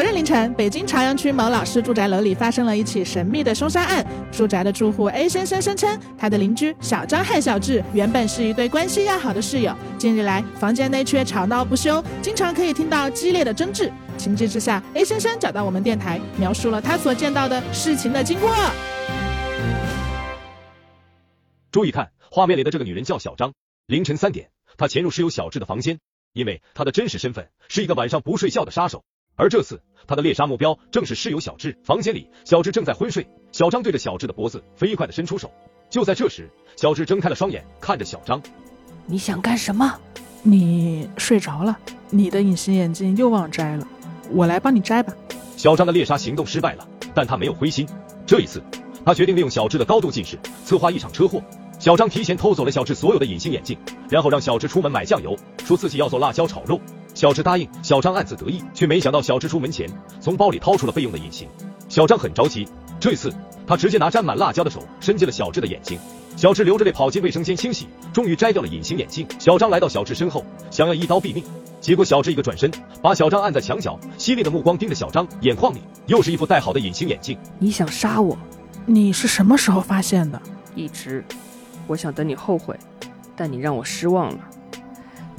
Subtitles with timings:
[0.00, 4.02] 昨日凌晨，北京朝阳区某老师住宅楼里发生了一起神秘的凶杀案。
[4.32, 13.92] 住宅的住户 A 先生声称，他的邻居小张和小智原本是一对关系要好的室友，近日来房间内却吵闹不休，经常可以听到激烈的争执。
[14.16, 18.50] 情急之下，A 先生找到我们电台，描述了他所见到的事情的经过。
[21.70, 23.52] 注意看，画面里的这个女人叫小张。
[23.84, 24.48] 凌晨三点，
[24.78, 25.98] 她潜入室友小智的房间，
[26.32, 29.04] 因为她的真实身份是一个晚上不睡觉的杀手。
[29.40, 31.74] 而这次，他的猎杀目标正是室友小智。
[31.82, 35.50] 房间里，小智正在昏睡，小张对着小智的脖子飞快的伸出手。
[35.88, 38.38] 就在这时，小智睁开了双眼，看着小张
[39.08, 39.98] ：“你想干什么？
[40.42, 41.78] 你睡着了，
[42.10, 43.88] 你的隐形眼镜又忘摘了，
[44.30, 45.10] 我来帮你摘吧。”
[45.56, 47.88] 小张的猎杀行动失败了，但他没有灰心。
[48.26, 48.62] 这一次，
[49.06, 51.42] 他决定利用小智的高度近视，策划一场车祸。
[51.78, 53.78] 小张提前偷走了小智所有的隐形眼镜，
[54.10, 55.34] 然后让小智出门买酱油，
[55.64, 56.78] 说自己要做辣椒炒肉。
[57.14, 59.88] 小智答应，小张暗自得意，却没想到小智出门前
[60.20, 61.48] 从包里掏出了备用的隐形。
[61.88, 62.66] 小张很着急，
[62.98, 63.32] 这次
[63.66, 65.98] 他直接拿沾满辣椒的手伸进了小智的眼睛。
[66.36, 69.26] 小智流着泪跑进卫生间清洗，终于摘掉了隐形眼镜。
[69.38, 71.44] 小张来到小智身后，想要一刀毙命，
[71.80, 72.70] 结果小智一个转身，
[73.02, 77.36] 把小张按在墙角，犀利的目光盯着小张，眼眶里又是一副戴好的隐形眼镜。
[77.58, 78.38] 你想杀我？
[78.86, 80.40] 你是什么时候发现的？
[80.74, 81.22] 一直，
[81.86, 82.78] 我想等你后悔，
[83.36, 84.38] 但你让我失望了。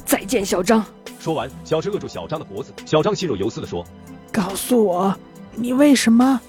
[0.04, 0.84] 再见，小张。
[1.22, 2.72] 说完，小智扼住小张的脖子。
[2.84, 3.86] 小张心若游丝地说
[4.32, 5.16] ：“告诉我，
[5.54, 6.40] 你为什么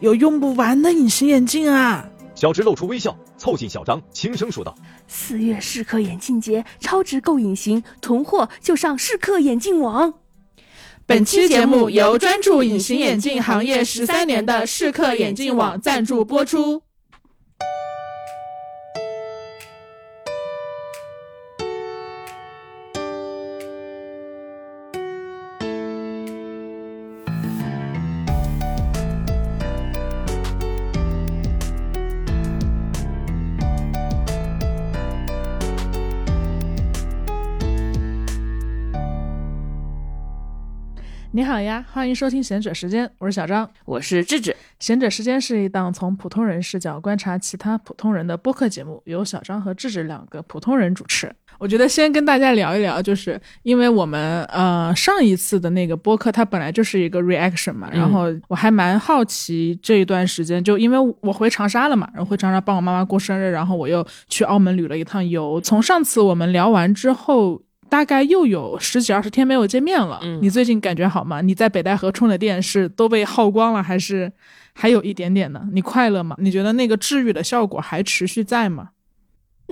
[0.00, 4.76] 有用不完的隐形眼镜啊？”小智露出微笑，凑近小张，轻声说道
[5.08, 10.12] ：“四月适客眼镜节，超值购隐形囤货就上适客眼镜网。”
[11.08, 16.82] 本期节目由专注隐形眼镜行业十三年的适客眼镜网赞助播出。
[41.50, 44.54] 好呀，欢迎收听贤者时间，我是小张，我是智智。
[44.78, 51.28] 贤者时间是一档从普通人视角观察其他普通人的播客节目，由小张和智智两个普通人主持。
[51.58, 65.60] 我觉得先跟大家聊一聊，就是因为我们呃上一次的那个播客，它本来就是一个 reaction 嘛，然后我还蛮好奇这一段时间，就因为我回长沙了嘛，然后回长沙帮我妈妈过生日，然后我又去澳门旅了一趟游。
[65.60, 67.60] 从上次我们聊完之后。
[67.90, 71.40] 大概又有十几二十天没有见面了，嗯你最近感觉好吗？
[71.40, 74.32] 你在北戴河充的电是都被耗光了，还是
[74.72, 75.62] 还有一点点呢？
[75.72, 76.36] 你快乐吗？
[76.38, 78.90] 你觉得那个治愈的效果还持续在吗？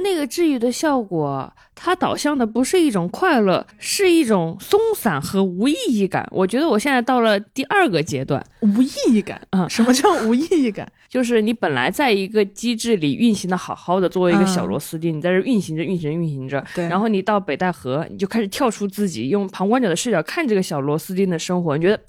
[0.01, 6.29] 那个治愈的效果，它导向的不是一种快乐，是一种松散和无意义感。
[6.31, 9.67] 我觉得我现在到了第二个阶段，无意义感啊？
[9.69, 10.91] 什么叫无意义感？
[11.09, 16.87] 就是你本来在一个机制里运行的好好的，作为一个小螺丝钉，你在这运行着、运行着、运行着，对。
[16.89, 22.01] 然后你到北戴河，你就开始跳出自己，用旁观者的视角看这个小螺丝钉的生活，你觉得。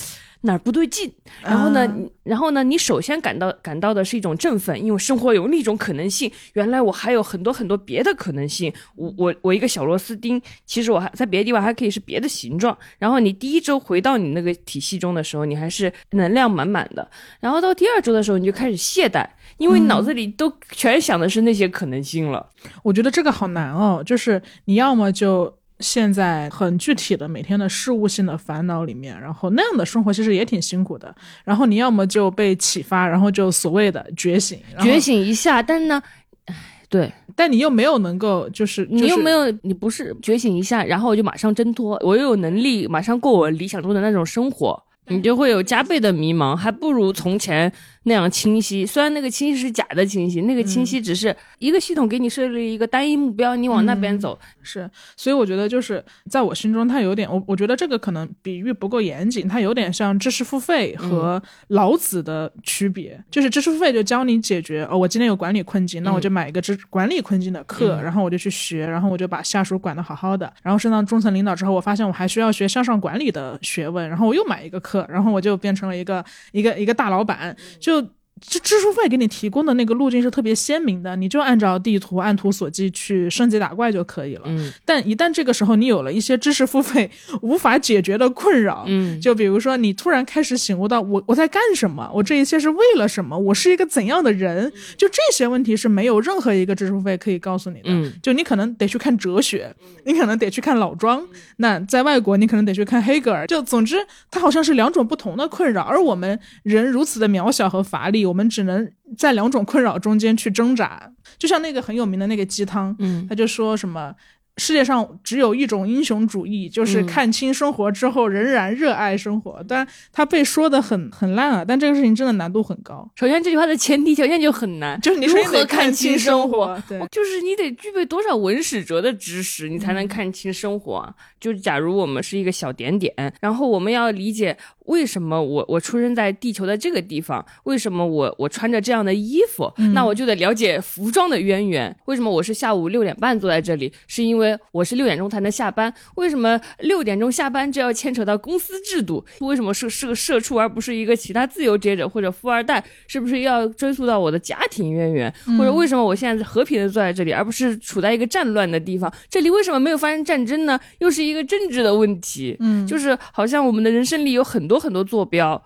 [0.42, 1.12] 哪儿不对劲？
[1.44, 1.88] 然后呢？
[2.24, 2.64] 然后呢？
[2.64, 6.32] 你首先感到感到的是一种振奋，因为生活有另一种可能性。
[6.54, 8.72] 原来我还有很多很多别的可能性。
[8.96, 12.78] 我我我一个小螺丝钉，其实我还在别的地方还可以是别的形状。
[12.98, 17.10] 然后你第一周回到你那个体系中的时候，你还是能量满满的。
[17.40, 19.28] 然后到第二周的时候，你就开始懈怠，
[19.58, 22.50] 因为脑子里都全想的是那些可能性了。
[22.84, 25.59] 我觉得这个好难哦，就是你要么就。
[25.80, 31.14] 现在很具体的每天的事务性的烦恼里面，然后那样的生活其实也挺辛苦的。
[31.46, 35.64] 然后你要么就被启发，然后就所谓的觉醒，觉醒一下。
[35.64, 36.02] 但呢，
[36.46, 36.56] 唉，
[36.90, 47.72] 对，但你又没有能够，就是你又没有，你不是觉醒一下，然后我就马上挣脱，我又有能力马上过我理想中的那种生活，你就会有加倍的迷茫，还不如从前。
[48.04, 54.90] 那样清晰，虽然那个清晰是假的清晰，那个清晰只是一个系统给你设立一个单一目标，你往那边走是。
[55.18, 63.22] 所以我觉得就是在我心中，它有点我我觉得这个可能比喻不够严谨，它有点像知识付费和老子的区别。
[63.30, 70.52] 就是知识付费就教你解决哦，我今天有管理困境，那我就买一个知管理困境的课，然后我就去学，然后我就把下属管得好好的。
[70.64, 76.24] 然后升到中层领导之后，我发现我还需要学向上管理的学问，然后我又买一个课，然后我就变成了一个
[76.54, 77.56] 一个一个大老板。
[77.80, 78.08] 就就
[78.42, 84.44] 知知识付费给你提供的那个路径是特别鲜明的，你就按照地图按图索骥去升级打怪就可以了。
[84.46, 87.10] 嗯但一旦这个时候你有了一些知识付费
[87.42, 97.86] 无法解决的困扰，嗯就比如说你突然开始醒悟到我我在干什么，我这一切是为了什么，我是一个怎样的人，就这些问题是没有任何一个知识付费可以告诉你的。
[97.86, 99.74] 嗯就你可能得去看哲学，
[100.06, 101.26] 你可能得去看老庄，
[101.58, 103.46] 那在外国你可能得去看黑格尔。
[103.48, 103.98] 就总之，
[104.30, 111.12] 它好像是两种不同的困扰，而我们人如此的渺小和乏力，我们只能在两种困扰中间去挣扎。
[111.38, 114.14] 就像那个很有名的那个鸡汤，嗯他就说什么。
[114.58, 119.64] 世界上只有一种英雄主义，就是嗯看清生活之后仍然热爱生活。
[119.66, 126.78] 但他被说的很很烂啊，但这个事情真的难度很高，首先这句话的前提条件就很难，就是你如何看清清生活。
[126.90, 131.16] 对，就是你得具备多少文史哲的知识，你才能看清生活啊？
[131.40, 141.96] 就是假如我们是一个小点点，然后我们要理解为什么我我出生在地球的这个地方，为什么我我穿着这样的衣服，那我就得了解服装的渊源。
[142.06, 143.92] 为什么我是下午六点半坐在这里？
[144.08, 145.94] 是因为我是六点钟才能下班。
[146.16, 149.24] 为什么六点钟下班这要牵扯到公司制度？
[149.40, 152.84] 为什么是是个社畜而不是一个其他自由职业者或者富二代？
[153.08, 155.34] 是不是要追溯到我的家庭渊源？
[155.58, 159.12] 或者为什么我现在和平的坐在这里，而不是处在一个战乱的地方？
[159.30, 160.80] 这里为什么没有发生战争呢？
[161.00, 162.58] 又是一个政治的问题。
[162.60, 165.62] 嗯，就是好像我们的人生里有很多很多坐标。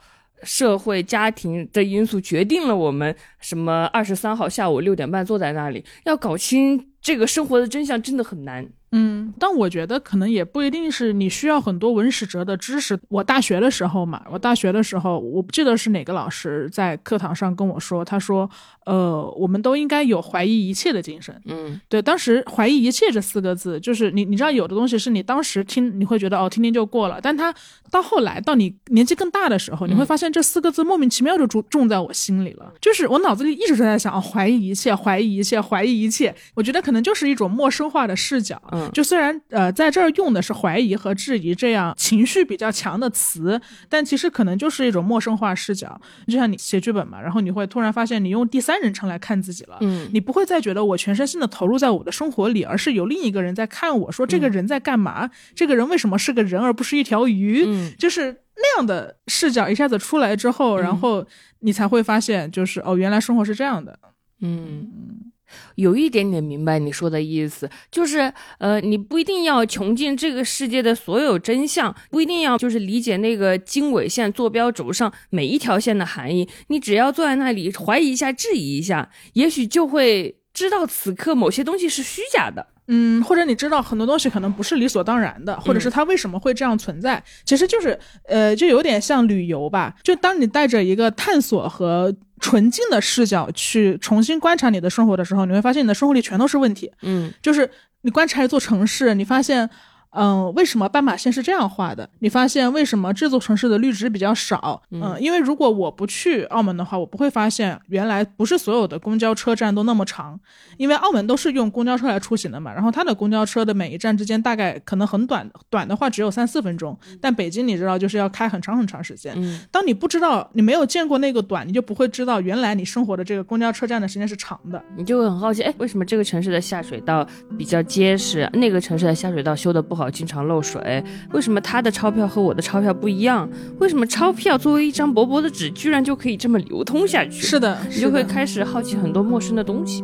[0.46, 3.86] 社会、家庭的因素决定了我们什么？
[3.94, 8.68] 二十三号下午六点半坐在那里，要搞清这个生活的真相真的很难。
[8.94, 12.98] 嗯，但我觉得可能也不一定是你需要很多文史哲的知识。
[13.10, 18.50] 我大学的时候嘛，我大学的时候，我不记得是哪个老师在课堂上跟我说，他说，
[18.86, 21.36] 呃，我们都应该有怀疑一切的精神。
[21.46, 27.54] 嗯对，当时怀疑一切这四个字，就是你你知道有的东西是你当时听你会觉得哦听听就过了，但他
[27.90, 32.72] 到后来到你年纪更大的时候，你会发现这四个字莫名其妙就种种在我心里了。
[32.80, 36.34] 就是我脑子里一直都在想哦怀疑一切，怀疑一切，怀疑一切。
[36.54, 38.62] 我觉得可能就是一种陌生化的视角。
[38.72, 46.00] 嗯就虽然呃在这儿用的是怀疑和质疑这样情绪比较强的词，但其实可能就是一种陌生化视角。
[46.28, 49.78] 就像你写剧本嘛，然后你会突然发现你用第三人称来看自己了。
[49.82, 50.10] 嗯。
[50.14, 57.94] 你不会再觉得我全身心的投入在我的生活里，而是有另一个人在看我说这个人在干嘛，这个人为什么是个人而不是一条鱼，嗯。
[57.98, 61.26] 就是那样的视角一下子出来之后，然后
[61.60, 63.98] 你才会发现，就是哦，原来生活是这样的。
[64.42, 65.32] 嗯，
[65.76, 82.73] 有一点点明白你说的意思，就是呃，你不一定要穷尽这个世界的所有真相，不一定要就是理解那个经纬线坐标轴上每一条线的含义，你只要坐在那里怀疑一下、质疑一下，也许就会知道此刻某些东西是虚假的。
[82.88, 87.98] 嗯，或者你知道很多东西可能不是理所当然的，或者是它为什么会这样存在，其实就是
[88.28, 89.96] 呃，就有点像旅游吧。
[90.04, 96.92] 就当你带着一个探索和纯净的视角去重新观察你的生活的时候，你会发现你的生活里全都是问题。
[97.02, 97.70] 嗯就是
[98.02, 99.70] 你观察一座城市，你发现，
[100.14, 102.08] 嗯、为什么斑马线是这样画的？
[102.20, 104.82] 你发现为什么这座城市的绿植比较少？
[104.92, 110.40] 嗯、因为如果我不去澳门的话，我不会发现原来不是所有的公交车站都那么长，
[110.78, 112.74] 因为澳门都是用公交车来出行的嘛。
[112.74, 119.34] 然后它的公交车的每一站之间大概可能很短，短的话只有三四分钟，但北京你知道就是要开很长很长时间。
[119.36, 124.82] 嗯当你不知道，你没有见过那个短，你就不会知道原来你生活的这个公交车站的时间是长的。
[124.96, 127.28] 你就会很好奇，哎，为什么这个城市的下水道
[127.58, 131.04] 比较结实，那个城市的下水道修的不好，经常漏水？
[131.32, 133.50] 为什么他的钞票和我的钞票不一样？
[133.80, 137.42] 为什么钞票作为一张薄薄的纸，居然就可以这么流通下去？
[137.42, 140.04] 是的，你就会开始好奇很多陌生的东西。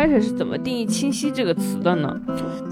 [0.00, 2.18] 开始是怎么定义“清晰”这个词的呢？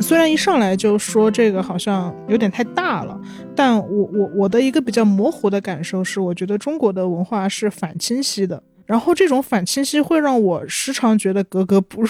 [0.00, 3.20] 虽然一上来就说这个好像有点太大了，
[3.54, 12.08] 但我我我的一个比较模糊的感受是，我觉得中国的文化是反清晰的，然后这种反清晰会让我时常觉得格格不入。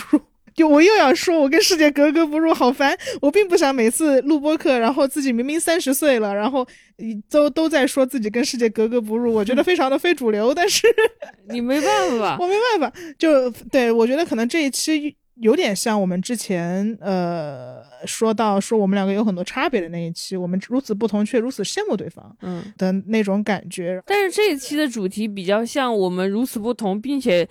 [0.58, 2.98] 就我又要说，我跟世界格格不入，好烦！
[3.22, 10.88] 我并不想每次录播课，然后自己明明三十岁了，然后呃都都在说自己跟世界格格不入， 我觉得非常的非主流，但是
[11.48, 22.64] 你没办法我，没办法，就对我觉得可能这一期有点像我们之前呃说到说我们两个有很多差别的那一期，我们如此不同却如此羡慕对方嗯。
[22.76, 24.02] 的那种感觉。
[24.04, 27.48] 但是这一期的主题比较像我们如此不同，并且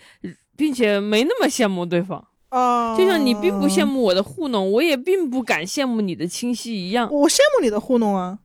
[0.57, 2.21] 并且没那么羡慕对方。
[2.49, 7.11] 啊就像你并不羡，慕我的糊弄，我也并不敢羡慕你的清晰一样。
[7.11, 8.39] 我羡慕你的糊弄啊，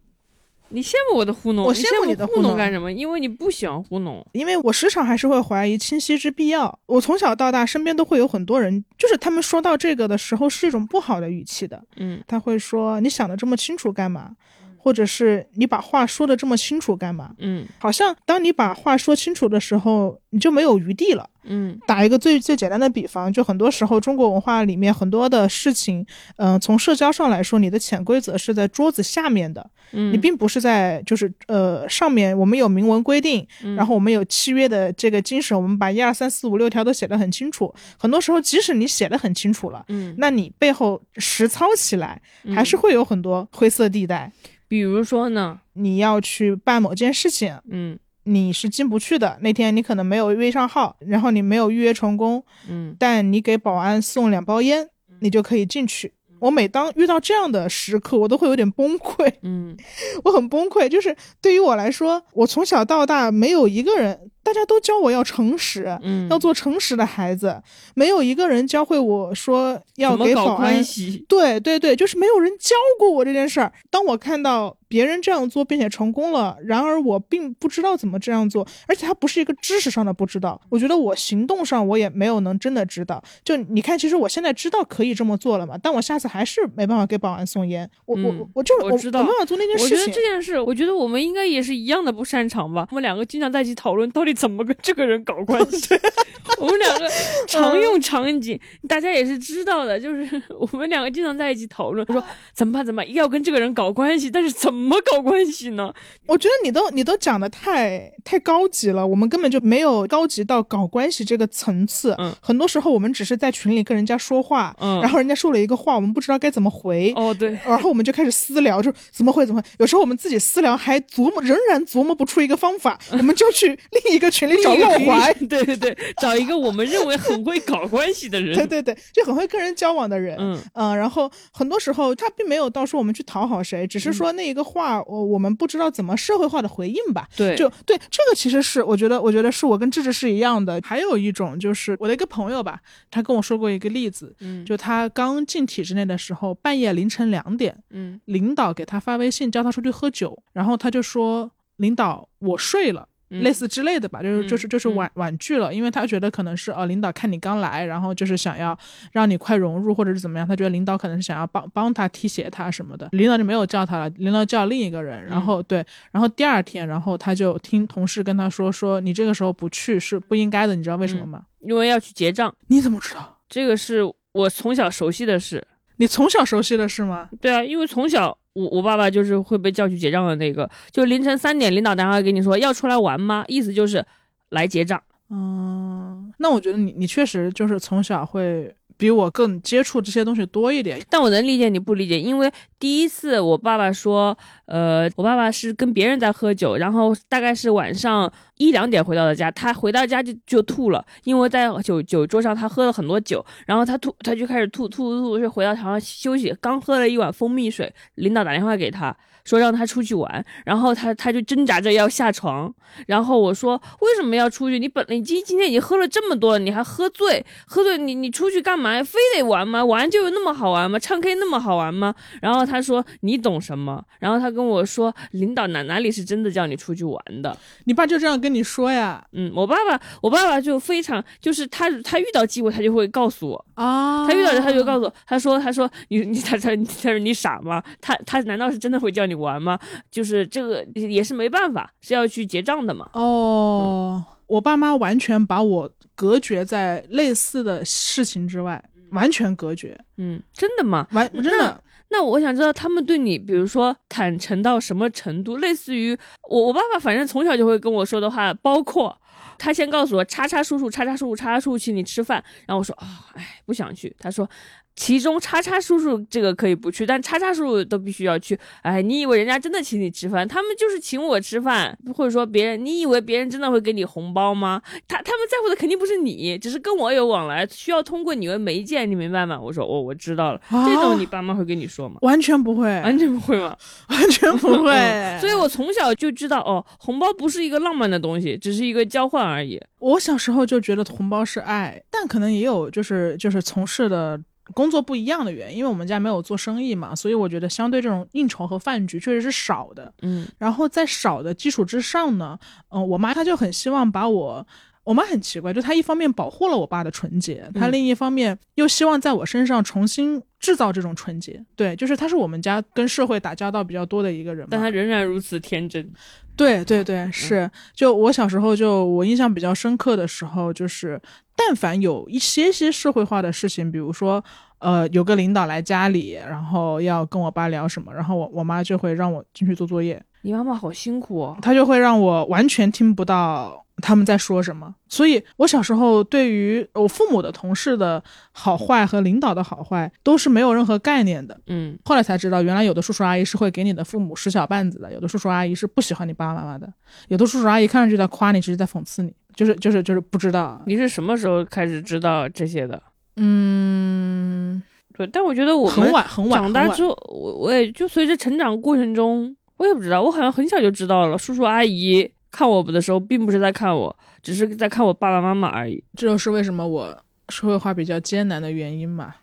[0.71, 2.91] 你羡慕我的糊弄，我羡慕你的糊弄干什么？
[2.91, 4.27] 因为你不喜欢糊弄。
[4.33, 6.79] 因为我时常还是会怀疑清晰之必要。
[6.87, 14.33] 我从小到大身边都会有很多人，就是他们说到这个的时候是一种不好的语气的，嗯他会说你想的这么清楚干嘛？
[14.79, 17.31] 或者是你把话说的这么清楚干嘛？
[17.39, 21.31] 嗯好像当你把话说清楚的时候，你就没有余地了。
[21.45, 26.07] 嗯打一个最最简单的比方，就很多时候中国文化里面很多的事情，
[26.37, 32.37] 嗯、从社交上来说，你的潜规则是在桌子下面的，嗯，你并不是在就是呃上面。
[32.39, 37.73] 我们有明文规定，嗯然后我们有契约的这个精神，我们把一二三四五六条都写得很清楚。
[37.99, 42.21] 很多时候，即使你写得很清楚了，嗯，那你背后实操起来
[42.55, 44.33] 还是会有很多灰色地带。
[44.69, 49.39] 比如说呢，你要去办某件事情，嗯你是进不去的。
[49.41, 54.89] 那天你可能没有约上号，然后你没有预约成功，嗯但你给保安送两包烟，
[55.21, 56.13] 你就可以进去。
[56.41, 59.77] 我每当遇到这样的时刻，我都会有点崩溃，嗯
[60.25, 60.89] 我很崩溃。
[60.89, 67.63] 就是对于我来说，我从小到大没有一个人，大家都教我要诚实，嗯，要做诚实的孩子，
[67.95, 71.25] 没有一个人教会我说要给保安关系？
[71.29, 73.73] 对对对，就是没有人教过我这件事儿。
[73.91, 83.23] 当我看到别人这样做并且成功了，然而我并不知道怎么这样做，而且它不是一个知识上的不知道，我觉得我行动上我也没有能真的知道。
[83.45, 90.23] 就你看，其实我现在知道可以这么做了嘛，但我下次还是没办法给保安送烟，我、嗯我我就我知道没办法做那件我觉得事情这。
[90.23, 92.87] 件事，我觉得我们应该也是一样的不擅长吧。
[92.91, 95.95] 我们两个经常在一起讨论到底怎么跟这个人搞关系。
[96.59, 97.09] 我们两个
[97.47, 98.59] 常用场景，
[98.89, 102.23] 大家也是知道的，就是 我们两个经常在一起讨论，说
[102.55, 105.93] 怎么办怎么办，要跟这个人搞关系，但是怎么搞关系呢？
[106.27, 112.15] 我觉得你都你都讲的太太高级了，我们根本就没有高级到搞关系这个层次。
[112.19, 117.13] 嗯很多时候我们只是在群里跟人家说话，嗯然后人家说了一个话，我们不知道该怎么回。
[117.17, 119.69] 哦，对，然后我们就开始私聊，就怎么会怎么会？
[119.79, 125.35] 有时候我们自己私聊还琢磨，仍然琢磨不出一个方法，我们就去另一个群里找另一个露怀。
[125.49, 128.57] 对对对，找一个我们认为很会搞关系的人。
[128.57, 137.29] 对对对，就很会跟人交往的人，嗯嗯，然后很多时候他并没有到说我们去讨好谁，只是说那一个话，我我们不知道怎么社会化的回应吧。
[137.37, 140.81] 对，就对这个其实是我觉得，我觉得是我跟智智是一样的。
[140.85, 153.09] 还有一种就是我的一个朋友吧，他跟我说过一个例子，嗯就他刚进体制内的时候，半夜凌晨两点，嗯领导给他发微信叫他出去喝酒，然后他就说领导我睡了。
[153.33, 158.79] 嗯类似之类的吧，就是就是就是嗯婉婉拒了，因为他觉得可能是呃领导看你刚来，然后就是想要
[159.11, 171.43] 让你快融入或者是怎么样，他觉得领导可能是想要帮帮他提携他什么的，领导就没有叫他了，领导叫另一个人，然后对，然后第二天，然后他就听同事跟他说说你这个时候不去是不应该的，你知道为什么吗？
[171.61, 173.39] 因为要去结账，你怎么知道？
[173.49, 174.01] 这个是
[174.33, 175.67] 我从小熟悉的事。
[175.99, 177.29] 你从小熟悉的是吗？
[177.41, 183.45] 对啊，因为从小我我爸爸就是会被叫去结账的那个，就凌晨三点领导打电话给你说要出来玩吗？
[183.49, 184.05] 意思就是
[184.51, 185.03] 来结账。
[185.31, 191.01] 嗯，那我觉得你你确实就是从小会比我更接触这些东西多一点。
[191.09, 209.17] 但我能理解你不理解，因为第一次我爸爸说，呃，我爸爸是跟别人在喝酒，然后大概是晚上一两点回到的家，他回到家就就吐了，因为在酒酒桌上他喝了很多酒，然后他吐他就开始吐吐吐，是回到床上休息，刚喝了一碗蜂蜜水，领导打电话给他。
[209.45, 212.73] 说让他出去玩，然后他他就挣扎着要下床，
[213.07, 214.79] 然后我说为什么要出去？
[214.79, 219.03] 你本你今今天已经喝了这么多了，你还喝醉，喝醉你你出去干嘛？
[219.03, 219.85] 非得玩吗？
[219.85, 220.99] 玩就有那么好玩吗？
[220.99, 222.15] 唱 K 那么好玩吗？
[222.41, 224.03] 然后他说你懂什么？
[224.19, 227.57] 然后他跟我说领导哪哪里是真的叫你出去玩的？
[227.85, 229.25] 你爸就这样跟你说呀？
[229.33, 237.83] 嗯，我爸爸我爸爸就非常就是他他遇到机会他就会告诉我，啊他遇到他就告诉我，他说他说你你他他他说你傻吗？
[238.01, 239.79] 他他难道是真的会叫你玩吗？
[240.11, 243.09] 就是这个也是没办法，是要去结账的嘛。
[243.13, 251.07] 哦，我爸妈完全把我隔绝在类似的事情之外，完全隔绝，嗯，真的吗？
[251.13, 251.83] 完真的。
[252.15, 255.57] 那我想知道他们对你，比如说坦诚到什么程度？
[255.57, 256.15] 类似于
[256.51, 259.19] 我我爸爸，反正从小就会跟我说的话，包括
[259.63, 264.15] 他先告诉我叉叉叔叔、叉叉叔叔、叉叉叔叔请你吃饭，然后我说啊，哎，不想去。
[264.19, 264.49] 他说。
[264.95, 268.59] 其中叉叉叔叔这个可以不去，但叉叉叔叔都必须要去。
[268.83, 270.47] 哎，你以为人家真的请你吃饭？
[270.47, 274.81] 他们就是请我吃饭，或者说别人，你以为别人真的会给你红包吗？
[275.09, 279.59] 他他们在乎的肯定不是你，只是跟我有往来，需要通过你为媒介，你明白吗？
[279.61, 280.61] 我说哦，我知道了。
[280.69, 282.17] 啊这种你爸妈会跟你说吗？
[282.23, 283.77] 完全不会，完全不会吗？
[284.09, 284.93] 完全不会。
[284.93, 289.81] 嗯所以我从小就知道，哦，红包不是一个浪漫的东西，只是一个交换而已。
[289.99, 294.39] 我小时候就觉得红包是爱，但可能也有就是就是从事的
[294.75, 300.13] 工作不一样的原因，因为我们家没有做生意嘛，所以我觉得相对这种应酬和饭局确实是少的。
[300.23, 302.59] 嗯然后在少的基础之上呢，
[302.91, 304.67] 嗯、我妈她就很希望把我。
[305.05, 311.65] 我妈很奇怪，就她一方面保护了我爸的纯洁，她嗯另一方面又希望在我身上重新制造这种纯洁。
[311.75, 314.67] 对，就是她是我们家跟社会打交道比较多的一个人。
[314.71, 316.09] 但她仍然如此天真。
[316.55, 317.69] 对对对，是。
[317.95, 321.21] 就我小时候就，我印象比较深刻的时候，就是
[321.57, 324.45] 但凡有一些些社会化的事情，比如说，
[324.79, 331.57] 呃，有个领导来家里，然后要跟我爸聊什么，然后我我妈就会让我进去做作业，你妈妈好辛苦哦。
[331.63, 334.95] 她就会让我完全听不到他们在说什么。
[335.09, 338.23] 所以我小时候对于我父母的同事的
[338.53, 341.59] 好坏和领导的好坏都是没有任何概念的。
[341.67, 346.93] 嗯后来才知道，原来有的叔叔阿姨是会给你的父母使小绊子的，有的叔叔阿姨是不喜欢你爸爸妈妈的，
[347.29, 350.81] 有的叔叔阿姨看上去在夸你，其实在讽刺你，就是就是就是不知道。
[350.87, 353.01] 你是什么时候开始知道这些的？
[353.37, 354.83] 嗯，
[355.17, 366.05] 对，但我觉得我很晚，很晚长大之后，我我也就随着成长过程中，我也不知道，我好像很小就知道了，叔叔阿姨看我的时候，并不是在看我，只是在看我爸爸妈妈而已。
[366.15, 369.35] 这就是为什么我社会化比较艰难的原因嘛，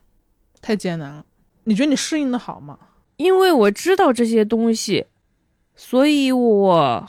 [0.62, 1.26] 太艰难了。
[1.64, 2.78] 你觉得你适应的好吗？
[3.18, 5.08] 因为我知道这些东西，
[5.76, 7.06] 所以我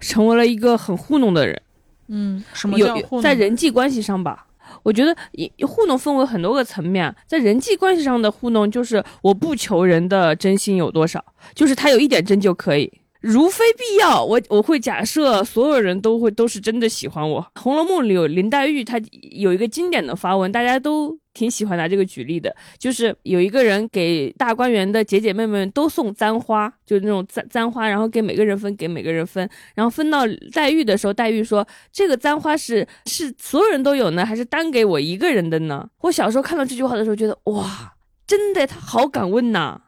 [0.00, 1.62] 成为了一个很糊弄的人。
[2.08, 4.46] 嗯，什么叫糊弄在人际关系上吧，
[4.82, 12.92] 我觉得一糊弄分为很多个层面，在人际关系上的糊弄就是我不求人的真心有多少，就是他有一点真就可以。
[13.22, 17.40] 如非必要，我我会假设所有人都会都是真的喜欢我。
[17.60, 19.00] 《红楼梦》里有林黛玉，她
[19.30, 35.88] 有一个经典的发文，大家都挺喜欢拿这个举例的，就是有一个人给大观园的姐姐妹妹们都送簪花，就是那种簪簪花，然后给每个人分，给每个人分，然后分到黛玉的时候，黛玉说这个簪花是是所有人都有呢，还是单给我一个人的呢？
[36.00, 37.92] 我小时候看到这句话的时候，觉得哇，
[38.26, 39.81] 真的他好敢问呐！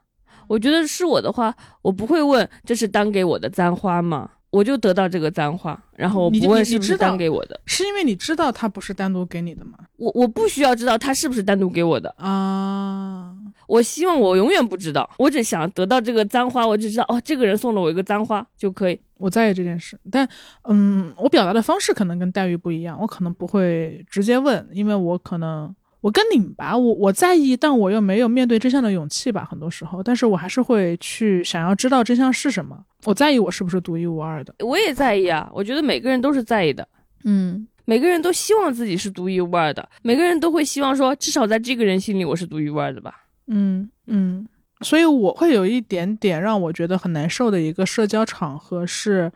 [0.48, 4.30] 我觉得是我的话，我不会问这是单给我的簪花吗？
[4.50, 9.76] 我就得到这个簪花，然后我不问是不是单给我的，是因为你知道他不是单独给你的吗？
[9.96, 13.34] 我我不需要知道他是不是单独给我的，啊，
[13.66, 19.00] 我希望我永远不知道，我只想得到这个簪花，我只知道哦，这个人送了我一个簪花就可以。
[19.16, 20.28] 我在意这件事，但
[20.68, 25.74] 嗯，我表达的方式可能跟黛玉不一样，我可能不会直接问，因为我可能
[26.04, 32.78] 我跟你吧，我我在意，但我又没有面对真相的勇气吧，很多时候，但是我还是会去想要知道真相是什么。
[33.06, 36.86] 我在意我是不是独一无二的，我也在意啊，我觉得每个人都是在意的。
[37.24, 43.24] 嗯，每个人都希望自己是独一无二的，每个人都会希望说，至少在这个人心里我是独一无二的吧。
[43.46, 44.46] 嗯嗯，
[44.82, 49.32] 所以我会有一点点让我觉得很难受的一个社交场合是，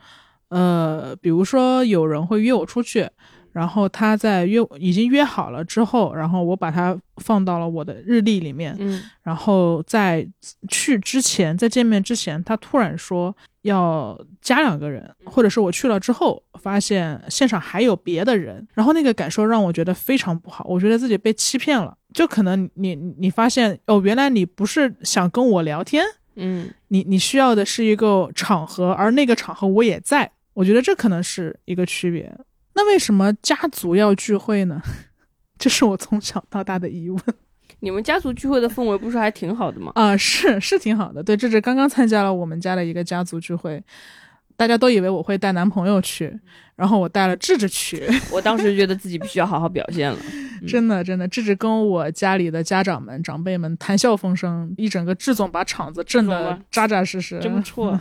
[0.49, 3.09] 呃，比如说有人会约我出去，
[3.51, 10.27] 然后他在约已经约好了之后，然后我把它放到了我的日历里面，嗯然后在
[10.67, 21.95] 去之前，在见面之前，他突然说要加两个人，或者是我去了之后发现现场还有别的人，然后那个感受让我觉得非常不好，我觉得自己被欺骗了。
[22.13, 26.03] 就可能你你发现哦，原来你不是想跟我聊天，
[26.35, 32.35] 嗯，你你需要的是一个场合，而那个场合我也在，我觉得这可能是一个区别。
[32.79, 34.81] 那为什么家族要聚会呢？
[35.59, 37.21] 这是我从小到大的疑问。
[37.81, 39.91] 你们家族聚会的氛围不是还挺好的吗？
[39.95, 41.21] 啊、是是挺好的。
[41.21, 43.83] 对，这是刚刚参加了我们家的一个家族聚会，
[44.55, 46.39] 大家都以为我会带男朋友去，
[46.77, 50.17] 然后我带了智智去，我当时觉得自己必须要好好表现了。
[50.65, 57.99] 真的真的，智智跟我家里的家长们、长辈们谈笑风生，一整个智总把场子震得扎扎实实，真不错。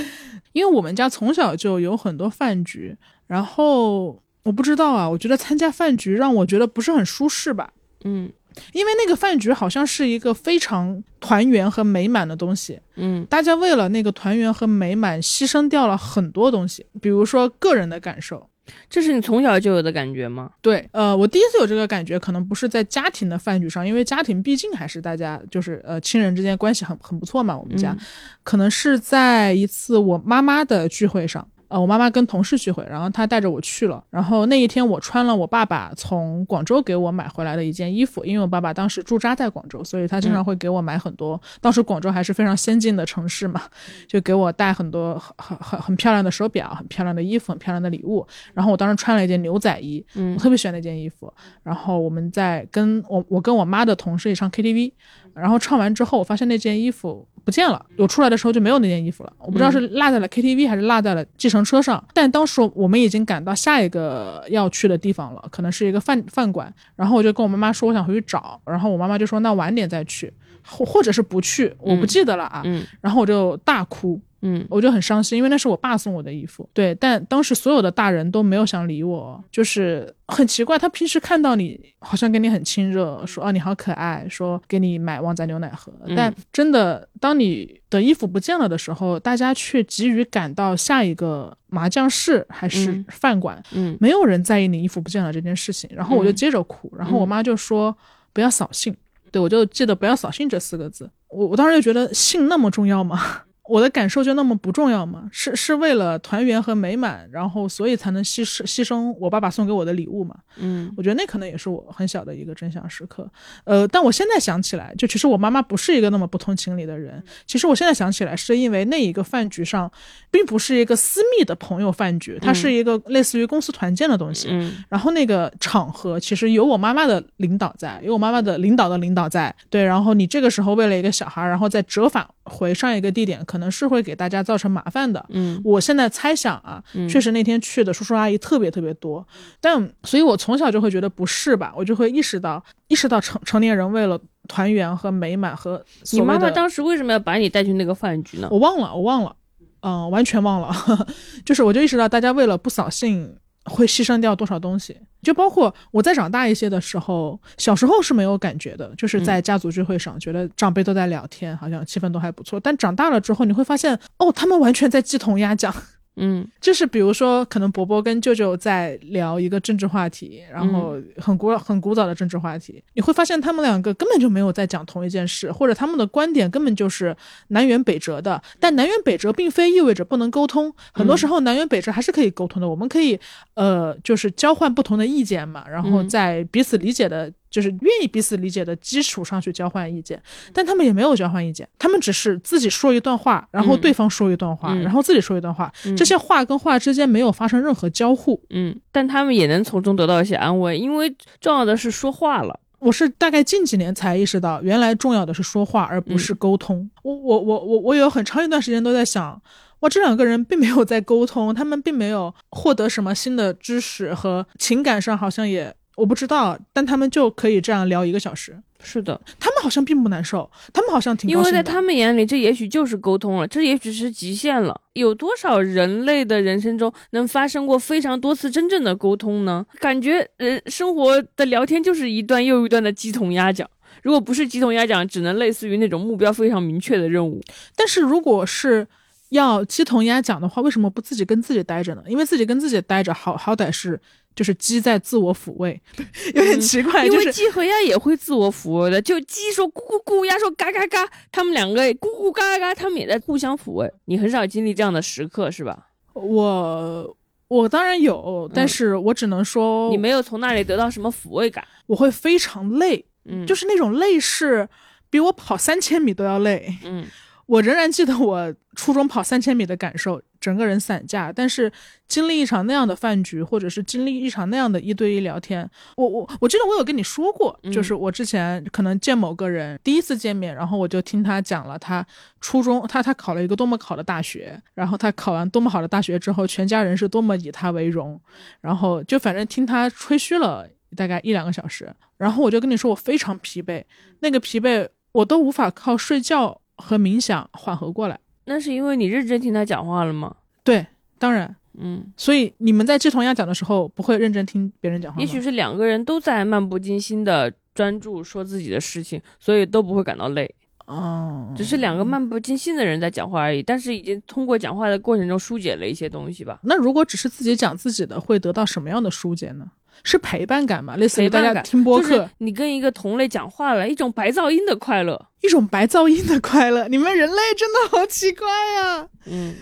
[0.52, 2.96] 因为我们家从小就有很多饭局，
[3.28, 7.70] 然后我不知道啊，我觉得参加饭局让我觉得不是很舒适吧。
[8.04, 8.28] 嗯
[8.72, 18.48] 因为那个饭局好像是一个非常团圆和美满的东西，嗯大家为了那个团圆和美满，牺牲掉了很多东西，比如说个人的感受。
[18.90, 20.50] 这是你从小就有的感觉吗？
[20.60, 27.56] 对，呃，我第一次有这个感觉，可能不是在家庭的饭局上，因为家庭毕竟还是大家就是呃亲人之间关系很很不错嘛。
[27.56, 27.98] 我们家、嗯
[28.42, 34.02] 可能是在一次我妈妈的聚会上，呃，我妈妈跟同事聚会，然后她带着我去了。
[34.10, 41.40] 然后那一天我穿了我爸爸从广州给我买回来的一件衣服，因为我爸爸当时驻扎在广州，所以他经常会给我买很多。
[41.60, 43.62] 当时广州还是非常先进的城市嘛，
[44.06, 48.26] 就给我带很多很很很很漂亮的手表、很漂亮的衣服、很漂亮的礼物。
[48.54, 51.32] 然后我当时穿了一件牛仔衣，嗯我特别喜欢那件衣服。
[51.62, 54.92] 然后我们在跟我我跟我妈的同事一起唱 KTV，
[55.34, 62.02] 然后唱完之后，我发现那件衣服不见了，我出来的时候就没有那件衣服了，我不知道是落在了 KTV 还是落在了计程车上。
[62.12, 70.32] 但当时我们已经赶到下一个要去的地方了，可能是一个饭饭馆，然后我就跟我妈妈说我想回去找，然后我妈妈就说那晚点再去，
[70.64, 72.62] 或或者是不去，我不记得了啊。
[72.64, 76.68] 嗯然后我就大哭，嗯我就很伤心，因为那是我爸送我的衣服。
[76.72, 80.78] 对，但当时所有的大人都没有想理我，就是很奇怪。
[80.78, 85.92] 他平时看到你，好像跟你很亲热，说啊你好可爱，说给你买旺仔牛奶喝。
[86.16, 95.88] 但真的，当你的衣服不见了的时候，大家却急于赶到下一个麻将室还是嗯饭馆，嗯没有人在意你衣服不见了这件事情。
[95.92, 97.96] 然后我就接着哭，然后我妈就说
[98.32, 98.94] 不要扫兴。
[99.30, 101.10] 对，我就记得“不要扫兴”这四个字。
[101.28, 103.42] 我我当时就觉得信那么重要吗？
[103.68, 105.28] 我的感受就那么不重要吗？
[105.30, 110.34] 是是为了团圆和美满，然后所以才能牺牲牺牲我爸爸送给我的礼物嘛？
[110.56, 113.30] 嗯我觉得那可能也是我很小的一个真相时刻。
[113.64, 117.22] 呃，但我现在想起来，就其实我妈妈不是一个那么不通情理的人。
[117.46, 119.90] 其实我现在想起来，是因为那一个饭局上，
[120.30, 124.48] 并不是一个私密的朋友饭局，它是一个类似于公司团建的东西。
[124.50, 129.84] 嗯然后那个场合其实有我妈妈的领导在，有我妈妈的领导的领导在，对。
[129.84, 135.24] 然后你这个时候为了一个小孩，然后再折返回上一个地点，可能是会给大家造成麻烦的。
[135.28, 139.26] 嗯我现在猜想啊，确实那天去的叔叔阿姨特别特别多，
[139.60, 144.18] 但所以我从小就会觉得不是吧，我就会意识到意识到成成年人为了
[144.48, 148.48] 团圆和美满和你妈妈当时为什么要把你带去那个饭局呢？
[148.50, 149.36] 我忘了，我忘了，
[149.80, 150.74] 嗯、完全忘了。
[151.44, 153.36] 就是我就意识到，大家为了不扫兴，
[153.68, 154.96] 会牺牲掉多少东西。
[155.22, 162.58] 就包括我再长大一些的时候，小时候是没有感觉的，就是在家族聚会上，觉得长辈都在聊天，好像气氛都还不错。
[162.58, 165.74] 但长大了之后，你会发现，哦，他们完全在鸡同鸭讲。
[166.18, 177.16] 嗯就是比如说，可能伯伯跟舅舅在聊一个政治话题，然后很古很古早的政治话题，你会发现他们两个根本就没有在讲同一件事，或者他们的观点根本就是
[177.48, 178.42] 南辕北辙的。
[178.60, 182.68] 但南辕北辙并非意味着不能沟通，很多时候南辕北辙还是可以沟通的。
[182.68, 183.18] 我们可以
[183.54, 187.32] 呃，就是交换不同的意见嘛，然后在彼此理解的。
[187.50, 190.20] 就是愿意彼此理解的基础上去交换意见，
[190.52, 198.40] 但他们也没有交换意见，他们只是自己说一段话，然后对方说一段话，嗯然后自己说一段话，这些话跟话之间没有发生任何交互。
[198.50, 202.60] 嗯，但他们也能从中得到一些安慰，因为重要的是说话了。
[202.80, 206.88] 我是大概近几年才意识到，原来重要的是说话，而不是沟通。
[207.02, 209.42] 我我我我我有很长一段时间都在想，
[209.80, 218.56] 哇，这两个人并没有在沟通，他们并没有获得什么新的知识和情感上好像也我不知道，但他们就可以这样聊一个小时。
[218.80, 221.50] 是的，他们好像并不难受，他们好像挺因为。
[221.50, 224.80] 在他们眼里，这也许就是沟通了，这也许是极限了。
[224.92, 229.66] 有多少人类的人生中能发生过非常多次真正的沟通呢？
[229.80, 233.68] 感觉人，生活的聊天就是一段又一段的鸡同鸭讲。
[234.04, 237.42] 如果不是鸡同鸭讲，只能类似于那种目标非常明确的任务。
[237.74, 238.86] 但是如果是
[239.30, 242.02] 要鸡同鸭讲的话，为什么不自己跟自己待着呢？
[242.06, 244.00] 因为自己跟自己待着，好好歹是
[244.34, 245.80] 就是鸡在自我抚慰，
[246.34, 253.92] 有点奇怪，因为就是鸡和鸭也会自我抚慰的，就鸡说咕咕咕，鸭说嘎嘎嘎，他们两个咕咕嘎嘎嘎，他们也在互相抚慰。
[254.06, 255.88] 你很少经历这样的时刻，是吧？
[256.14, 257.16] 我
[257.48, 261.66] 我当然有，但是我只能说，你没有从那里得到什么抚慰感。
[261.86, 264.68] 我会非常累，嗯，就是那种累是
[265.10, 266.76] 比我跑三千米都要累。
[266.84, 267.06] 嗯
[267.48, 271.32] 我仍然记得我初中跑三千米的感受，整个人散架。
[271.32, 271.72] 但是
[272.06, 282.06] 经历一场那样的饭局，或者是经历一场那样的一对一聊天，我我我记得我有跟你说过，嗯就是我之前可能见某个人第一次见面，然后我就听他讲了他
[282.42, 288.20] 初中他他考了一个多么好的大学，然后他考完多么好的大学之后，全家人是多么以他为荣，
[288.60, 293.82] 然后就反正听他吹嘘了大概一两个小时，然后我就跟你说我非常疲惫，
[294.20, 298.18] 那个疲惫我都无法靠睡觉和冥想缓和过来。
[298.46, 300.34] 那是因为你认真听他讲话了吗？
[300.64, 300.86] 对，
[301.18, 305.20] 当然，嗯，所以你们在志同鸭讲的时候，不会认真听别人讲话？
[305.20, 310.54] 也许是两个人都在漫不经心的专注说自己的事情，所以都不会感到累，
[310.86, 313.62] 哦，只是两个漫不经心的人在讲话而已。
[313.62, 316.58] 但是已经通过讲话的过程中疏解了一些东西吧。
[316.62, 319.70] 那如果只是自己讲自己的，会得到什么样的疏解呢？
[320.04, 320.96] 是陪伴感嘛？
[320.96, 325.26] 类似于大家听播客，就是你跟一个同类讲话了，一种白噪音的快乐。
[325.40, 326.88] 一种白噪音的快乐。
[326.88, 329.54] 你们人类真的好奇怪呀、嗯，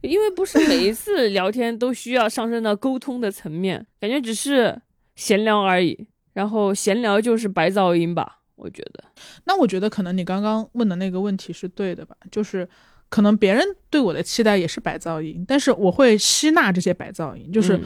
[0.00, 4.80] 因为不是每一次聊天都需要上升到沟通的层面，感觉只是
[5.16, 6.06] 闲聊而已。
[6.34, 9.04] 然后闲聊就是白噪音吧，我觉得。
[9.44, 12.14] 那我觉得可能你刚刚问的那个问题是对的吧？
[12.30, 12.68] 就是
[13.08, 17.80] 可能别人对我的期待也是白噪音，但是我会吸纳这些白噪音，就是。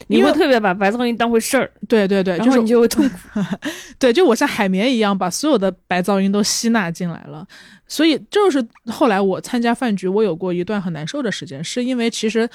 [0.00, 3.40] 嗯你会特别把白噪音当回事儿，对对对，就是你就会痛苦。
[3.98, 7.46] 对，就我像海绵一样把所有的白噪音都吸纳进来了。
[7.88, 12.48] 所以就是后来我参加饭局，我有过一段很难受的时间，是因为其实。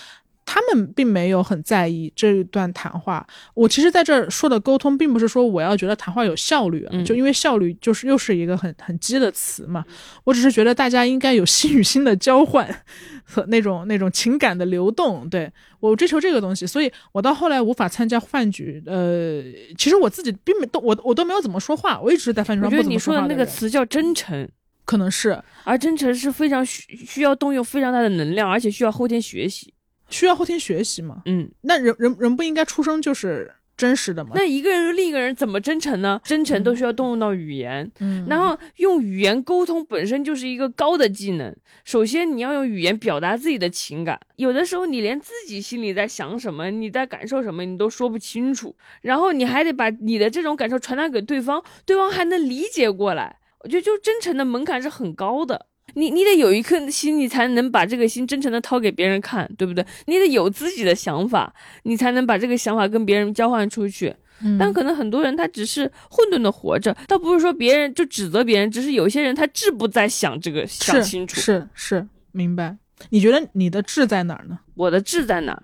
[0.53, 3.25] 他们并没有很在意这一段谈话。
[3.53, 9.85] 我其实在这儿说的沟通，并不是说我要觉得谈话有效率啊，嗯就因为效率就是又是一个很很激的词嘛。
[10.25, 12.67] 我只是觉得大家应该有心与心的交换
[13.23, 15.29] 和那种那种情感的流动。
[15.29, 18.83] 对我追求这个东西，所以我到后来无法参加饭局。
[18.85, 19.41] 呃，
[19.77, 24.49] 其实我自己并没都我我都没有怎么说话，我一直在饭局上不怎么说的那个说话人词叫真诚，
[24.83, 29.73] 可能是而真诚是非常需需要动用非常大的能量，而且需要后天学习。
[30.11, 31.23] 需要后天学习嘛。
[31.25, 34.31] 嗯，那人人人不应该出生就是真实的吗？
[34.35, 36.21] 那一个人和另一个人怎么真诚呢？
[36.23, 41.55] 真诚都需要动用到语言，嗯，然后用语言沟通本身就是一个高的技能。
[41.83, 53.39] 首先，你要用语言表达自己的情感，有的时候你连自己心里在想什么，你在感受什么，你都说不清楚，然后你还得把你的这种感受传达给对方，对方还能理解过来。
[53.63, 55.67] 我觉得，就真诚的门槛是很高的。
[55.93, 59.85] 你你得有一颗心，你才能把这个心真诚的掏给别人看，对不对？
[60.05, 64.15] 你得有自己的想法，你才能把这个想法跟别人交换出去。
[64.43, 71.39] 嗯但可能很多人他只是混沌的活着，倒不是说别人就指责别人，只是有些人他志不在想这个想是清楚。
[71.39, 72.75] 是是明白。
[73.09, 74.57] 你觉得你的志在哪儿呢？
[74.75, 75.63] 我的志在哪儿？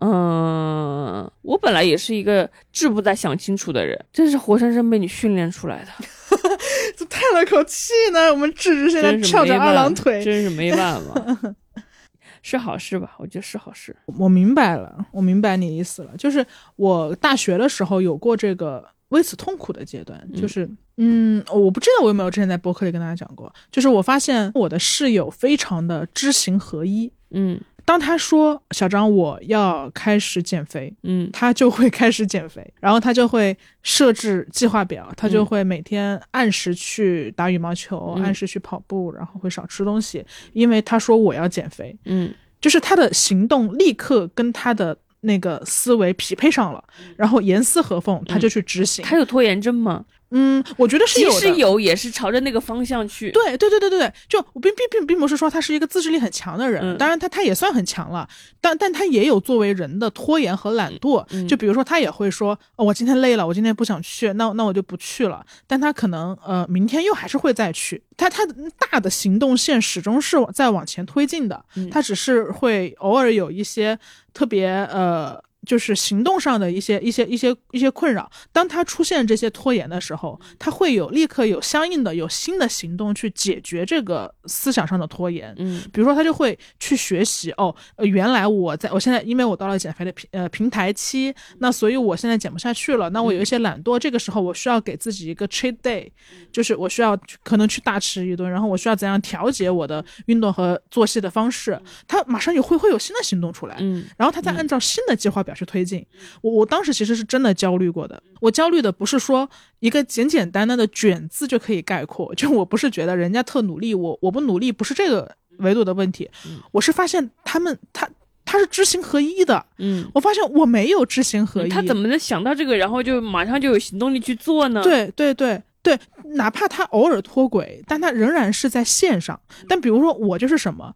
[0.00, 6.06] 嗯，我本来也是一个志不在想清楚的人，真是活生生被你训练出来的，就
[7.08, 8.32] 叹了口气呢。
[8.32, 10.22] 我们智智现在翘着二郎腿。
[10.22, 11.54] 真是没办法。
[12.42, 13.14] 是好事吧？
[13.18, 13.94] 我觉得是好事。
[14.18, 16.16] 我明白了，我明白你意思了。
[16.16, 16.44] 就是
[16.76, 27.12] 我大学的时候有过这个为此痛苦的阶段，就是嗯，我不知道我有没有之前在博客里跟大家讲过，就是我发现我的室友非常的知行合一。
[27.32, 31.30] 嗯当他说小张我要开始减肥，嗯。
[31.32, 35.46] 他就会开始减肥，然后他就会设置计划表，他就嗯。
[35.46, 38.24] 会每天按时去打羽毛球，嗯。
[38.24, 40.22] 按时去跑步，然后会少吃东西，
[40.52, 42.34] 因为他说我要减肥，嗯。
[42.60, 46.82] 就是他的行动立刻跟他的那个思维匹配上了，
[47.16, 49.04] 然后严丝合缝，他就去执行。
[49.04, 50.04] 他有拖延症吗？
[50.30, 51.40] 嗯，我觉得是即有的。
[51.40, 53.30] 使有，也是朝着那个方向去。
[53.30, 58.28] 对对对对对对，就我并并并并不是说他是一个自制力很强的人，嗯当然他他也算很强了，
[58.60, 61.24] 但但他也有作为人的拖延和懒惰。
[61.30, 65.44] 嗯就比如说他也会说，哦，我今天累了，我今天不想去，那那我就不去了。
[65.66, 68.54] 但他可能呃明天又还是会再去，他他的
[68.90, 73.98] 大的行动线始终是往在往前推进的，嗯他只是会偶尔有一些
[74.34, 75.40] 特别呃。
[75.66, 85.54] 就是行动上的一些一些一些一些困扰，当他出现这些拖延的时候，他会有立刻有相应的有新的行动去解决这个思想上的拖延。
[85.58, 85.82] 嗯。
[85.92, 96.08] 比如说，他就会去学习哦，呃，原来我在我现在因为我到了减肥的平呃平台期，那所以我现在减不下去了，那我有一些懒惰，这个时候我需要给自己一个 cheat day，
[96.52, 104.06] 就是我需要可能去大吃一顿，然后我需要怎样调节我的运动和作息的方式，他马上有会会有新的行动出来，嗯。
[104.16, 106.06] 然后他再按照新的计划表去推进。
[106.42, 109.48] 我我当时其实是真的焦虑过的，我焦虑的不是说
[109.80, 116.30] 一个简简单单的卷字就可以概括，就我不是觉得人家特努力，我我不努力不是这个维度的问题，
[116.70, 118.08] 我是发现他们他
[118.44, 125.98] 他是知行合一的，嗯，我发现我没有知行合一，他怎么能想到这个，然后就马上就有行动力去做呢？，对对对对，
[126.34, 129.38] 哪怕他偶尔脱轨，但他仍然是在线上。
[129.68, 130.94] 但比如说我就是什么，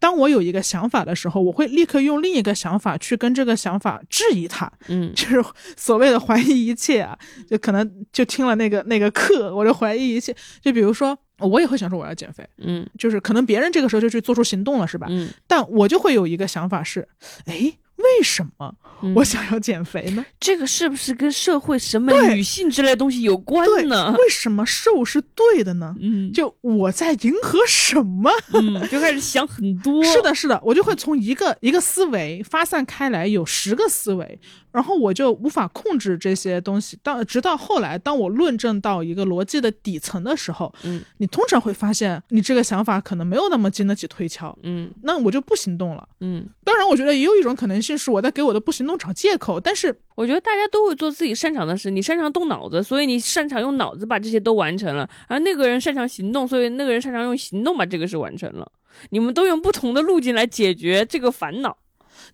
[0.00, 5.44] 当我有一个想法的时候，我会立刻用另一个想法去跟这个想法质疑它，嗯 就是
[5.76, 7.16] 所谓的怀疑一切啊。
[7.48, 10.34] 就可能就听了那个那个课，我就怀疑一切。
[10.60, 15.06] 就比如说，我也会想说我要减肥，嗯就是可能别人这个时候就去做出行动了，是吧？
[15.10, 17.06] 嗯，但我就会有一个想法是，
[17.44, 17.54] 哎，
[17.96, 20.24] 为什么嗯我想要减肥呢？
[20.40, 24.14] 这个是不是跟社会审美、女性之类的东西有关对，呢？
[24.18, 25.94] 为什么瘦是对的呢？
[26.00, 28.30] 嗯就我在迎合什么？
[28.54, 30.02] 嗯，就开始想很多。
[30.04, 34.38] 是，的，是的，我就会从一个一个思维发散开来，有十个思维，
[34.76, 36.98] 然后我就无法控制这些东西。
[37.02, 46.06] 到直到后来，当我论证到一个逻辑的底层的时候，嗯你通常会发现，你这个想法可能没有那么经得起推敲，嗯那我就不行动了。
[46.20, 58.70] 嗯，当然，我觉得也有一种可能性是我在给我的不行动找借口，但是我觉得大家都会做自己擅长的事，你擅长动脑子，所以你擅长用脑子把这些都完成了，而那个人擅长行动，所以那个人擅长用行动把这个事完成了。
[59.08, 61.78] 你们都用不同的路径来解决这个烦恼。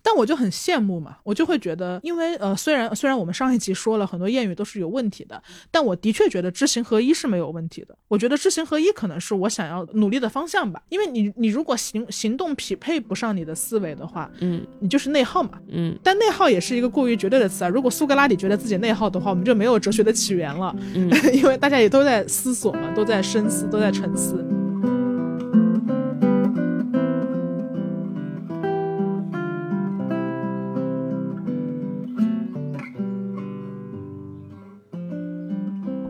[0.05, 7.97] 但我就很羡慕嘛，我就会觉得，因为呃，虽然虽然我们上一集说了很多谚语都是有问题的，但我的确觉得知行合一是没有问题的。
[8.09, 15.51] 我觉得知行合一可能是我想要努力的方向吧，因为你你如果行行动匹配不上你的思维的话，嗯你就是内耗嘛。
[15.69, 17.69] 嗯但内耗也是一个过于绝对的词啊。
[17.69, 24.45] 如果苏格拉底觉得自己内耗的话，我们就没有哲学的起源了，嗯 因为大家也都在思索嘛，都在深思，都在沉思。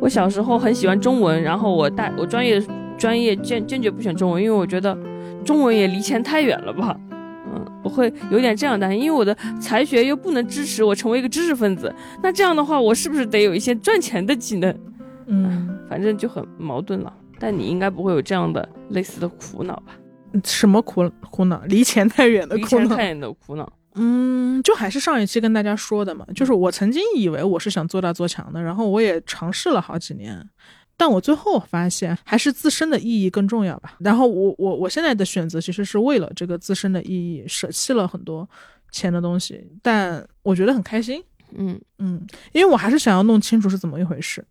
[0.03, 2.61] 我小时候很喜欢中文，然后我大我专业
[2.97, 4.97] 专业坚坚决不选中文，因为我觉得
[5.45, 6.99] 中文也离钱太远了吧。
[7.09, 11.93] 嗯，我会有点这样担心，因为我的才学又不能支持我成为一个知识分子。
[12.21, 14.77] 那这样的话，我是不是得有一些赚钱的技能？
[15.27, 17.13] 嗯，反正就很矛盾了。
[17.39, 19.93] 但你应该不会有这样的类似的苦恼吧？
[20.43, 21.61] 什么苦苦恼？
[21.67, 22.61] 离钱太远的苦恼。
[22.61, 23.71] 离钱太远的苦恼。
[23.95, 30.49] 嗯，就还是上一期跟大家说的嘛，就是我曾经以为我是想做大做强的，然后我也尝试了好几年，
[30.97, 33.95] 但我最后发现还是自身的意义更重要吧。
[33.99, 38.49] 然后我我我现在的选择其实是为了这个自身的意义，舍弃了很多
[38.91, 41.23] 钱的东西，但我觉得很开心。
[41.55, 44.43] 嗯嗯，因为我还是想要弄清楚是怎么一回事，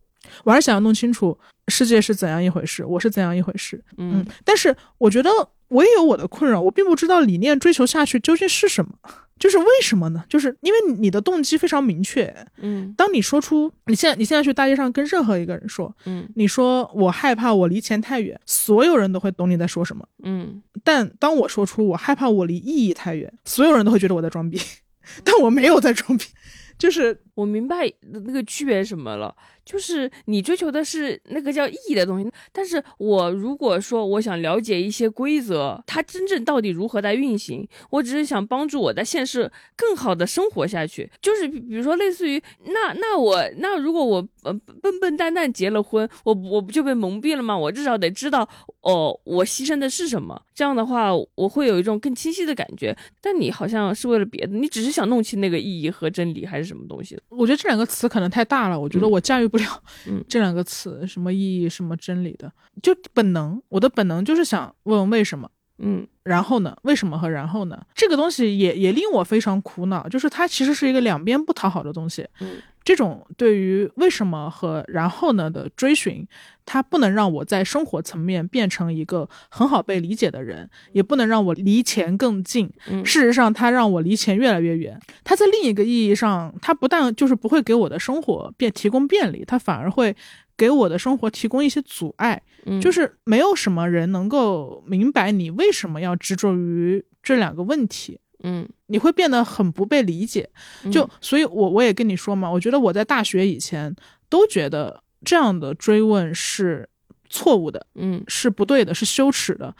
[0.44, 3.82] 我还是想要弄清楚世界是怎样一回事，我是怎样一回事。
[3.96, 4.20] 嗯。
[4.20, 5.30] 嗯，但是我觉得
[5.68, 8.92] 我也有我的困扰，我并不知道理念追求下去究竟是什么，
[9.38, 10.24] 就是为什么呢？
[10.28, 12.92] 就是因为你的动机非常明确，嗯。
[12.96, 16.28] 当你说出你现在你现在去大街上跟任何一个人说，嗯。
[16.34, 20.06] 你说我害怕我离钱太远，所有人都会懂你在说什么。
[20.24, 20.62] 嗯。
[20.84, 24.60] 但当我说出我害怕我离意义太远，所有人都会觉得我在装逼，
[25.24, 26.26] 但我没有在装逼，
[26.76, 47.56] 就是我明白那个区别什么了，就是你追求的是那个叫意义的东西，但是我如果说我想了解一些规则，它真正到底如何在运行，我只是想帮助我在现实更好的生活下去，就是比比如说类似于那那我那如果我呃笨笨蛋蛋结了婚，我我不就被蒙蔽了吗？
[47.56, 48.48] 我至少得知道
[48.82, 52.96] 哦，我牺牲的是什么，这样的话我会有一种更清晰的感觉。
[53.20, 57.18] 但你好像是为了别的，你只是想弄清那个意义和真理还是什么东西。
[57.28, 59.64] 我觉得这两个词可能太大了，我觉得我驾驭不了
[60.08, 62.50] 嗯 这两个词，什么意义，什么真理的，
[62.82, 65.48] 就本能，我的本能就是想问为什么。
[65.84, 66.76] 嗯然后呢？
[66.82, 67.84] 为什么和然后呢？
[67.94, 72.24] 这个东西也也令我非常苦恼，就是它其实是一个两边不讨好的东西。
[72.40, 76.26] 嗯这种对于为什么和然后呢的追寻，
[76.64, 82.70] 它不能让我在生活层面变成一个很好被理解的人，也不能让我离钱更近。
[82.88, 84.98] 嗯事实上，它让我离钱越来越远。
[85.24, 90.14] 它在另一个意义上，它不但就是不会给我的生活便提供便利，它反而会
[90.56, 92.42] 给我的生活提供一些阻碍。
[92.66, 100.48] 嗯，就是没有什么人能够明白你为什么要执着于这两个问题，嗯你会变得很不被理解。
[100.90, 103.94] 就所以我，我也跟你说嘛，我觉得我在大学以前
[104.28, 106.88] 都觉得这样的追问是
[107.28, 109.74] 错误的，嗯是不对的，是羞耻的。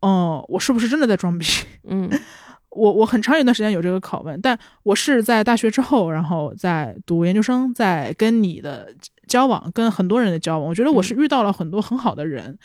[0.00, 1.46] 哦、我是不是真的在装逼？
[1.84, 2.08] 嗯
[2.70, 8.94] 我我很长一段时间有这个拷问，但我是在大学之后，然后在读研究生，在跟你的
[9.26, 12.56] 交往，跟很多人的交往，我觉得我是遇到了很多很好的人，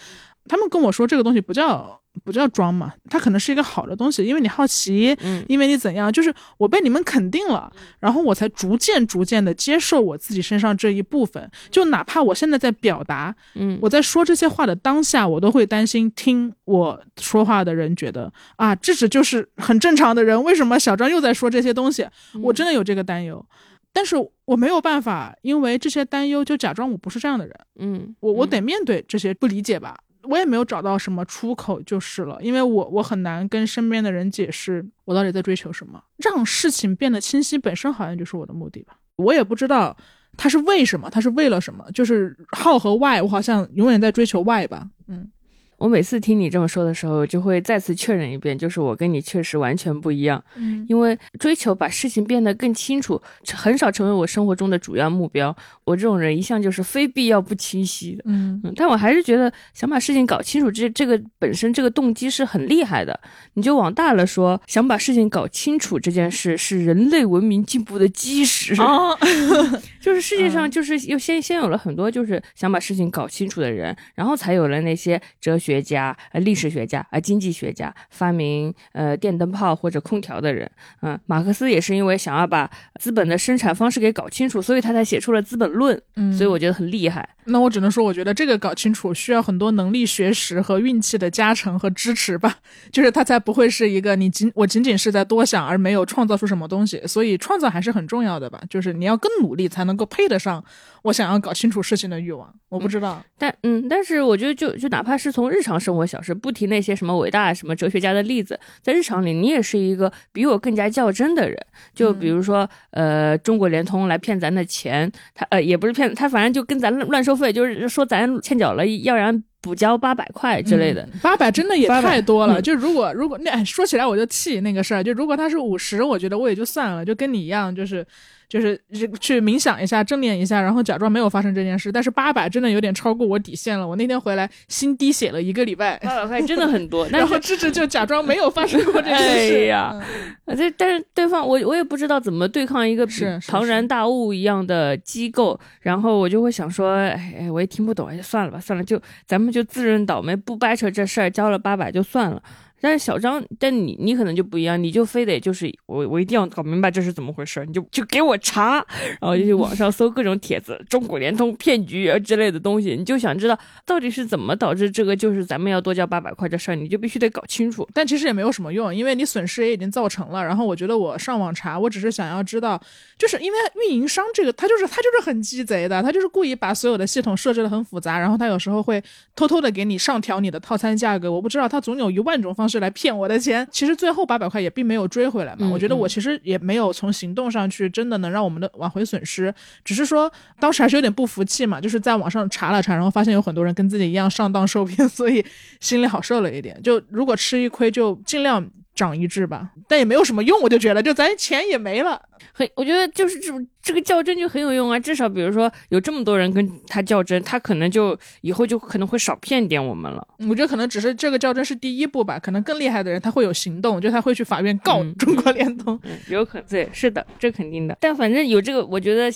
[0.48, 5.44] 他们跟我说这个东西不叫不叫装嘛，它可能是一个好的东西，因为你好奇，嗯。
[5.48, 13.78] 因为你怎样，就是我被你们肯定了，然后我才逐渐逐渐的接受我自己身上这一部分，就哪怕我现在在表达，嗯。
[13.82, 22.08] 我在说这些话的当下，我都会担心听我说话的人觉得啊，智智就是很正常的人，为什么小张又在说这些东西？
[22.42, 23.46] 我真的有这个担忧，
[23.94, 28.16] 但是我没有办法，因为这些担忧就假装我不是这样的人，嗯。
[28.20, 29.98] 我我得面对这些不理解吧。
[30.30, 38.98] 我也没有找到什么出口就是了，因为我我很难跟身边的人解释我到底在追求什么，让事情变得清晰本身好像就是我的目的吧。
[39.18, 39.96] 我也不知道
[40.38, 44.90] 他是为什么，他是为了什么，就是好和外我好像永远在追求外吧。
[45.08, 45.32] 嗯，
[45.78, 50.44] 我每次听你这么说的时候，就会再次确认一遍，就是我跟你确实完全不一样。
[50.56, 53.22] 嗯因为追求把事情变得更清楚，
[53.54, 55.56] 很少成为我生活中的主要目标。
[55.84, 58.24] 我这种人一向就是非必要不清晰的。
[58.26, 63.20] 嗯嗯，但我还是觉得想把事情搞清楚，这这个本身这个动机是很厉害的。
[63.54, 68.74] 你就往大了说，想把事情搞清楚这件事是人类文明进步的基石。
[68.82, 69.18] 哦，
[70.02, 80.70] 就是世界上嗯就是又先先有了很多就是想把事情搞清楚的人，然后才有了那些哲学家、呃历史学家、呃经济学家，发明呃电灯泡或者空调的人。
[81.02, 85.98] 嗯，马克思也是因为想要把资本的生产方式给搞清楚，所以他才写出了《资本论》。
[86.16, 87.28] 嗯所以我觉得很厉害。
[87.46, 92.58] 那我只能说，我觉得这个搞清楚需要很多能力、学识和运气的加成和支持吧，
[92.92, 97.02] 就是它才不会是一个你仅我仅仅是在多想而没有创造出什么东西。
[97.06, 100.64] 所以创造还是很重要的吧，就是你要更努力才能够配得上
[101.04, 102.54] 我想要搞清楚事情的欲望。
[102.70, 111.58] 我不知道，但嗯，但是我觉得就就哪怕是从日常生活小事，不提那些什么伟大什么哲学家的例子，在日常里你也是一个比我更加较真的人。
[111.94, 121.08] 就比如说，呃，中国联通来骗咱的钱，他呃也不是骗他，反正就跟咱乱收费，就是说咱欠缴了，要然补交八百块之类的。
[121.22, 122.60] 八百真的也太多了。
[122.60, 128.06] 嗯就如果如果那哎说起来我就气那个事儿，就如果他是五十，我觉得我也就算了，就跟你一样，就是。
[128.48, 128.80] 就是
[129.20, 131.92] 去冥想一下，正念一下，然后假装没有发生这件事。
[131.92, 133.88] 但是八百真的有点超过我底线了。
[133.88, 139.24] 我那天回来心滴血了一个礼拜，八百块真的很多， 然后芝芝就假装没有发生过这件事。
[139.56, 140.00] 哎呀
[140.46, 143.08] 呃这但是对方我我也不知道怎么对抗一个
[143.48, 152.42] 庞然大物一样的机构，然后我就会想说，哎哎，我也听不懂，哎，算了吧，算了，就咱们就自认倒霉，不掰扯这事儿，交了八百就算了。
[152.86, 158.76] 但是小张，但你你可能就不一样，你就非得就是我我一定要搞明白这是怎么回事儿，你就就给我查，
[159.20, 163.58] 然后就去网上搜各种帖子，中国联通骗局啊之类的东西，你就想知道
[163.88, 167.88] 到底是怎么导致这个就是咱们要多交八百块这事儿，你就必须得搞清楚。
[167.92, 170.44] 但其实也没有什么用，因为你损失也已经造成了。
[170.46, 172.80] 然后我觉得我上网查，我只是想要知道，
[173.18, 179.04] 就是因为运营商这个他就是他就是很鸡贼的，他就是故意把所有的系统设置的很复杂，然后他有时候会
[179.36, 181.32] 偷偷的给你上调你的套餐价格。
[181.32, 183.68] 我不知道他总有一万种方式来骗我的钱。
[183.72, 185.60] 其实最后八百块也并没有追回来嘛。
[185.62, 189.54] 嗯我觉得我其实也没有从行动上去真的能让我们的挽回损失，
[189.84, 195.46] 只是说当时还是有点不服气嘛，就是在网上查了查，然后发现有很多人跟自己一样上当受骗， 所以
[195.80, 196.82] 心里好受了一点。
[196.82, 198.66] 就如果吃一亏，就尽量
[198.96, 202.22] 长一智吧，但也没有什么用，我就觉得就咱钱也没了。
[202.54, 205.00] 很，我觉得就是这种这个较真就很有用啊。
[205.00, 210.26] 至少比如说有这么多人跟他较真，他可能就以后就可能会少骗点我们了。
[210.50, 216.00] 我觉得可能只是这个较真是第一步吧，可能更厉害的人他会有行动，就他会去法院告嗯中国联通。
[216.04, 217.98] 嗯，有可能对，是的，这肯定的。
[218.00, 219.30] 但反正有这个，我觉得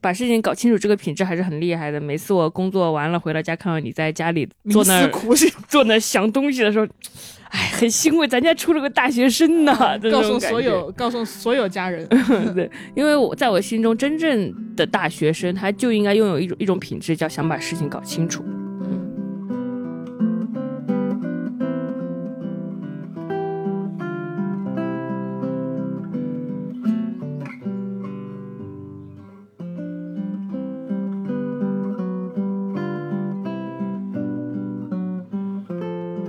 [0.00, 2.00] 把事情搞清楚，这个品质还是很厉害的。
[2.00, 6.86] 每次我工作完了回到家，看到你在家里坐那儿冥思苦想，坐那儿想东西的时候，
[7.50, 12.06] 哎，很欣慰，咱家出了个大学生呐、这告诉所有告诉所有家人，
[12.54, 18.44] 对，因为我在我心中，真正的大学生他就应该拥有一种一种品质，叫想把事情搞清楚。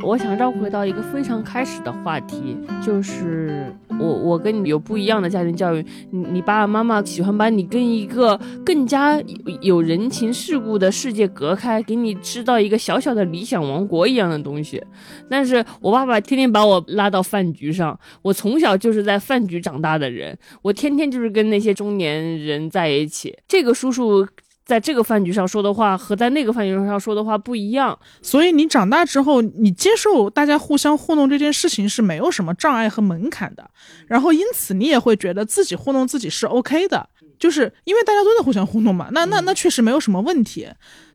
[0.10, 8.36] 我想绕回到一个非常开始的话题，就是我我跟你有不一样的家庭教育，你你爸爸妈妈喜欢把你跟一个
[8.66, 9.22] 更加
[9.62, 14.84] 有人情世故的世界隔开，给你制造一个小小的理想王国一样的东西。
[15.30, 23.38] 但是我爸爸天天把我拉到饭局上，我从小就是在饭局长大的人，我天天就是跟那些中年人在一起。
[23.48, 24.28] 这个叔叔
[24.70, 27.98] 在这个饭局上说的话和在那个饭局上说的话不一样。
[28.22, 33.68] 所以你长大之后，你接受大家互相糊弄这件事情是没有什么障碍和门槛的，
[34.06, 37.10] 然后因此你也会觉得自己糊弄自己是 OK 的，
[37.40, 40.68] 就是因为大家都在互相糊弄嘛，那那那确实没有什么问题。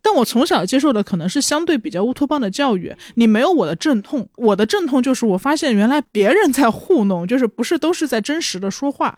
[0.02, 9.16] 但我从小接受的可能是相对比较乌托邦的教育，你没有我的阵痛，我的阵痛就是我发现原来别人在糊弄，就是不是都是在真实的说话。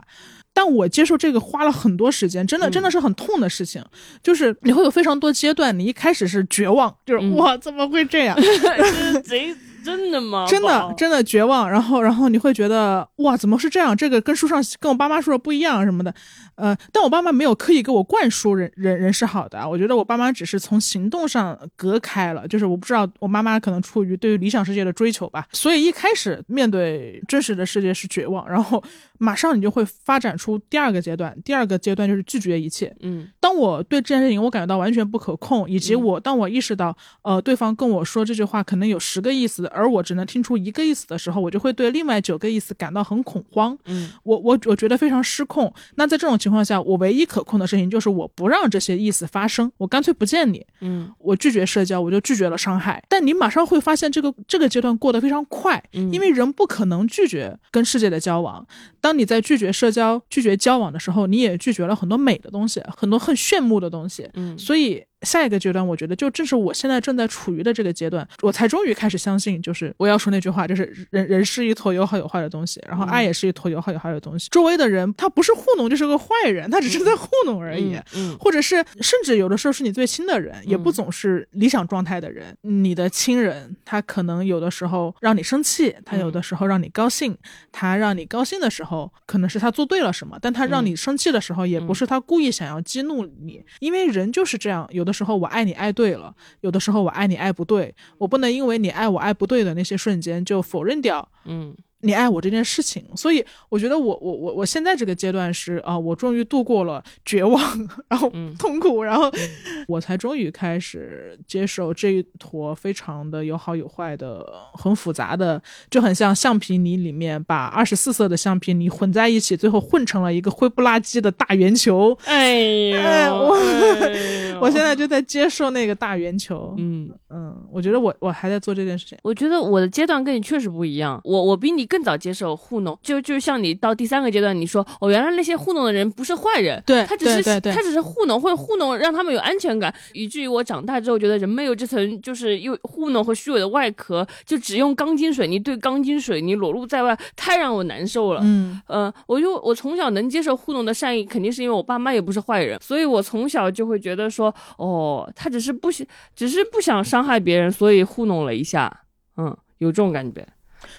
[0.56, 3.84] 但我接受这个花了很多时间，真的真的是很痛的事情，
[4.22, 7.36] 就是你会有非常多阶段，你一开始是绝望，就是、嗯。
[7.36, 9.54] 哇怎么会这样， 这贼
[9.84, 10.46] 真的吗？
[10.48, 13.94] 真的真的绝望，然后然后你会觉得哇怎么是这样？
[13.94, 16.12] 这个跟书上跟我爸妈说的不一样什么的，
[16.56, 28.82] 呃，但我爸妈没有刻意给我灌输人人人是好的啊，我觉得我爸妈只是从行动上隔开了，就是我不知道我妈妈可能出于对于理想世界的追求吧，所以一开始面对真实的世界是绝望，然后
[29.18, 43.76] 马上你就会发展出第二个阶段，第二个阶段就是拒绝一切，嗯当我对这件事情我感觉到完全不可控，以及嗯我当我意识到，呃，对方跟我说这句话可能有十个意思，而我只能听出一个意思的时候，我就会对另外九个意思感到很恐慌。
[43.86, 45.72] 嗯我我我觉得非常失控。
[45.94, 53.02] 那在这种情况下，我唯一可控的事情就是我不让这些意思发生，我干脆不见你，嗯我拒绝社交，我就拒绝了伤害。
[53.08, 58.66] 但你马上会发现，这个这个阶段过得非常快，嗯因为人不可能拒绝跟世界的交往。
[59.06, 64.28] 当你在拒绝社交、拒绝交往的时候，你也拒绝了很多美的东西，很多很炫目的东西。
[64.34, 74.48] 嗯所以下一个阶段，我觉得就正是我现在正在处于的这个阶段，我才终于开始相信，就是我要说那句话，就是人人是一坨有好有坏的东西，然后爱也是一坨有好有坏的东西。
[74.50, 82.56] 周围的人他不是糊弄就是个坏人，他只是在糊弄而已，嗯或者是甚至有的时候是你最亲的人，也不总是理想状态的人。
[82.60, 87.36] 你的亲人他可能有的时候让你生气，他有的时候让你高兴，
[87.72, 101.74] 他让你高兴的时候可能是他做对了什么，但他让你生气的时候也不是他故意想要激怒你，因为人就是这样，有的时候我爱你爱对了，有的时候我爱你爱不对，我不能因为你爱我爱不对的那些瞬间就否认掉嗯。
[102.00, 107.60] 你爱我这件事情，所以我觉得我我我我现在这个阶段是啊、我终于度过了绝望，
[108.06, 108.54] 然后嗯。
[108.58, 109.32] 痛苦，然后
[109.88, 122.16] 我才终于开始接受这一坨非常的有好有坏的、很复杂的，就很像橡皮泥里面把二十四色的橡皮泥混在一起，最后混成了一个灰不拉几的大圆球。
[122.26, 122.60] 哎
[122.92, 124.45] 呀，哎我哎。
[124.45, 127.10] 呦我现在就在接受那个大圆球，嗯。
[127.28, 129.18] 嗯，我觉得我我还在做这件事情。
[129.22, 137.72] 我觉得我的阶段跟你确实不一样，我我比你更早接受糊弄，就就像你到第三个阶段，你说哦，原来那些糊弄的人不是坏人，对他只是对对对。
[137.72, 148.40] 他只是糊弄会糊弄让他们有安全感，以至于我长大之后觉得人没有这层就是又糊弄和虚伪的外壳，就只用钢筋水泥对钢筋水泥裸露在外，太让我难受了。
[148.44, 148.80] 嗯。
[148.86, 154.45] 呃，我就我从小能接受糊弄的善意，肯定是因为我爸妈也不是坏人，所以我从小就会觉得说，
[154.78, 159.04] 哦，他只是不想，只是不想伤害别人，所以糊弄了一下，
[159.36, 160.46] 嗯，有这种感觉。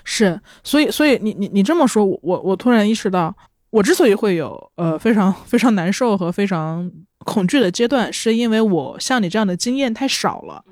[0.04, 3.36] 是，所以，所以你你你这么说，我我我突然意识到，
[3.70, 10.64] 我之所以会有呃非常非常难受和非常恐惧的阶段，是因为我像你这样的经验太少了，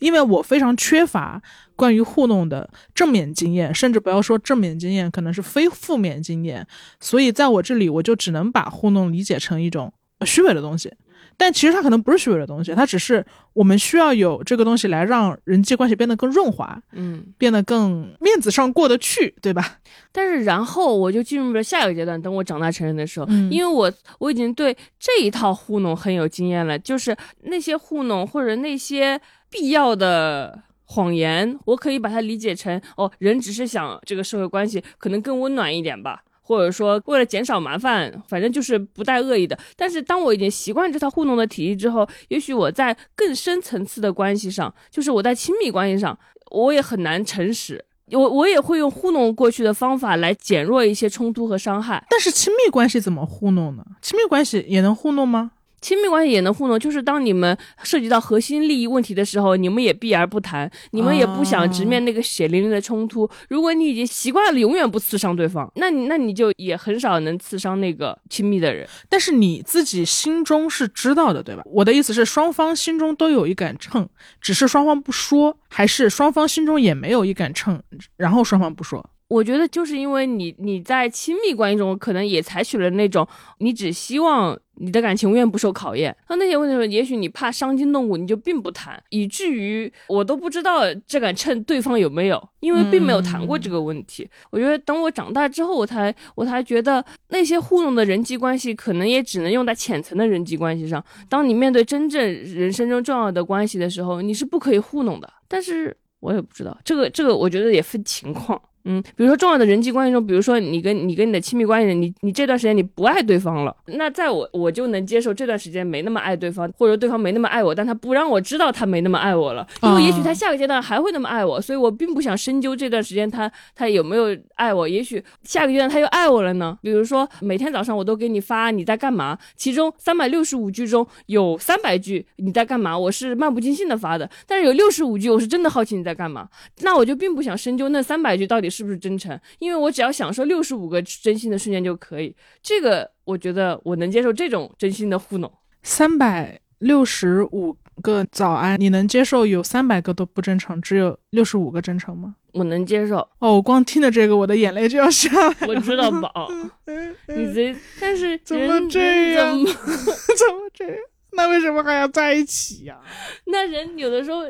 [0.00, 1.40] 因为我非常缺乏
[1.76, 6.66] 关于糊弄的正面经验，甚至不要说正面经验，可能是非负面经验，
[7.00, 10.92] 所以在我这里，我就只能把糊弄理解成一种呃虚伪的东西。
[11.38, 13.24] 但其实它可能不是虚伪的东西，它只是
[13.54, 19.78] 我们需要有这个东西来让人际关系变得更润滑，嗯，变得更面子上过得去，对吧？
[20.12, 29.18] 但是然后我就进入了下一个阶段，等我长大成人的时候，嗯因为我我已经对这一套糊弄很有经验了，就是那些糊弄或者那些
[29.48, 30.64] 必要的。
[30.90, 39.58] 谎言，我可以把它理解成哦，人只是想这个社会关系可能更温暖一点吧，或者说为了减少麻烦，反正就是不带恶意的。
[39.76, 46.18] 但是当我已经习惯这套糊弄的体系之后，也许我在更深层次的关系上，就是我在亲密关系上，
[46.50, 47.84] 我也很难诚实。
[48.12, 52.02] 我我也会用糊弄过去的方法来减弱一些冲突和伤害。
[52.08, 53.84] 但是亲密关系怎么糊弄呢？
[54.00, 55.50] 亲密关系也能糊弄吗？
[55.80, 63.28] 亲密关系也能糊弄，就是当你们涉及到核心利益问题的时候，你们也避而不谈，你们也不想直面那个血淋淋的冲突。
[63.48, 68.88] 如果你已经习惯了永远不刺伤对方，那你那你就也很少能刺伤那个亲密的人。
[69.08, 71.62] 但是你自己心中是知道的，对吧？
[71.66, 74.08] 我的意思是，双方心中都有一杆秤，
[74.40, 77.80] 只是双方不说，还是双方心中也没有一杆秤，
[78.16, 79.08] 然后双方不说。
[79.28, 83.26] 我觉得就是因为你你在亲密关系中可能也采取了那种
[83.58, 94.26] 你只希望你的感情永远不受考验，那那些问题也许你怕伤筋动骨，你就并不谈，以至于我都不知道这杆秤对方有没有，因为并没有谈过这个问题。
[94.50, 101.04] 我觉得等我长大之后，我才我才觉得那些糊弄的人际关系，可能也只能用在浅层的人际关系上。
[101.28, 105.30] 当你面对真正人生中重要的关系的时候，你是不可以糊弄的。
[105.48, 108.60] 但是我也不知道这个这个，我觉得也分情况。
[108.84, 126.78] 嗯，比如说重要的人际关系中，比如说你跟你跟你的亲密关系人，你你这段时间你不爱对方了，那在我我就能接受这段时间没那么爱对方，或者对方没那么爱我，但他不让我知道他没那么爱我了，因为也许他下个阶段还会那么爱我，所以我并不想深究这段时间他他有没有爱我，也许下个阶段他又爱我了呢。
[126.80, 136.48] 比如说每天早上我都给你发你在干嘛，其中三百六十五句中有三百句你在干嘛，我是漫不经心的发的，但是有六十五句我是真的好奇你在干嘛，
[136.80, 142.34] 那我就并不想深究那三百句到底是不是真诚，因为我只要享受六十五个真心的瞬间就可以。
[142.62, 145.52] 这个我觉得我能接受这种真心的糊弄。
[145.82, 152.34] 三百六十五个早安，你能接受有三百个都不真诚，只有六十五个真诚吗？
[152.52, 155.68] 我能接受，哦，我光听着这个，我的眼泪就要下来了。
[155.68, 156.48] 我知道宝，
[157.28, 160.96] 你这 但是怎么这样怎么 怎么这样？
[161.38, 162.98] 那为什么还要在一起呀、
[163.46, 164.42] 那人有的时候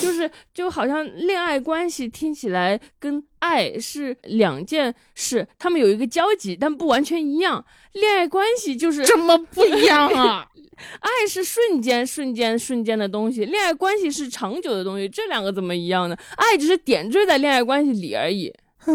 [0.00, 7.64] 就是就好像恋爱关系听起来跟爱是两件事，他们有一个交集，但不完全一样。
[7.94, 10.46] 恋爱关系就是这么不一样啊？
[11.00, 16.16] 爱是瞬间、瞬间、瞬间的东西，恋爱关系是长久的东西，这两个怎么一样呢？
[16.36, 18.54] 爱只是点缀在恋爱关系里而已。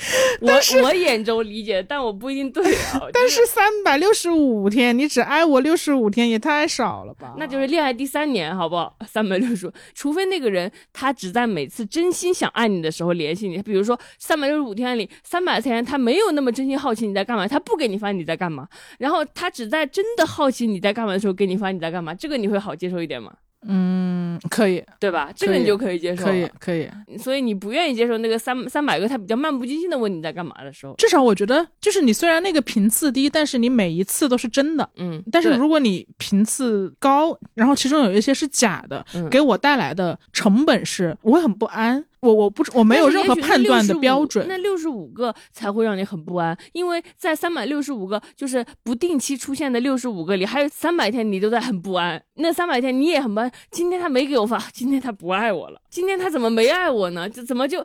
[0.40, 3.00] 我我眼中理解，但我不一定对啊。
[3.12, 7.34] 但是三百六十五天，你只爱我六十五天，也太少了吧？
[7.38, 8.96] 那就是恋爱第三年，好不好？
[9.06, 18.66] 三百六十五，除非那个人他只在每次真心想爱你的时候联系你，比如说三百六十五天里三百天他没有那么真心好奇你在干嘛，他不给你发你在干嘛，
[18.98, 23.32] 然后他只在真的好奇你在干嘛的时候给你发你在干嘛，这个你会好接受一点吗？
[23.66, 25.30] 嗯，可以，对吧？
[25.36, 27.18] 这个你就可以接受了，可以，可以。
[27.18, 34.88] 所以你不愿意接受那个三三百个他比较漫不经心的问你在干嘛的时候，至少我觉得，就是你虽然那个频次低，但是你每一次都是真的。
[34.96, 42.04] 嗯，但是如果你频次高，然后其中有一些是假的，嗯给我带来的成本是，我会很不安。
[42.20, 44.46] 我我不我没有任何判断的标准。
[44.48, 52.22] 那六十五个才会让你很不安，因为在三百六十五个就是不定期出现的六十五个里，还有三百天你都在很不安。
[52.34, 57.28] 那三百天你也很不安，今天他没给我发，今天他不爱我了，今天他怎么没爱我呢？
[57.28, 57.84] 就怎么就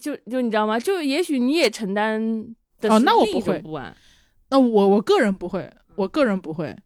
[0.00, 0.78] 就就你知道吗？
[0.78, 2.20] 就也许你也承担
[2.80, 3.96] 的哦是另一那我不会不安。
[4.50, 6.76] 那我我个人不会，我个人不会。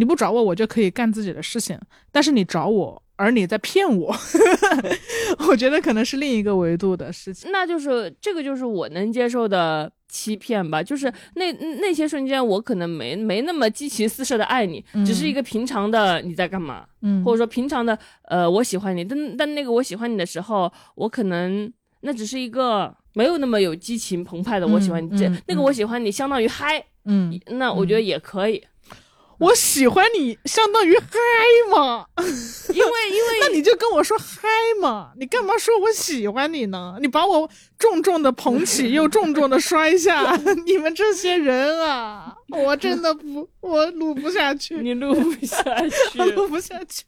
[0.00, 1.78] 你不找我，我就可以干自己的事情。
[2.10, 4.16] 但是你找我，而你在骗我，
[5.46, 7.52] 我觉得可能是另一个维度的事情。
[7.52, 17.22] 那就是这个就是我能接受的欺骗吧，就是那那些瞬间我可能没没那么激情四射的爱你，只是一个平常的你在干嘛，嗯。
[17.22, 21.70] 或者说平常的呃我喜欢你，但但那个我喜欢你的时候，我可能
[22.00, 28.62] 那只是一个没有那么有激情澎湃的我喜欢你，这、那个我喜欢你相当于嗨，嗯，那我觉得也可以，
[29.48, 31.06] 我喜欢你，相当于嗨
[31.72, 32.06] 嘛。
[32.68, 34.46] 因为因为 那你就跟我说嗨
[34.80, 36.96] 嘛，你干嘛说我喜欢你呢？
[37.00, 40.36] 你把我重重的捧起，又重重的摔下，
[40.66, 47.04] 你们这些人啊，我真的不，我录不下去，你录不下去录，不下去。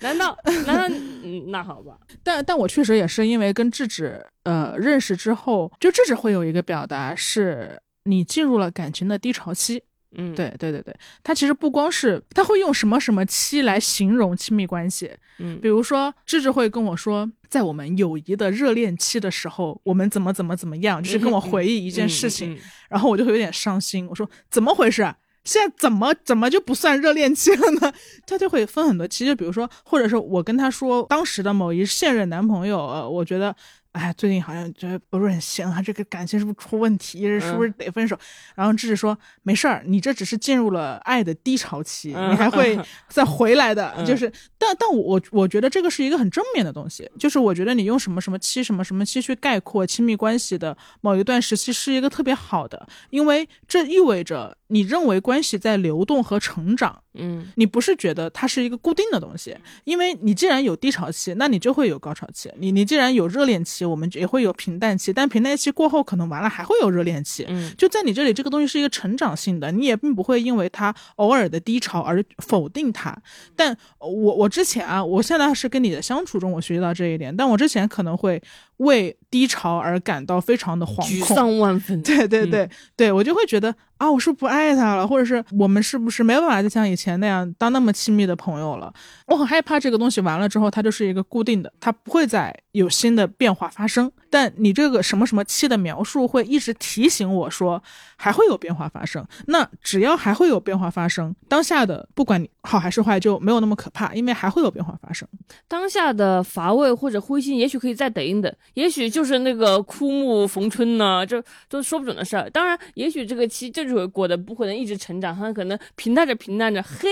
[0.00, 9.82] 难道难道嗯那好吧，但但我确实也是因为跟智智呃认识之后，就智智会有一个表达是，你进入了感情的低潮期。
[10.16, 25.14] 嗯对对对对，他其实不光是他会用什么什么期来形容亲密关系，嗯比如说智智会跟我说，在我们友谊的热恋期的时候，我们怎么怎么怎么样，就是跟我回忆一件事情，嗯嗯嗯然后我就会有点伤心，我说怎么回事？
[25.44, 27.92] 现在怎么怎么就不算热恋期了呢？
[28.26, 33.54] 他就会分很多期，就比如说，或者是我跟他说当时的某一现任男朋友，呃，我觉得。
[33.92, 37.26] 哎，最近好像觉得不是很行啊，这个感情是不是出问题？
[37.40, 38.16] 是不是得分手？
[38.54, 42.78] 然后智智说没事儿，你这只是进入了爱的低潮期，嗯你还会
[43.08, 43.94] 再回来的。
[43.96, 57.02] 嗯就是，但但我我我觉得这个是一个很正面的东西，就是我觉得你用什么什么期什么什么期去概括亲密关系的某一段时期是一个特别好的，因为这意味着你认为关系在流动和成长。
[57.20, 62.48] 嗯你不是觉得它是一个固定的东西，因为你既然有低潮期，那你就会有高潮期。
[62.58, 67.44] 你你既然有热恋期，我们也会有平淡期，但平淡期过后可能完了还会有热恋期。
[67.48, 73.16] 嗯就在你这里，这个东西是一个成长性的，你也并不会因为它偶尔的低潮而否定它。
[73.56, 78.40] 但我我之前啊，我现在是跟你的相处中我学习到这一点，但我之前可能会
[78.78, 81.36] 为低潮而感到非常的惶沮恐。
[81.36, 88.92] 丧万分， 对对对、对，我就会觉得啊，我是不是不爱他了，或者是我们是不是没有办法再像以前那样当那么亲密的朋友了？
[89.26, 94.10] 我很害怕这个东西完了之后，它就是一个固定的，它不会再有新的变化发生。
[94.30, 97.82] 但你这个什么什么期的描述会一直提醒我说
[98.16, 99.26] 还会有变化发生。
[99.46, 105.26] 那只要还会有变化发生，当下的不管你好还是坏就没有那么可怕，因为还会有变化发生。
[105.66, 112.48] 当下的乏味或者灰心，也许可以再等一等，也许就是那个枯木逢春呢，这都说不准的事儿。
[112.50, 117.08] 当然，也许这个期就是会过的，不可能一直成长，它可能平淡着平淡着，嘿，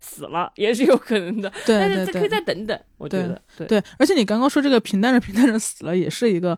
[0.00, 1.50] 死了也是有可能的。
[1.66, 6.56] 对对对但是这可以再等等，我觉得对对，而且你刚刚说这个平淡着平淡着死了，也是一个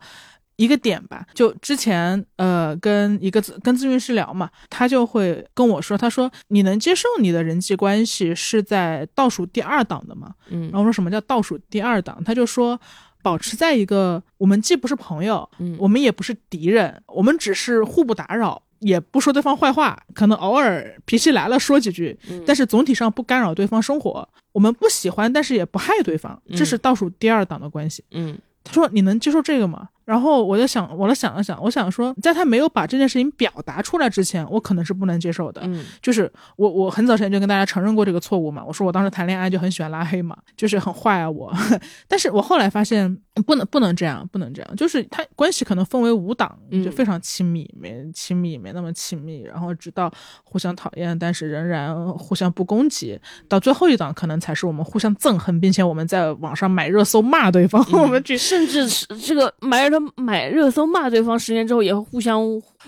[0.56, 1.26] 一个点吧。
[1.32, 10.34] 就之前呃跟一个咨跟咨询师聊嘛，他就会跟我说，他说你能接受你的人际关系是在倒数第二档的吗？
[10.50, 12.22] 嗯然后我说什么叫倒数第二档？
[12.24, 12.78] 他就说。
[13.22, 24.28] 保持在一个我们既不是朋友，嗯我们也不是敌人，我们只是互不打扰，也不说对方坏话，可能偶尔脾气来了说几句，嗯但是总体上不干扰对方生活。
[24.52, 28.04] 我们不喜欢，但是也不害对方，这是倒数第二档的关系。
[28.10, 35.60] 嗯他说：“你能接受这个吗？”然后我就想，我就想了想，我想说，在他没有把这件事情表达出来之前，我可能是不能接受的。
[35.64, 38.64] 嗯就是我，我很早之前就跟大家承认过这个错误嘛。
[38.66, 41.54] 我说我当时谈恋爱就很喜欢拉黑嘛，就是很坏啊我。
[42.08, 44.76] 但是我后来发现不能不能这样，不能这样。
[44.76, 62.42] 就是他关系可能分为五档，嗯就非常亲密，没亲密没那么亲密，然后直到互相讨厌，但是仍然互相不攻击，到最后一档可能才是我们互相憎恨，并且我们在网上买热搜骂对方，我们去甚至是这个埋着头买热搜骂对方，十年之后也会互相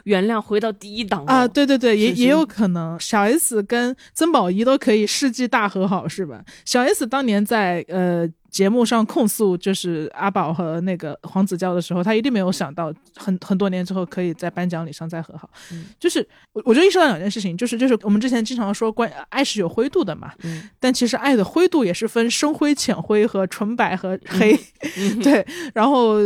[0.05, 6.45] 原谅，回到第一档、哦、啊，对对对，也也有可能，小 S 跟曾宝仪都可以世纪大和好，是吧？
[6.65, 15.49] 小 S 当年在呃节目上控诉就是阿宝和那个黄子佼的时候，他一定没有想到很很多年之后可以在颁奖礼上再和好。
[15.73, 15.87] 嗯。
[15.99, 20.69] 就是我我就意识到两件事情，就是就是我们之前经常说关爱是有灰度的嘛，嗯。
[20.79, 24.55] 但其实爱的灰度也是分深灰、浅灰和纯白和黑，
[25.25, 25.45] 对。
[25.73, 26.17] 然后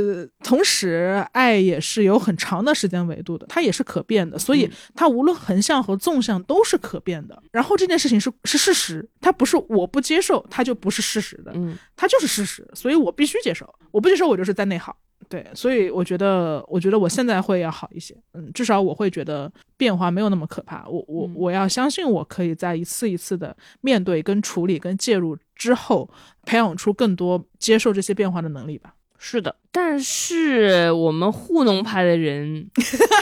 [0.42, 4.72] 同时爱也是有很长的时间维度的，它也是可变的，所以嗯。
[4.96, 7.40] 它无论横向和纵向都是可变的。
[7.52, 11.78] 然后这件事情是是事实，它不是我不接受，它就不是事实的，嗯。
[11.94, 13.68] 它就是事实，所以我必须接受。
[13.90, 14.96] 我不接受，我就是在内耗。
[15.28, 20.86] 对，所以我觉得，我觉得我现在会要好一些，嗯，至少我会觉得变化没有那么可怕。
[20.86, 26.08] 我我嗯我要相信，我可以在一次一次的面对、跟处理、跟介入之后，
[26.44, 28.94] 培养出更多接受这些变化的能力吧。
[29.18, 32.70] 是的，但是我们糊弄派的人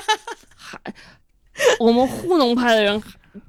[0.54, 0.78] 还，
[1.78, 3.02] 我们糊弄派的人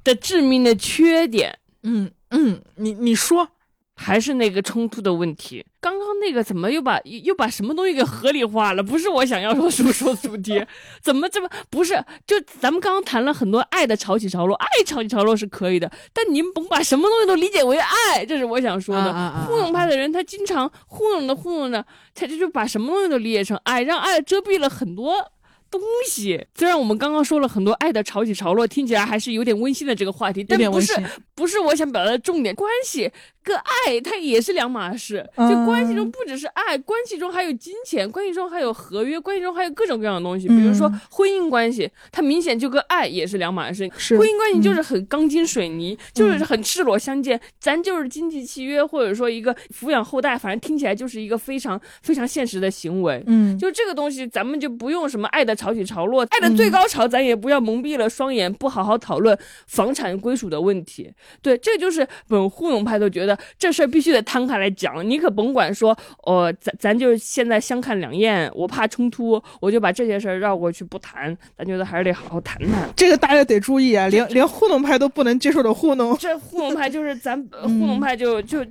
[0.04, 3.50] 的致命的缺点嗯嗯，你你说，
[3.96, 5.66] 还是那个冲突的问题。
[5.80, 8.82] 刚刚那个怎么又把又把什么东西给合理化了？
[8.82, 10.64] 不是我想要说说说主题，
[11.02, 11.94] 怎么这么不是？
[12.26, 19.04] 就咱们刚刚谈了很多爱的潮起潮落，爱潮起潮落是可以的，但您甭把什么东西都理解为爱，这是我想说的。
[19.04, 21.86] 啊啊啊啊糊弄派的人他经常糊弄的糊弄的，
[22.16, 25.32] 他就就把什么东西都理解成爱，让爱遮蔽了很多。
[25.78, 30.94] 东西虽然我们刚刚说了很多爱的潮起潮落，听起来还是有点温馨的这个话题，有但不是。
[31.36, 33.12] 不是我想表达的重点，关系
[33.44, 35.30] 跟爱它也是两码事。
[35.36, 40.48] 嗯就关系中不只是爱，关系中还有金钱，关系中还有合约，关系中还有各种各样的东西。
[40.48, 43.92] 比如说嗯婚姻关系，它明显就跟爱也是两码事。
[43.98, 53.22] 是婚姻关系就是很钢筋水泥，就是很赤裸相见，嗯咱就是经济契约，或者说一个抚养后代，反正听起来就是一个非常非常现实的行为。
[53.28, 59.36] 嗯，就这个东西，咱们就不用什么爱的潮起潮落，爱的最高潮，咱也不要蒙蔽了双眼，不好好讨论
[59.66, 61.12] 房产归属的问题。
[61.42, 72.88] 对，这就是本糊弄派都觉得这事儿必须得摊开来讲，你可甭管说，哦，咱咱就现在相看两厌，我怕冲突，我就把这些事儿绕过去不谈，咱觉得还是得好好谈谈。
[72.96, 76.16] 这个大家得注意啊，连连糊弄派都不能接受的糊弄。
[76.18, 78.64] 这糊弄派就是咱呃糊弄派就就。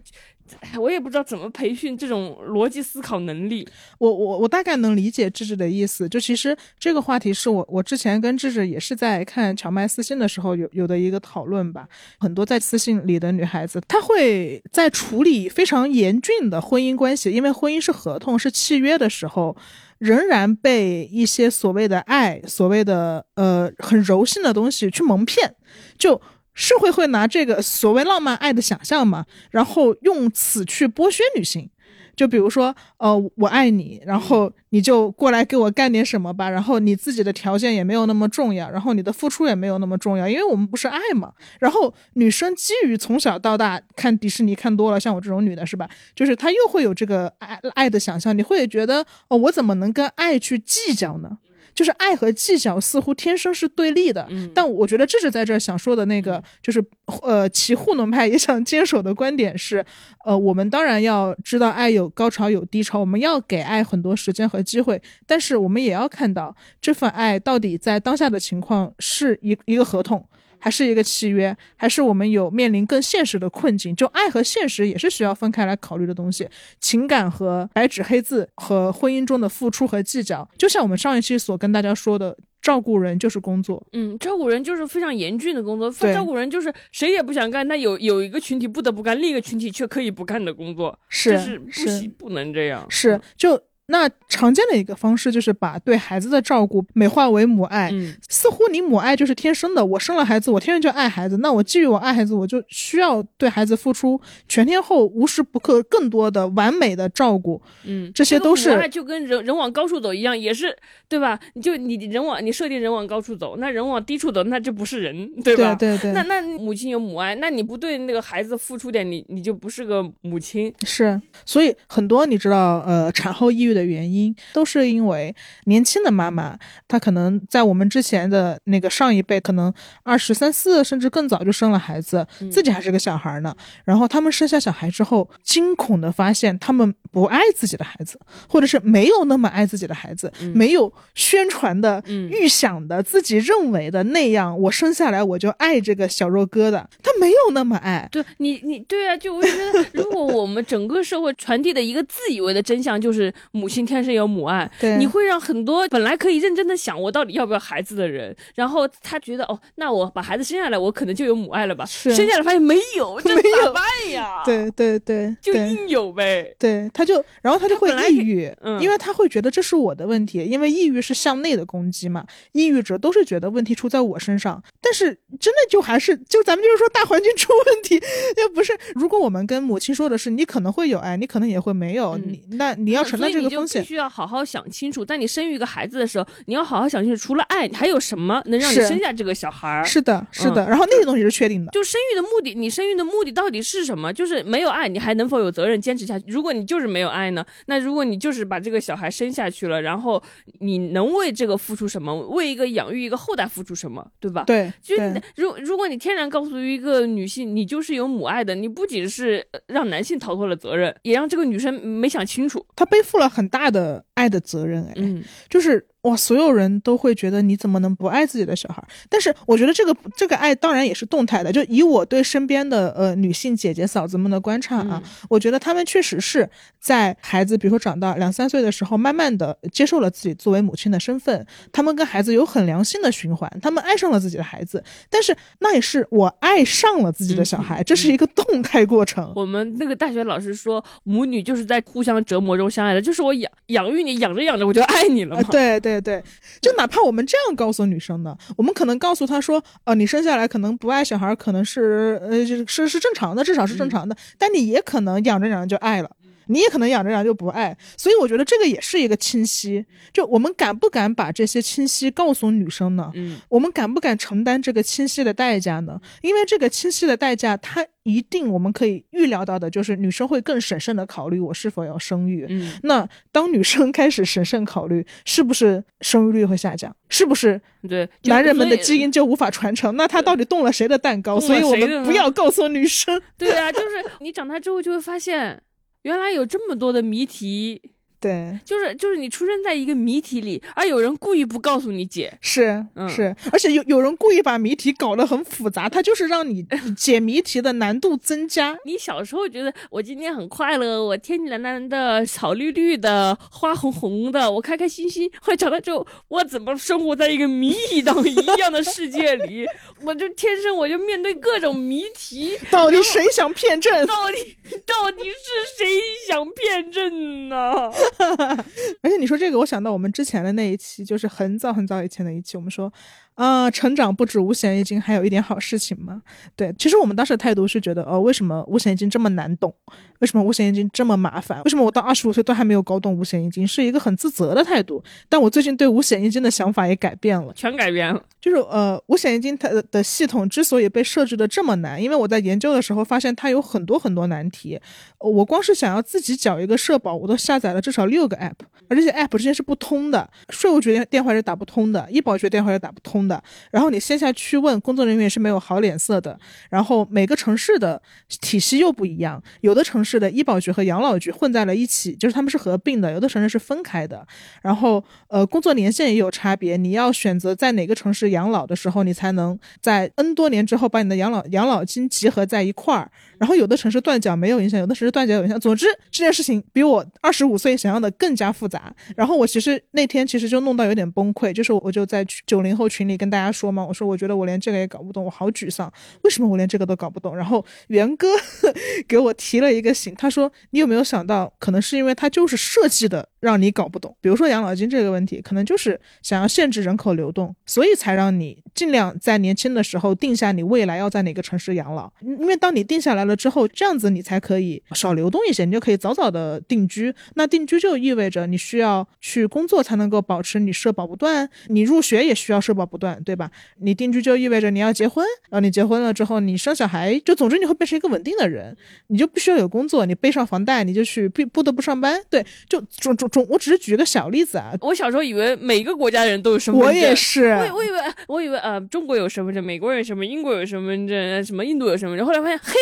[0.79, 3.67] 我也不知道怎么培训这种逻辑思考能力。
[3.99, 11.89] 我我我大概能理解智智的意思，就其实这个话题是我我之前跟智智也是在看荞麦私信的时候有有的一个讨论吧。
[12.19, 19.57] 很多在私信里的女孩子，她会在处理非常严峻的婚姻关系，因为婚姻是合同是契约的时候，
[19.99, 25.55] 仍然被一些所谓的爱、所谓的呃很柔性的东西去蒙骗，
[25.99, 26.21] 就。
[26.55, 31.69] 社会会拿这个所谓浪漫爱的想象嘛，然后用此去剥削女性。
[32.17, 41.33] 就比如说，呃，我爱你，然后你就过来给我干点什么吧，然后你自己的条件也没有那么重要，然后你的付出也没有那么重要，因为我们不是爱嘛。
[41.59, 45.91] 然后女生基于从小到大看迪士尼看多了，像我这种女的是吧？
[46.15, 51.39] 就是她又会有这个爱爱的想象，你会觉得哦，我怎么能跟爱去计较呢？
[51.75, 56.83] 就是爱和技巧似乎天生是对立的，嗯但我觉得这是在这儿想说的那个，就是
[57.23, 59.85] 呃，其糊弄派也想坚守的观点是，
[60.25, 70.25] 呃，我们当然要知道爱有高潮有低潮，我们要给爱很多时间和机会，但是我们也要看到这份爱到底在当下的情况是一一个合同。
[70.65, 73.95] 还是一个契约，还是我们有面临更现实的困境？
[73.95, 76.49] 就爱和现实也是需要分开来考虑的东西，
[76.81, 83.87] 情感和白纸黑字和婚姻中的付出和计较，就像我们上一期所跟大家说的，照顾人就是工作。
[83.93, 92.87] 嗯，照顾人就是非常严峻的工作，对照顾人就是谁也不想干，但有有一个群体不得不干，另一个群体却可以不干的工作，是这是不行，不能这样。
[92.89, 104.19] 是，就那常见的一个方式就是把对孩子的照顾美化为母爱，嗯似乎你母爱就是天生的，我生了孩子，我天生就爱孩子，那我基于我爱孩子，我就需要对孩子付出
[104.49, 110.75] 全天候、无时不刻更多的完美的照顾，嗯，这些都是个母爱就跟人人往高处走一样，也是
[111.09, 111.39] 对吧？
[111.53, 115.75] 你就你人往你设定人往高处走，那人往低处走，那就不是人，对吧？
[115.75, 120.73] 对对那那母亲有母爱，那你不对那个孩子付出点，你你就不是个母亲。
[120.87, 126.57] 是，所以很多你知道，呃，产后抑郁的原因都是因为年轻的妈妈，
[126.89, 129.73] 她可能在我们之前的那个上一辈，可能
[130.03, 133.55] 二十三四甚至更早就生了孩子，自己还是个小孩呢。
[133.85, 148.09] 然后他们生下小孩之后，惊恐的发现他们不爱自己的孩子，或者是没有那么爱自己的孩子，没有宣传的、嗯预想的、自己认为的那样，我生下来我就爱这个小肉疙瘩，他没有那么爱。
[148.11, 161.85] 对你，你对啊，就我觉得，如果我们整个社会传递的一个自以为的真相就是母亲天生有母爱，对你会让很多本来可以认真的想我到底要不要孩子的人，然后他觉得哦，那我把孩子生下来，我可能就有母爱了吧？
[161.85, 166.55] 是生下来发现没有，这咋办呀？，对 对对，对就硬有呗。
[166.59, 175.07] 对，他就，然后他就会抑郁，嗯因为他会觉得这是我的问题，因为抑郁是向内的攻击嘛，抑郁者都是觉得问题出在我身上，但是
[175.39, 178.01] 真的就还是就咱们就是说大环境出问题，
[178.37, 183.89] 要不是如果我们跟母亲说的是你可能会有爱，你可能也会没有，嗯你那你要承担这个风险必。
[183.89, 189.85] 须要好好想清楚，在你生育一个孩子的时候，你要好好想清楚，除了爱，还有什么能让你生下这个小孩儿？
[189.85, 194.13] 是的，是嗯的，然后那些东西是确定的，就生育的目的，你生育的目的到底是什么？
[194.13, 196.25] 就是没有爱，你还能否有责任坚持下去？
[196.29, 197.45] 如果你就是没有爱呢？
[197.67, 200.23] 那如果你就是把这个小孩生下去了，然后
[200.61, 202.15] 你能为这个付出什么？
[202.29, 204.07] 为一个养育一个后代付出什么？
[204.21, 204.45] 对吧？。
[204.47, 212.65] 对就对如如果你天然告诉一个女性，你就是有母爱的，你不仅是呃让男性逃脱了责任，也让这个女生没想清楚。
[212.77, 218.83] 她背负了很大的爱的责任，哎，嗯，就是哇，所有人都会觉得你怎么能不爱自己的小孩？
[219.09, 226.49] 但是我觉得这个这个爱当然也是动态的，就以我对身边的呃女性姐姐嫂子们的观察啊，我觉得她们确实是
[226.79, 239.33] 在孩子比如说长到两三岁的时候，慢慢的接受了自己作为母亲的身份，她们跟孩子有很良性的循环，她们爱上了自己的孩子，但是那也是我爱上了自己的小孩，这是一个动态过程。
[239.35, 245.43] 我们那个大学老师说，母女就是在互相折磨中相爱的，就是我养养育你，养着养着我就爱你了。
[245.45, 246.23] 对对对，
[246.61, 256.11] 就哪怕我们这样告诉女生的，我们可能告诉她说，呃，你生下来可能不爱小孩，可能是呃是是是正常的，至少是正常的，但你也可能养着养着就爱了。
[256.47, 259.85] 你也可能养着养着就不爱，所以我觉得这个也是一个清晰。
[260.13, 263.11] 就我们敢不敢把这些清晰告诉女生呢？
[263.15, 266.01] 嗯，我们敢不敢承担这个清晰的代价呢？
[266.23, 272.47] 因为这个清晰的代价，它一定我们可以预料到的，就是女生会更审慎的考虑我是否要生育。
[272.49, 276.95] 嗯，那当女生开始审慎考虑，是不是生育率会下降？
[277.09, 279.95] 是不是对，男人们的基因就无法传承？
[279.97, 281.39] 那他到底动了谁的蛋糕？
[281.41, 283.21] 所以我们不要告诉女生。
[283.39, 285.63] 对啊，就是你长大之后就会发现，
[286.05, 287.81] 原来有这么多的谜题，
[288.25, 292.33] 对，就是就是你出生在一个谜题里，而有人故意不告诉你解。
[292.41, 296.65] 是嗯是，而且有有人故意把谜题搞得很复杂，他就是让你
[296.97, 298.75] 解谜题的难度增加。
[298.87, 305.31] 你小时候觉得我今天很快乐，我天蓝蓝的，草绿绿的，花红红的，我开开心心。
[305.43, 309.67] 后来长大之后，我怎么生活在一个谜一样一样的世界里？
[310.01, 314.07] 我就天生我就面对各种谜题， 到底谁想骗朕？
[314.07, 314.57] 到底
[314.87, 315.87] 到底是谁
[316.27, 317.93] 想骗朕呢？
[319.03, 322.93] 而且你说这个，我想到我们之前的那一期，就是很早很早以前的一期，我们说，
[323.35, 326.23] 啊、成长不止五险一金，还有一点好事情嘛。
[326.55, 329.75] 对，其实我们当时的态度是觉得，哦，为什么五险一金这么难懂？
[330.21, 331.61] 为什么五险一金这么麻烦？
[331.65, 333.67] 为什么我到二十五岁都还没有搞懂五险一金？
[333.67, 335.03] 是一个很自责的态度。
[335.29, 337.53] 但我最近对五险一金的想法也改变了。
[337.55, 338.23] 全改变了。
[338.41, 344.79] 就是呃，五险一金它的的系统之所以被设置的这么难，因为我在研究的时候发现它有很多很多难题。
[345.19, 348.53] 呃我光是想要自己缴一个社保，我都下载了至少六个 app，
[348.89, 353.24] 而这些 app 之间是不通的，税务局电话是打不通的，医保局电话也打不通的。
[353.27, 356.39] 的然后你线下去问工作人员是没有好脸色的。
[356.71, 358.01] 然后每个城市的
[358.41, 364.27] 体系又不一样，有的城市的医保局和养老局混在了一起，就是他们是合并的；有的城市是分开的。
[364.63, 373.11] 然后呃，工作年限也有差别，你要选择在哪个城市养老的时候，你才能在 N 多年之后把你的养老养老金集合在一块儿。
[373.39, 375.59] 然后有的城市断缴没有影响，有的城市断缴有影响。
[375.61, 378.95] 总之这件事情比我二十五岁想象的更加复杂。
[379.17, 385.93] 然后我其实那天其实就弄到有点崩溃，就是我就在九零后群里跟大家说嘛，我说我觉得我连这个也搞不懂，我好沮丧，
[386.23, 387.37] 为什么我连这个都搞不懂？
[387.37, 388.29] 然后元哥
[389.09, 407.15] 给我提了一个醒，他说你有没有想到，可能是因为他就是设计的让你搞不懂，比如说养老金这个问题，可能就是想要限制人口流动，所以才让你尽量在年轻的时候定下你未来要在哪个城市养老，因为当你定下来了之后，这样子你才可以少流动一些，你就可以早早的定居。
[407.35, 413.51] 那定居就意味着你需要去工作才能够保持你社保不断，你入学也需要社保不断，对吧？
[413.81, 418.77] 你定居就意味着你要结婚，然后你结婚了之后你生小孩，就总之你会变成一个稳定的人，
[419.09, 427.99] 你就必须要有工作，你背上房贷你就去必不得不上班，对，就总总中，我只是举个小例子啊，我小时候以为每个国家人都有身份证，我也是，我我以为
[428.29, 432.75] 我以为呃中国有身份证，美国人有身份证，英国有身份证，什么印度有身份证，后来发现嘿，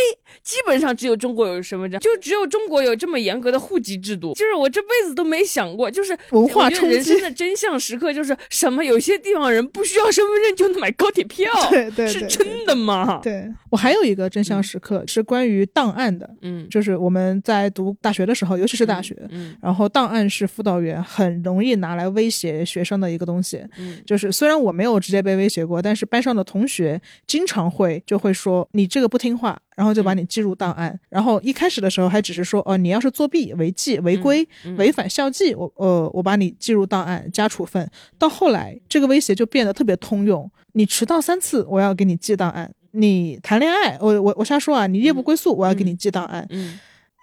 [0.43, 13.19] 基本上只有中国有身份证，就只有中国有这么严格的户籍制度，就是我这辈子都没想过，就是文化冲击人生的真相时刻就是什么，有些地方人不需要身份证就能买高铁票， 对对对是真的吗？
[13.23, 13.51] 对。
[13.71, 16.69] 我还有一个真相时刻是关于档案的，嗯。
[16.69, 19.57] 就是我们在读大学的时候，尤其是大学，嗯。
[19.63, 23.65] 然后档案是辅导员很容易拿来威胁学生的一个东西。
[23.79, 23.99] 嗯。
[24.07, 30.99] 就是虽然我没有直接被威胁过，但是班上的同学经常会就会说你这个不听话，然后就把你记入档案。
[31.09, 37.89] 然后一开始的时候还只是说哦，你要是作弊、违纪、违规、嗯违反校纪，我呃我把你记入档案加处分。
[38.19, 42.73] 到后来这个威胁就变得特别通用，你迟到三次，我要给你记档案。
[42.95, 44.87] 你谈恋爱，我我我瞎说啊！
[44.87, 46.47] 你夜不归宿，我要给你记档案。
[46.51, 46.79] 嗯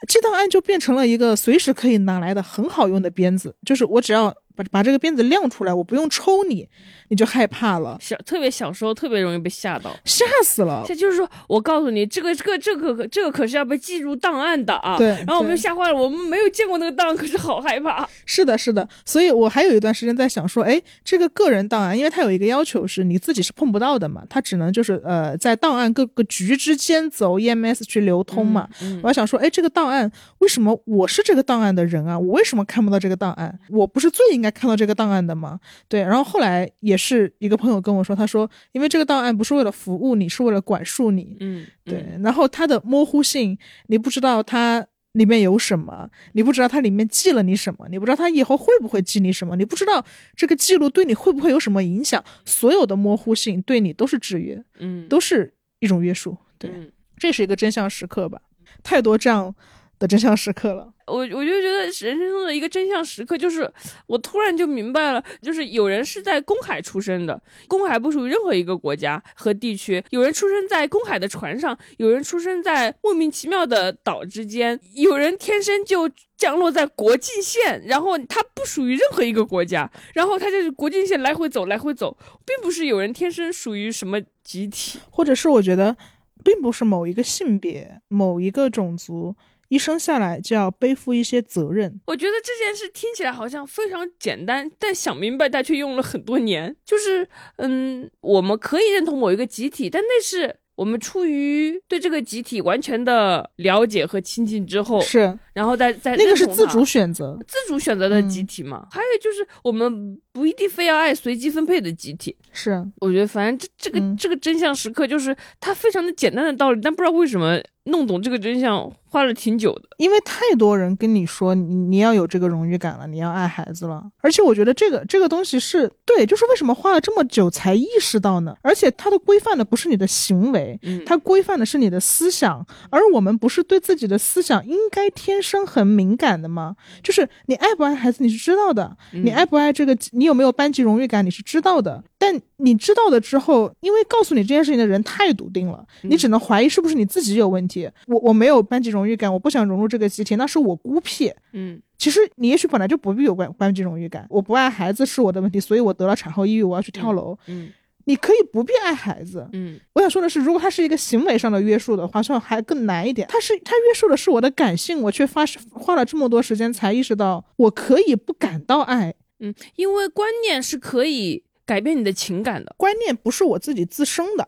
[0.07, 6.67] 记档案就变成了一个随时可以拿来的很好用的鞭子，就是我只要把把这个鞭子亮出来，我不用抽你，
[7.07, 9.95] 你就害怕了，小特别小时候特别容易被吓到。
[10.03, 10.83] 吓死了。
[10.85, 14.97] 这就是说，我告诉你，这个这个这个这个可是要被记入档案的啊！
[14.97, 18.07] 对然后我们就吓坏了，我们没有见过那个档案，可是好害怕。
[18.25, 28.67] 是的，是的，所以我还有一段时间在想说，哎，这个个人档案，因为它有一个要求是你自己是碰不到的嘛，它只能就是呃在档案各个局之间走 EMS 去流通嘛。
[28.81, 32.19] 嗯我还想说，哎，这个档案为什么我是这个档案的人啊？
[32.19, 33.57] 我为什么看不到这个档案？
[33.69, 35.59] 我不是最应该看到这个档案的吗？
[35.87, 41.37] 对，然后后来也是一个朋友跟我说，他说，因为这个档案不是为了服务你，是为了管束你。
[41.39, 56.37] 嗯，对，然后它的模糊性，你不知道它里面有什么，你不知道它里面记了你什么，你不知道它以后会不会记你什么，你不知道这个记录对你会不会有什么影响，所有的模糊性对你都是制约，嗯，都是一种约束。
[56.57, 58.41] 对，嗯这是一个真相时刻吧？
[58.83, 59.53] 太多这样
[59.97, 60.93] 的真相时刻了。
[61.09, 63.69] 我我就觉得人生中的一个真相时刻，就是
[64.07, 84.99] 我突然就明白了，就是有人是在公海出生的，公海不属于任何一个国家和地区；有人出生在公海的船上，有人出生在莫名其妙的岛之间，有人天生就降落在国境线，然后他不属于任何一个国家，然后他就是国境线来回走，来回走，并不是有人天生属于什么集体。
[85.09, 85.97] 或者是我觉得，
[86.43, 89.35] 并不是某一个性别、某一个种族
[89.69, 91.99] 一生下来就要背负一些责任。
[92.07, 96.75] 我觉得这件事听起来好像非常简单，但想明白它却用了很多年。
[96.83, 107.37] 就是，嗯，我们可以认同某一个集体，但那是我们出于对这个集体完全的了解和亲近之后，是，然后再再那个是自主选择。
[107.47, 108.87] 自主选择的嗯集体嘛。
[108.91, 112.33] 还有就是，我们不一定非要爱随机分配的集体。
[112.53, 119.89] 是，我觉得，反正这这个、嗯这个真相时刻，就是它非常的简单的道理，但不知道为什么弄懂这个真相花了挺久的。
[119.97, 128.55] 因为太多人跟你说你你要有这个荣誉感了，你要爱孩子了，而且我觉得这个这个东西是对，就是为什么花了这么久才意识到呢？
[128.61, 136.75] 而且它的规范的不是你的行为，嗯，它规范的是你的思想，而我们不是对自己的思想应该天生很敏感的吗？
[137.03, 147.89] 就是你爱不爱孩子你是知道的，你爱不爱这个，你有没有班级荣誉感你是知道的，但你知道了之后，因为告诉你这件事情的人太笃定了，你只能怀疑是不是你自己有问题。
[148.07, 151.29] 我我没有班级荣誉感，我不想融入这个集体，那是我孤僻。
[151.51, 157.37] 嗯其实你也许本来就不必有班班级荣誉感，我不爱孩子是我的问题，所以我得了产后抑郁，我要去跳楼。
[157.47, 157.69] 嗯
[158.05, 163.27] 你可以不必爱孩子，嗯我想说的是，如果它是一个行为上的约束的话，像还更难一点。
[163.29, 169.13] 它是它约束的是我的感性，我却发花了这么多时间才意识到，我可以不感到爱。
[169.39, 172.73] 嗯，因为观念是可以改变你的情感的。
[172.77, 174.47] 观念不是我自己自生的，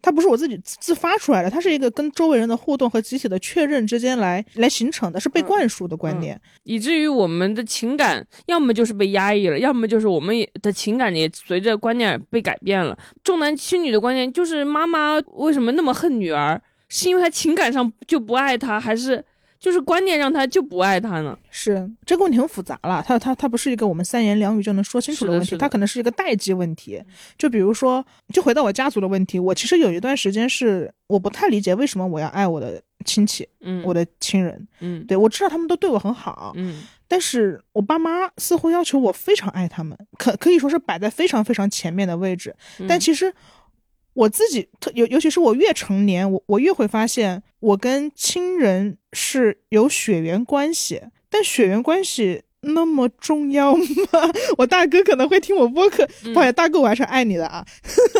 [0.00, 6.40] 它不是我自己自自发出来的，它是一个跟周围人的互动和集体的确认之间来来形成的，是被灌输的观念。
[6.64, 12.98] 以至于我们的情感要么就是被压抑了，要么就是我们也的情感也随着观念被改变了。
[13.22, 19.24] 重男轻女的观念就是妈妈为什么那么恨女儿，是因为她情感上就不爱她，还是
[19.62, 21.38] 就是观念让他就不爱他呢？
[21.52, 27.00] 是这个问题很复杂了，他他他不是一个我们三言两语就能说清楚的问题，是的是的它可能是一个代际问题。
[27.38, 28.04] 就比如说，
[28.34, 34.66] 就回到我家族的问题，我其实有一段时间是我不太理解为什么我要爱我的亲戚、嗯，我的亲人。
[34.80, 42.52] 嗯对我知道他们都对我很好，嗯但是我爸妈似乎要求我非常爱他们，可可以说是摆在非常非常前面的位置。
[42.80, 43.32] 嗯但其实
[44.14, 53.84] 我自己特尤尤其是我越成年，我我越会发现，我跟亲人是有血缘关系，但血缘关系那么重要吗？
[54.58, 57.64] 我大哥可能会听我播客，嗯不好意思，大哥，我还是爱你的啊。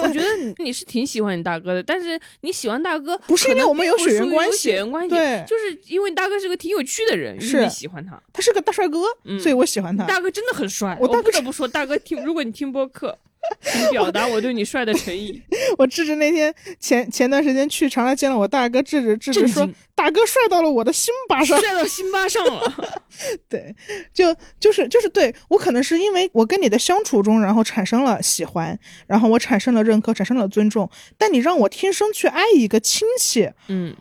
[0.02, 8.20] 我 觉得你你是挺喜欢你大哥的，但是你喜欢大哥不是因为我们有血缘关系血缘关系，对就是因为你大哥是个挺有趣的人，于是你喜欢他。
[8.32, 10.04] 他是个大帅哥，嗯所以我喜欢他。
[10.06, 13.16] 大哥真的很帅，我我大哥不得不说，大哥听，如果你听播客，
[13.62, 15.42] 请表达我对你帅的诚意。
[15.78, 21.60] 我智智那天前前段时间去长沙见了我大哥智智，智智说大哥帅到了我的心巴上。
[21.60, 22.94] 帅到心巴上了，
[23.48, 23.74] 对，
[24.12, 30.88] 就就是就是对我可能是因为我跟你的相处中，然后产生了喜欢，然后我产生了认可，产生了尊重。
[31.18, 33.94] 但你让我天生去爱一个亲戚，嗯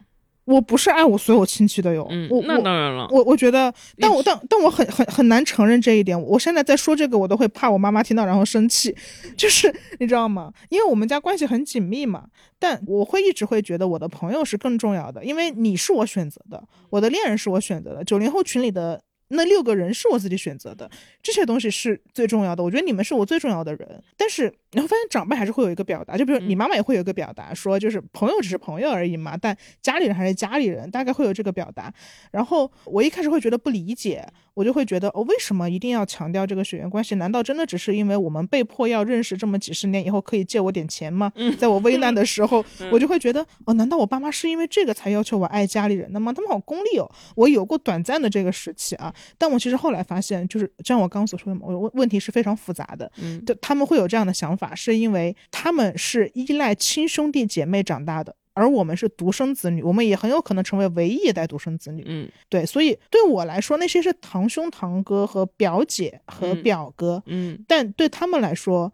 [0.52, 2.06] 我不是爱我所有亲戚的哟。
[2.10, 6.20] 嗯我，那我当然了，我我觉得，但我但但我很很很难承认这一点。
[6.22, 8.96] 我现在在说这个，我都会怕我妈妈听到然后生气，
[9.38, 10.52] 就是 你知道吗？
[10.70, 12.26] 因为我们家关系很紧密嘛。
[12.60, 20.90] 但我会一直会觉得我的朋友是更重要的，因为你是我选择的，我的恋人是我选择的，九零后群里的那六个人是我自己选择的，
[21.22, 22.64] 这些东西是最重要的。
[22.64, 31.94] 我觉得你们是我最重要的人，但是你会发现长辈还是会有一个表达，就比如你妈妈也会有一个表达，说就是朋友只是朋友而已嘛，但家里人还是家里人，大概会有这个表达。
[32.32, 37.16] 然后我一开始会觉得不理解，我就会觉得哦，为什么一定要强调这个血缘关系？
[37.16, 41.32] 难道真的只是因为我们被迫要认识这么几十年以后可以借我点钱吗？
[41.58, 46.34] 在我危难的时候， 我就会觉得哦，难道我爸妈是因为这个才要求我爱家里人的吗？
[46.34, 47.10] 他们好功利哦。
[47.36, 53.12] 我有过短暂的这个时期啊，但我其实后来发现，就是像我刚刚所说的，我问问题是非常复杂的。
[53.22, 58.36] 嗯就他们会有这样的想法，是因为他们是依赖亲兄弟姐妹长大的。
[58.54, 62.04] 而我们是独生子女，我们也很有可能成为唯一一代独生子女。
[62.06, 68.92] 嗯对，所以对我来说，那些是堂兄堂哥和表姐和嗯表哥，嗯但对他们来说，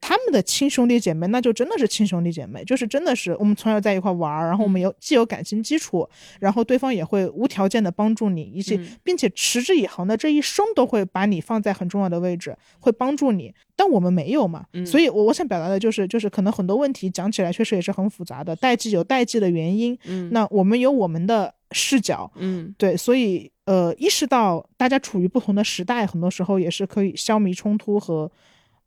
[0.00, 6.08] 他们的亲兄弟姐妹那就真的是亲兄弟姐妹，就是真的是我们从小在一块玩儿，然后我们有既有感情基础，
[6.40, 8.96] 然后对方也会无条件的帮助你，一起，嗯。
[9.04, 13.54] 并且持之以恒的这一生都会把你放在很重要的位置，会帮助你。
[13.76, 14.86] 但我们没有嘛，嗯。
[14.86, 20.30] 所以我我想表达的就是，就是可能很多问题讲起来确实也是很复杂的，代际有代际的原因，嗯。
[20.32, 22.74] 那我们有我们的视角，嗯。
[22.78, 28.30] 对，所以呃，意识到大家处于不同的时代，很多时候也是可以消弭冲突和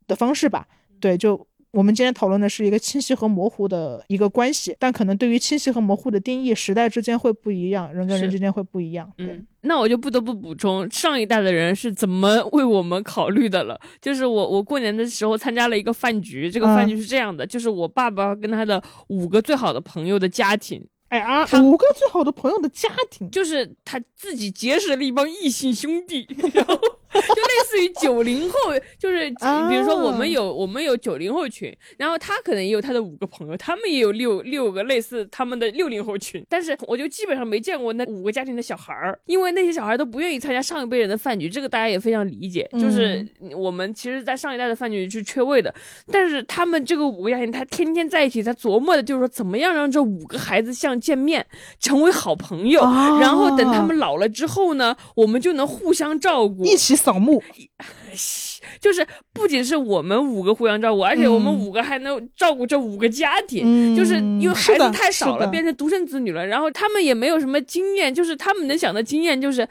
[0.08, 0.66] 的方式吧。
[1.04, 9.12] 对，就我们今天讨论的是一个清晰和模糊的一个关系，但可能对于清晰和模糊的定义，时代之间会不一样，人跟人之间会不一样。
[9.18, 13.78] 对，嗯，那我就不得不补充，上一代的人是怎么为我们考虑的了。
[14.00, 27.42] 就是我，我过年的时候参加了一个饭局，这个饭嗯局是这样的，就是我爸爸跟他的五个最好的朋友的家庭，哎啊，他五个最好的朋友的家庭，就是他自己结识了一帮异性兄弟， 然后就
[27.74, 28.56] 类似于九零后，
[28.98, 45.74] 就是 啊比如说我们有我们有九零后群，然后他可能也有他的五个朋友，他们也有六六个类似他们的六零后群，但是我就基本上没见过那五个家庭的小孩儿，因为那些小孩都不愿意参加上一辈人的饭局，这个大家也非常理解，就是我们其实，在上一代的饭局是缺位的，
[46.10, 51.44] 但是他们这个五个家庭，他天天在一起，他琢磨的就是说怎么样让这五个孩子像见面，
[51.78, 53.18] 成为好朋友，哦。
[53.20, 57.42] 然后等他们老了之后呢，我们就能互相照顾，一起扫墓，
[58.80, 63.62] 就是不仅是我们五个互相照顾，而且我们五个还能照顾这五个家庭。
[63.64, 69.66] 嗯就是因为孩子太少了，变成独生子女了，然后他们也没有什么经验，就是他们能想的经验就是。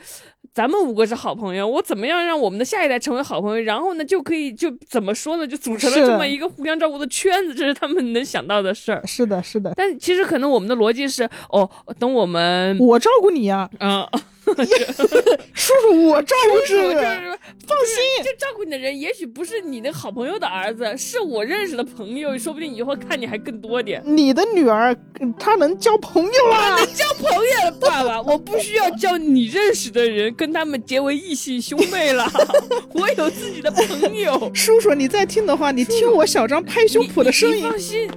[0.53, 3.63] 咱们五个是好朋友，我怎么样让我们的下一代成为好朋友？
[3.63, 5.47] 然后呢，就可以就怎么说呢？
[5.47, 9.01] 就组成了这么一个互相照顾的圈子，这是他们能想到的事儿。
[9.07, 11.67] 是的，是的，但其实可能我们的逻辑是，哦，
[11.97, 14.07] 等我们，我照顾你呀、啊，
[15.53, 17.39] 叔叔，我照顾就是这个。
[17.65, 24.01] 放心，就照顾你的人，也许不是你的好朋友的儿子，是我认识的朋友，说不定以后看你还更多点。
[24.05, 26.85] 你的女儿，嗯她能交朋友啦！
[26.93, 32.29] 交朋友了，爸爸，我不需要交你认识的人，跟他们结为异性兄妹了。
[32.93, 34.51] 我有自己的朋友。
[34.53, 38.09] 叔叔，你在听的话，你听我小张拍胸脯的声音你你，放心，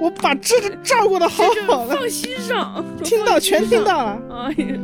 [0.00, 4.18] 我把这个照顾的好好的，放心上，听到全听到了。
[4.30, 4.78] 哎呀，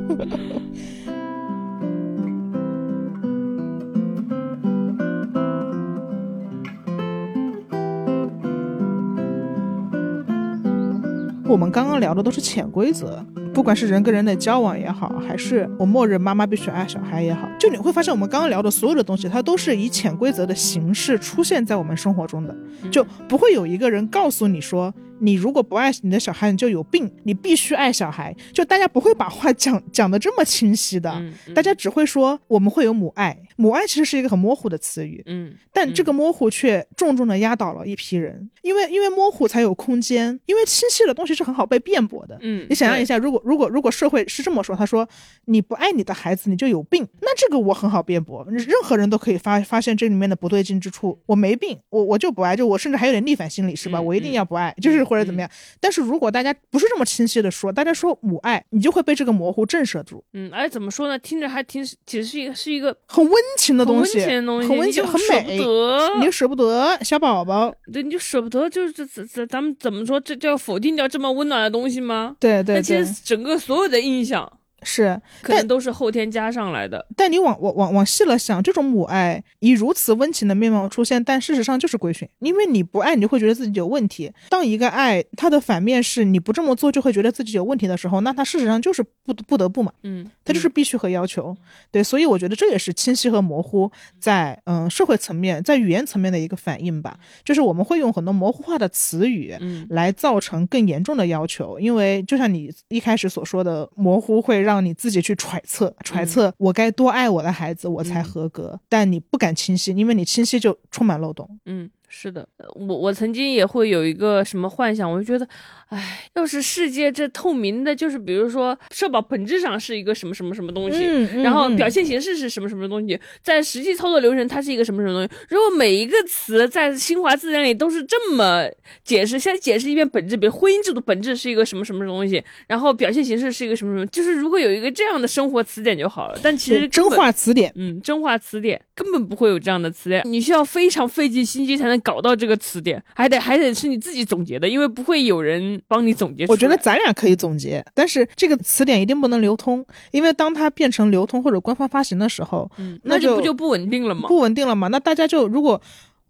[11.50, 22.56] 我们刚刚聊的都是潜规则，不管是人跟人的交往也好，还是我默认妈妈必须爱小孩也好，就你会发现我们刚刚聊的所有的东西，它都是以潜规则的形式出现在我们生活中的，
[22.92, 28.32] 就不会有一个人告诉你说你如果不爱你的小孩，你就有病，你必须爱小孩。
[28.52, 31.12] 就大家不会把话讲讲的这么清晰的，
[31.52, 42.38] 大家只会说我们会有母爱，母爱其实是一个很模糊的词语，嗯但这个模糊却重重的压倒了一批人，因为因为模糊才有空间，因为清晰的东西是很好被辩驳的。
[42.40, 45.06] 嗯，你想象一下，如果如果如果社会是这么说，他说
[45.44, 51.18] 你不爱你的孩子，你就有病，那这个我很好辩驳，任何人都可以发发现这里面的不对劲之处。
[51.26, 53.98] 我没病，我我就不爱，就我甚至还有点逆反心理，是吧？
[53.98, 55.50] 嗯我一定要不爱，就是或者怎么样。
[55.78, 61.18] 但是如果大家不是这么清晰的说，大家说母爱，你就会被这个模糊震慑住，嗯，而且怎么说呢？
[61.18, 65.64] 听着还挺，其实是一个是一个很温情的很温东西，情的东西，很温情，很舍美不。
[65.64, 70.18] 得，你又舍不得小宝宝，对，你就舍不得，就是这这这，咱们怎么说？
[70.20, 72.36] 这就要否定掉这么温暖的东西吗？
[72.40, 74.50] 对对对，那其实整个所有的印象，
[74.82, 75.20] 是。
[75.42, 77.06] 可能都是后天加上来的。
[77.16, 84.30] 但你往往往往细了想，这种母爱以如此温情的面貌出现，但事实上就是规训，因为你不爱，你就会觉得自己有问题。
[84.48, 91.56] 当一个爱它的反面是你不这么做就会觉得自己有问题的时候，那它事实上就是不不得不嘛，嗯，它就是必须和要求。
[91.90, 108.78] 对，所以我觉得这也是清晰和模糊在嗯社会层面、在语言层面的一个反应吧，就是我们会用很多模糊化的词语，嗯来造成更严重的要求，因为就像你一开始所说的，模糊会让你自己去揣测，揣测我该多爱我的孩子，我才合格。
[108.90, 111.58] 但你不敢清晰，因为你清晰就充满漏洞。
[111.64, 115.48] 嗯，是的，呃我我曾经也会有一个什么幻想，我就觉得，
[115.90, 125.44] 哎，要是世界这透明的，就是比如说社保本质上是一个什么什么什么东西，嗯然后表现形式是什么什么东西，在实际操作流程它是一个什么什么东西。
[125.48, 128.68] 如果每一个词在新华字典里都是这么
[129.04, 136.38] 解释，先解释一遍本质，比如婚姻制度本质是一个什么什么东西，然后表现形式是一个什么什么，就是如果有一个这样的生活词典就好了。
[136.42, 146.46] 但其实真话词典，嗯，真话词典根本不会有这样的词典，你需要非常费尽心机才能搞到这个词典，还得还得是你自己总结的，因为不会有人帮你总结。
[146.48, 154.28] 我觉得咱俩可以总结，但是这个词典一定不能流通，因为当它变成流通或者官方发行的时候，嗯，那就不就不稳定了吗？
[154.28, 154.88] 不稳定了嘛？
[154.88, 155.80] 那大家就如果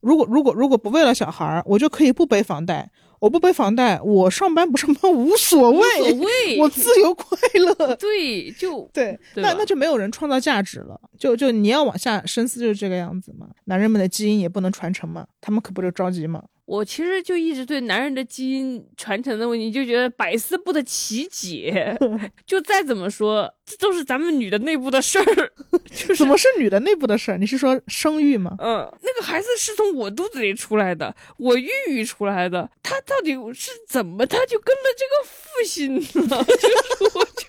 [0.00, 2.90] 如果如果如果不为了小孩儿，我就可以不背房贷，
[3.20, 7.74] 我不背房贷，我上班不上班无所谓，无所谓，我自由快乐。
[7.96, 11.00] 对就对，对那那就没有人创造价值了。
[11.18, 13.46] 就就你要往下深思，就是这个样子嘛。
[13.66, 16.42] 男人们的基因也不能传承嘛，他们可不就着急嘛。
[16.70, 21.98] 我其实就一直对男人的基因传承的问题就觉得百思不得其解，
[22.46, 25.52] 就再怎么说，这都是咱们女的内部的事儿，
[25.90, 27.38] 就是怎么是女的内部的事儿？
[27.38, 28.54] 你是说生育吗？
[28.60, 35.96] 嗯，那个孩子是从我肚子里出来的，我孕育出来的，他到底是怎么他就跟了这个父亲
[36.28, 36.44] 呢？
[36.46, 37.48] 就是我就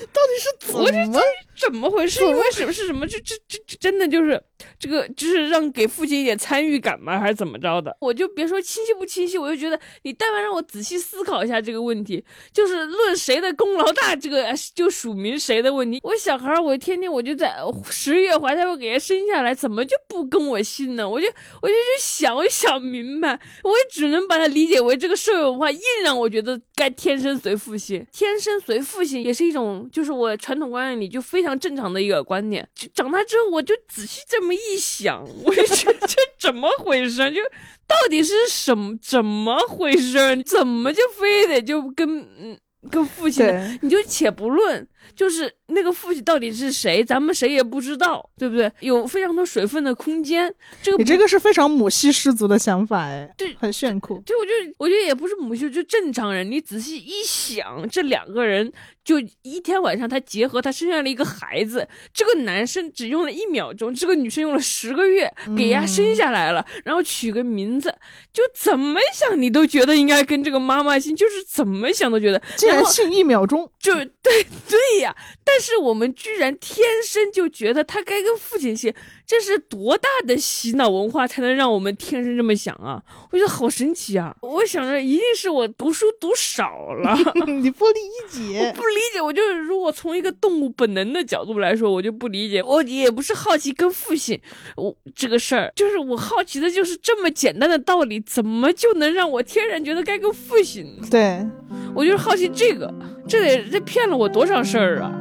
[0.12, 1.20] 到底是我怎么？
[1.60, 2.24] 怎么回事？
[2.24, 3.06] 因为什么是什么？
[3.06, 4.42] 这这这这真的就是
[4.78, 7.18] 这个，就是让给父亲一点参与感吗？
[7.20, 7.94] 还是怎么着的？
[8.00, 16.00] 我就别说清晰不清晰，我就觉得你但凡让我仔细思考一下这个问题，就是论谁的功劳大，这个就署名谁的问题。
[16.02, 17.54] 我小孩，我天天我就在
[17.90, 21.06] 十月怀胎，我给他生下来，怎么就不跟我姓呢？
[21.06, 21.26] 我就
[21.60, 32.66] 我就去想想明白，我也只能把它理解为这个社会文化硬让我觉得该天生随父姓，天生随父姓也是一种，就是我传统观念里就非常正常的一个观念。
[32.74, 37.30] 就长大之后，我就仔细这么一想， 我就觉得这怎么回事？
[37.30, 37.40] 就
[37.86, 40.42] 到底是什么怎么回事？
[40.44, 42.58] 怎么就非得就跟嗯
[42.90, 43.46] 跟父亲
[43.82, 48.70] 你就且不论，就是那个父亲到底是谁，咱们谁也不知道，对不对？
[48.80, 50.52] 有非常多水分的空间，
[50.82, 54.20] 这个你这个是非常母系氏族的想法，哎，对很炫酷。
[54.26, 56.48] 对，我就我觉得也不是母系，就正常人。
[56.50, 58.72] 你仔细一想，这两个人
[59.04, 61.86] 就一天晚上他结合，他生下了一个孩子。
[62.12, 67.94] 这个男生只用了一秒钟，这个女生用了十个月给人家生下来了，然后取个名字，
[68.32, 72.40] 就怎么想你都觉得应该跟这个妈妈姓，就是怎么想都觉得。
[72.56, 75.14] 竟然姓一秒钟，就对对对呀，
[75.44, 78.92] 但是我们居然天生就觉得他该跟父亲姓，
[79.30, 83.00] 这是多大的洗脑文化才能让我们天生这么想啊？
[83.30, 84.34] 我觉得好神奇啊！
[84.42, 87.16] 我想着一定是我读书读少了，
[87.46, 88.72] 你不理解我解。
[88.72, 89.20] 不理解。
[89.20, 92.60] 我就是如果从一个动物本能的角度来说，我就不理解。
[92.60, 94.36] 我也不是好奇跟父亲
[94.74, 100.84] 我这个事儿，就是我好奇的就是这么简单的道理，怎么就能让我天然觉得该跟父亲？
[101.08, 101.46] 对，
[101.94, 102.92] 我就是好奇这个，
[103.28, 105.12] 这得这骗了我多少事儿啊！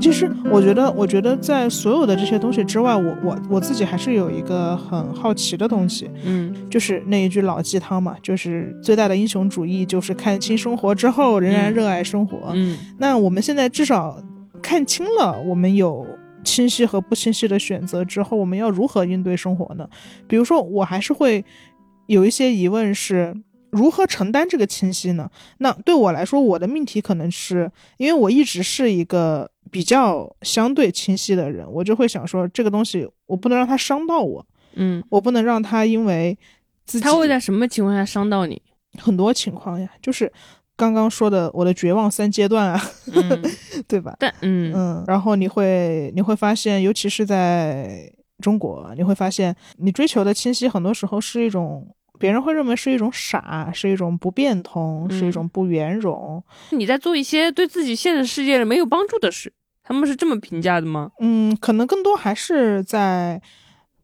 [0.00, 12.50] 其实我觉得，我觉得在所有的这些东西之外，我我我自己还是有一个很好奇的东西，嗯就是那一句老鸡汤嘛，就是最大的英雄主义就是看清生活之后仍然热爱生活。
[12.54, 14.22] 嗯那我们现在至少
[14.62, 16.06] 看清了我们有
[16.44, 19.88] 清晰和不清晰的选择之后，我们要如何应对生活呢？
[20.28, 21.44] 比如说，我还是会
[22.06, 23.34] 有一些疑问是。
[23.76, 25.30] 如何承担这个清晰呢？
[25.58, 34.44] 那对我来说，我的命题可能是因为我一直是一个比较相对清晰的人，我就会想说，这个东西我不能让它伤到我，
[34.74, 36.36] 嗯，我不能让它因为
[36.84, 38.60] 自己他会在什么情况下伤到你？
[38.98, 40.32] 很多情况呀，就是
[40.74, 42.82] 刚刚说的我的绝望三阶段啊，
[43.12, 43.42] 嗯
[43.86, 44.16] 对吧？
[44.18, 48.10] 但嗯嗯，然后你会你会发现，尤其是在
[48.42, 51.86] 中国，你会发现你追求的清晰，很多时候是一种
[52.18, 56.42] 别人会认为是一种傻，是一种不变通，是一种不圆融。
[56.70, 59.52] 你在做一些对自己现实世界里没有帮助的事，
[59.82, 61.10] 他们是这么评价的吗？
[61.20, 63.40] 嗯，可能更多还是在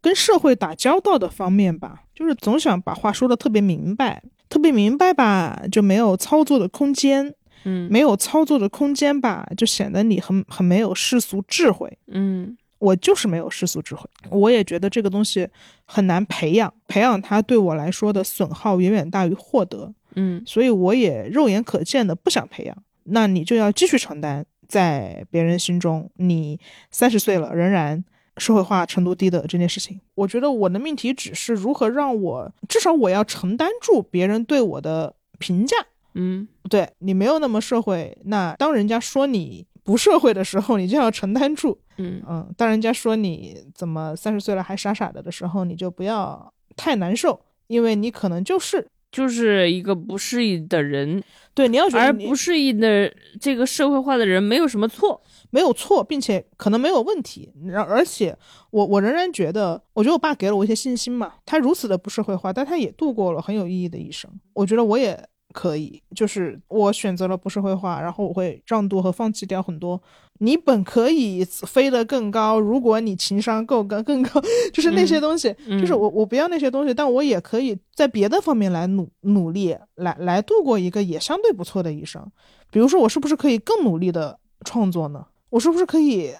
[0.01, 7.35] 跟社会打交道的方面吧，就是总想把话说的特别明白，特别明白吧，就没有操作的空间，
[7.65, 11.99] 嗯没有操作的空间吧，就显得你很很没有世俗智慧。
[12.09, 15.49] 嗯我就是没有世俗智慧，我也觉得这个东西
[15.85, 22.77] 很难培养，培养它对我来说的损耗远远大于获得，嗯所以我也肉眼可见的不想培养。
[23.05, 26.59] 那你就要继续承担，在别人心中，你
[26.91, 28.05] 三十岁了仍然
[28.39, 30.01] 社会化程度低的这件事情。
[30.17, 35.77] 我觉得我的命题只是如何让我至少我要承担住别人对我的评价。
[36.15, 41.79] 嗯对你没有那么社会，那当人家说你不社会的时候，你就要承担住。
[41.99, 51.23] 嗯嗯，当人家说你怎么三十岁了还傻傻的的时候，你就不要太难受，因为你可能就是就是一个不适应的人，
[51.53, 55.21] 对你要觉得而不适应的这个社会化的人没有什么错。
[55.55, 57.53] 没有错，并且可能没有问题。
[57.67, 58.35] 然而且
[58.71, 61.35] 我我仍然觉得，我觉得我爸给了我一些信心嘛。
[61.45, 64.31] 他如此的不社会化，但他也度过了很有意义的一生。
[64.55, 65.23] 我觉得我也
[65.53, 70.03] 可以，就是我选择了不社会化，然后我会让渡和放弃掉很多。
[70.39, 74.43] 你本可以飞得更高，如果你情商够高更高，
[74.73, 82.27] 就是那些东西，嗯就是我我不要那些东西，但我也可以在别的方面来努努力，来来度过一个也相对不错的一生。
[82.73, 85.25] 比如说，我是不是可以更努力的创作呢？
[85.51, 86.33] 我是不是可以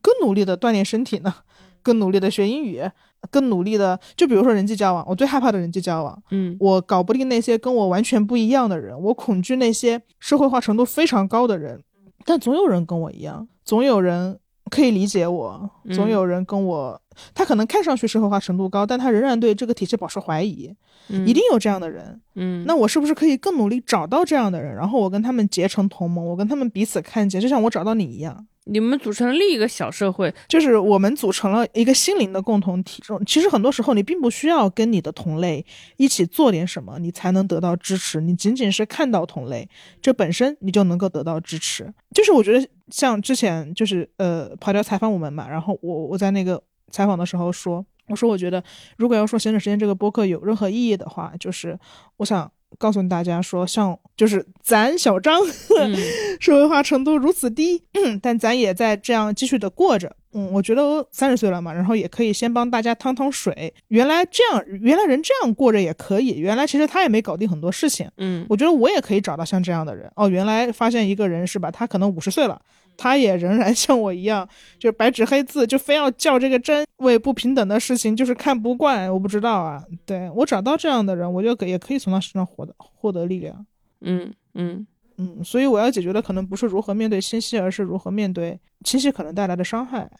[0.00, 1.34] 更努力的锻炼身体呢？
[1.82, 2.82] 更努力的学英语，
[3.30, 11.82] 更努力的，就比如说人际交往，我最害怕的人际交往，嗯我搞不定那些跟我完全不一样的人，我恐惧那些社会化程度非常高的人，
[12.24, 14.38] 但总有人跟我一样，总有人
[14.70, 17.00] 可以理解我，嗯总有人跟我，
[17.34, 20.72] 他可能看上去社会化程度高，但他仍然对这个体系保持怀疑，
[21.08, 22.20] 嗯一定有这样的人。
[22.36, 28.46] 嗯那我是不是可以更努力找到这样的人，然后我跟他们结成同盟，我跟他们彼此看见，就像我找到你一样。
[28.70, 33.02] 你们组成另一个小社会，就是我们组成了一个心灵的共同体。
[33.02, 35.64] 这种其实很多时候你并不需要跟你的同类
[35.96, 38.20] 一起做点什么，你才能得到支持。
[38.20, 39.68] 你仅仅是看到同类，
[40.02, 41.92] 这本身你就能够得到支持。
[42.14, 48.62] 就是我觉得像之前就是呃跑调采访我们嘛，然后我我在那个采访的时候说，我说我觉得
[48.96, 51.78] 如果要说闲着时间这个播客有任何意义的话，就是
[52.18, 55.40] 我想告诉大家说，像就是咱小张。
[55.80, 55.96] 嗯
[56.40, 57.82] 社会化程度如此低，
[58.22, 60.14] 但咱也在这样继续的过着。
[60.34, 63.74] 嗯，我觉得三十岁了嘛，然后也可以先帮大家趟趟水。
[63.88, 66.38] 原来这样，原来人这样过着也可以。
[66.38, 68.08] 原来其实他也没搞定很多事情。
[68.18, 70.08] 嗯我觉得我也可以找到像这样的人。
[70.14, 71.70] 哦，原来发现一个人是吧？
[71.70, 72.60] 他可能五十岁了，
[72.98, 74.46] 他也仍然像我一样，
[74.78, 79.10] 就是白纸黑字，就非要较这个真，为不平等的事情就是看不惯。
[79.10, 83.64] 我不知道啊，对我找到这样的人，我就可也可以从他身上获得获得力量。
[84.00, 90.10] 嗯嗯嗯，所以我要解决的可能不是如何面对清晰，而是如何面对清晰可能带来的伤害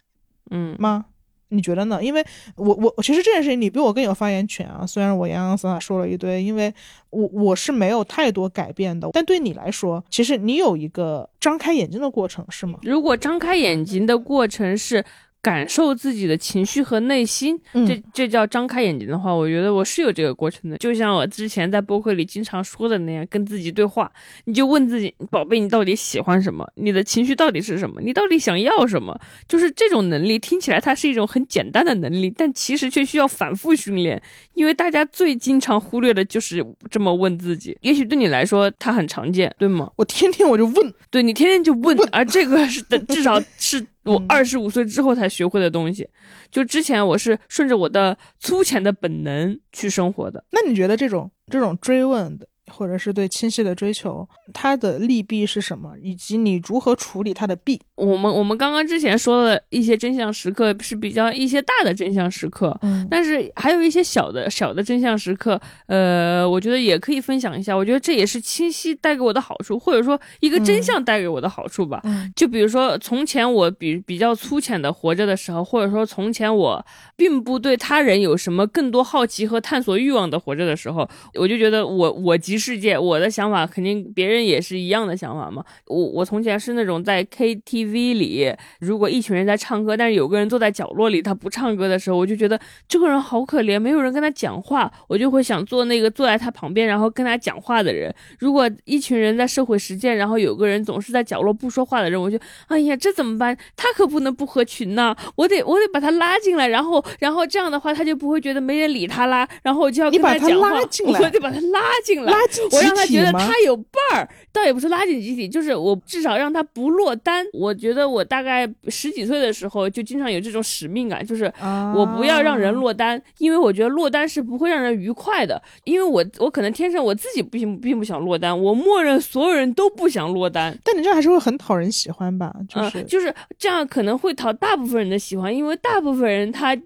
[0.50, 1.06] 嗯吗？
[1.50, 2.02] 你觉得呢？
[2.02, 2.24] 因为
[2.56, 4.86] 我我其实这件事情你比我更有发言权啊。
[4.86, 6.72] 虽然我洋洋洒洒说了一堆，因为
[7.10, 12.78] 我我是没有太多改变的，但对你来说，其实你有一个张开眼睛的过程，是吗？
[12.82, 15.04] 如果张开眼睛的过程是
[15.40, 20.76] 感受自己的情绪和内心，嗯这这叫张开眼睛的话，我觉得我是有这个过程的。
[20.78, 24.10] 就像我之前在播客里经常说的那样，跟自己对话，
[24.44, 26.68] 你就问自己，宝贝，你到底喜欢什么？
[26.74, 28.00] 你的情绪到底是什么？
[28.00, 29.18] 你到底想要什么？
[29.46, 34.20] 就是这种能力，听起来它是一种很简单的能力，但其实却需要反复训练。
[34.54, 37.76] 因为大家最经常忽略的就是这么问自己。
[37.82, 39.88] 也许对你来说，它很常见，对吗？
[39.96, 46.08] 我天天我就问，对你天天就问，而这个是的，至少是我嗯二十五岁之后才学会的东西。
[46.50, 50.42] 就之前我是顺着我的粗浅的本能去生活的。
[50.50, 57.80] 那你觉得这种这种追问的或者是对清晰的追求，它的利弊是什么，以及你如何处理它的弊。
[57.96, 67.76] 我们我们刚刚之前说的一些真相时刻是比较一些大的真相时刻，嗯但是还有一些小的小的真相时刻，呃，我觉得也可以分享一下。
[67.76, 72.00] 我觉得这也是清晰带给我的好处，或者说一个真相带给我的好处吧。
[72.04, 76.84] 嗯就比如说，从前我比比较粗浅的活着的时候，或者说从前我
[77.16, 85.64] 并不对他人有什么更多好奇和探索欲望的活着的时候，我就觉得我我即世界，我的想法肯定别人也是一样的想法嘛。
[85.86, 92.58] 我我从前是那种在 KTV 里，如果一群人在唱歌，但是有个人坐在角落里他不唱歌的时候，我就觉得
[92.88, 98.14] 这个人好可怜，没有人跟他讲话，我就会想做那个坐在他旁边然后跟他讲话的人。
[98.38, 103.56] 如果一群人在社会实践，然后有个人总是在角落不说话的人，我就哎呀，这怎么办？
[103.76, 109.48] 他可不能不合群呐、我得我得把他拉进来，然后然后这样的话，他就不会觉得没人理他啦。
[109.62, 112.32] 然后我就要跟他讲话，拉进来我得把他拉进来，
[112.72, 117.44] 我让他觉得他有伴儿，倒也不是拉进集体，就是我至少让他不落单。
[117.52, 125.60] 我觉得我大概十几岁的时候就经常有这种使命感，就是啊我不要让人落单，因为我觉得落单是不会让人愉快的。
[125.84, 130.76] 因为我我可能天生我自己并并不想落单，我默认所有人都不想落单。
[130.84, 132.54] 但你这样还是会很讨人喜欢吧？
[132.68, 136.76] 就嗯，是、就是这样，可能会讨大部分人的喜欢，因为大部分人他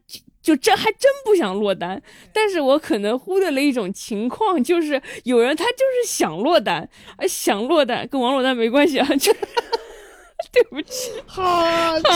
[0.42, 2.02] 就这还真不想落单。
[2.32, 9.32] 但是我可能忽略了一种情况，就是有人他就是想落单，啊，想落单跟王珞丹没关系啊，就
[10.52, 12.10] 对不起， 好怎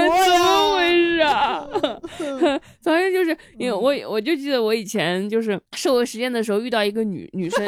[0.00, 1.68] 么回事啊？
[2.82, 7.66] 反正就是因为我我就记得我以前就是社会实践的时候遇到一个女女生，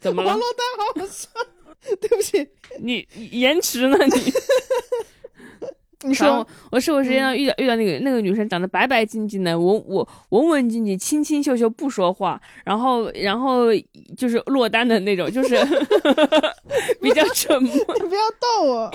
[0.00, 0.38] 怎么了王？
[0.38, 1.28] 珞丹好笑，
[2.00, 2.48] 对不起，
[2.78, 4.32] 你你延迟呢你？
[6.04, 13.66] 你说我社会实践上遇到遇到那个那个女生，长得白白净净的，文我文文静静、清清秀秀，不说话，然后然后
[14.16, 15.56] 就是落单的那种，就是
[17.00, 18.90] 比较沉默， 你不要逗我，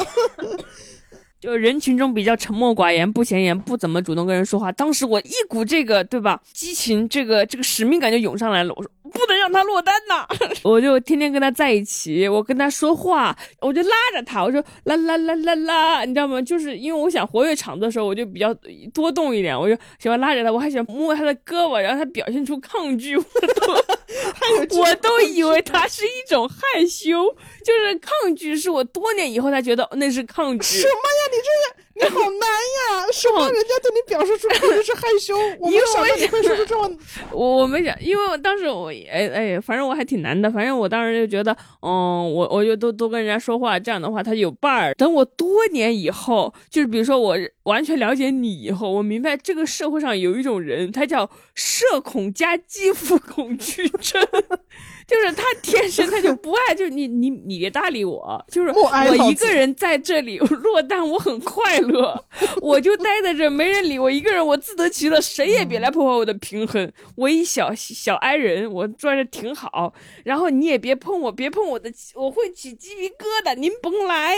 [1.40, 4.72] 就人群中比较沉默寡言、不显眼、不怎么主动跟人说话。
[4.72, 8.74] 当时我一股这个对吧激情，这个这个使命感就涌上来了。
[8.76, 10.28] 我说不能让他落单呐，
[10.64, 16.42] 我就天天跟他在一起，我跟他说话，我就拉着他，我说啦啦啦啦啦，你知道吗？
[16.42, 18.54] 就是因为我想活跃场子的时候，我就比较
[18.94, 27.36] 多动一点，我就喜欢拉着他，我还喜欢摸他的胳膊，然后他表现出抗拒，我都我都以为他是一种害羞，
[27.66, 30.66] 就是抗拒，是我多年以后才觉得那是抗拒。
[30.66, 31.22] 什么呀？
[31.32, 33.07] 你这个你好难呀！
[33.11, 35.36] 什么人家对你表示出或者是害羞？
[35.60, 36.91] 我没想到你会说出这么
[37.32, 40.52] 我我没想，因为我当时我哎哎，反正我还挺难的。
[40.52, 41.52] 反正我当时就觉得，
[41.82, 41.90] 嗯，
[42.32, 44.94] 我我就多多跟人家说话，这样的话他有伴儿。
[44.94, 54.26] 等我多年以后，就是比如说我完全了解你以后，我明白这个社会上有一种人，他叫社恐加肌肤恐惧症，
[55.08, 62.26] 就是他天生他就不爱，就是你你你别搭理我，就是我一个人在这里落单，我很快乐，
[62.62, 66.92] 我就待在这，没人理我一个人，我自得其乐，谁也别来破坏我的平衡。
[67.16, 69.94] 我一小小矮人，我坐着挺好，
[70.26, 74.34] 然后你也别碰我，别碰我的，我会起鸡皮疙瘩，您甭来，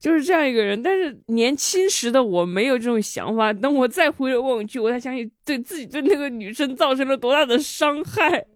[0.00, 0.82] 就是这样一个人。
[0.82, 8.46] 但是年轻时的我没有这种想法，等我再回头望去，我才想起对自己对那个女生造成了多大的伤害。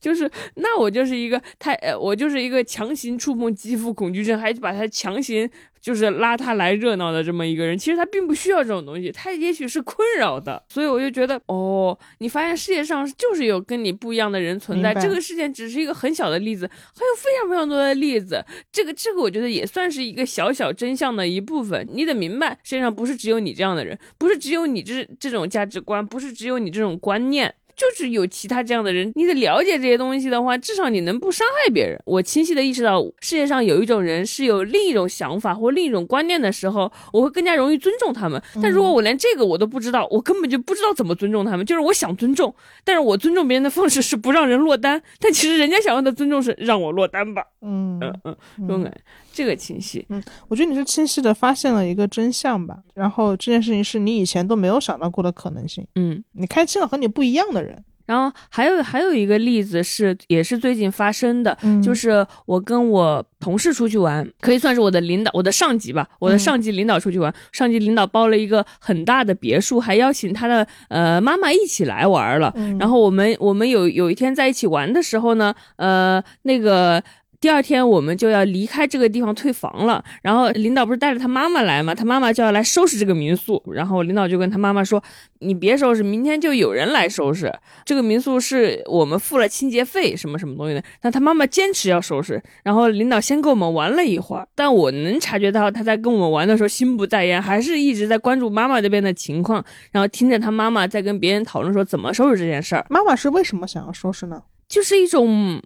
[0.00, 5.48] 就是那我就是一个太呃，我就是一个强行触碰肌肤恐惧症，还把他强行
[5.80, 7.76] 就是拉他来热闹的这么一个人。
[7.78, 10.62] 其实他并不需要这种东西，他也许是困扰的。
[10.68, 18.44] 所以我就觉得，哦，你发现世界上就是有跟你不一样的人存在，这个事件只是一个很小的例子，还有非常非常多的例子。
[18.72, 21.86] 这个这个我觉得也算是一个小小真相的一部分。
[21.92, 27.54] 你得明白，世界上不是只有你这样的人，不是只有你这这种价值观，不是只有你这种观念。
[27.76, 32.00] 就是有其他这样的人，你得了解这些东西的话，至少你能不伤害别人。
[32.06, 38.42] 我清晰的意识到世界上有一种人是有另一种想法或另一种观念的时候，我会更加容易尊重他们。
[38.62, 41.66] 但如果我连这个我都不知道，我根本就不知道怎么尊重他们。
[41.66, 47.44] 就是我想尊重，但是我尊重别人的方式是不让人落单，但其实人家想要的尊重是让我落单吧。
[47.60, 49.00] 嗯嗯嗯，这种感觉，
[49.36, 50.04] 这个清晰。
[50.08, 56.24] 嗯我觉得你是清晰的发现了一个真相吧，然后这件事情是你以前都没有想到过的可能性，嗯。
[56.32, 72.52] 你开启了和你不一样的人，然后还有还有一个例子是，也是最近发生的，嗯就是我跟我同事出去玩，可以算是我的领导，我的上级吧，我的上级领导出去玩，上级领导包了一个很大的别墅，还邀请他的呃妈妈一起来玩了。
[72.56, 77.02] 嗯然后我们我们有有一天在一起玩的时候呢，呃，那个
[77.40, 85.02] 第二天我们就要离开这个地方退房了，然后领导不是带着他妈妈来嘛，他妈妈就要来收拾这个民宿，然后领导就跟他妈妈说
[85.40, 87.52] ：“你别收拾，明天就有人来收拾。
[87.84, 104.42] 这个民宿是我们付了清洁费，什么什么东西的。”但他妈妈坚持要收拾，然后领导先跟我们玩了一会儿，但我能察觉到他在跟我们玩的时候心不在焉，还是一直在关注妈妈这边的情况，然后听着他妈妈在跟别人讨论说怎么收拾这件事儿，妈妈是为什么想要收拾呢？
[104.68, 105.60] 就是一种。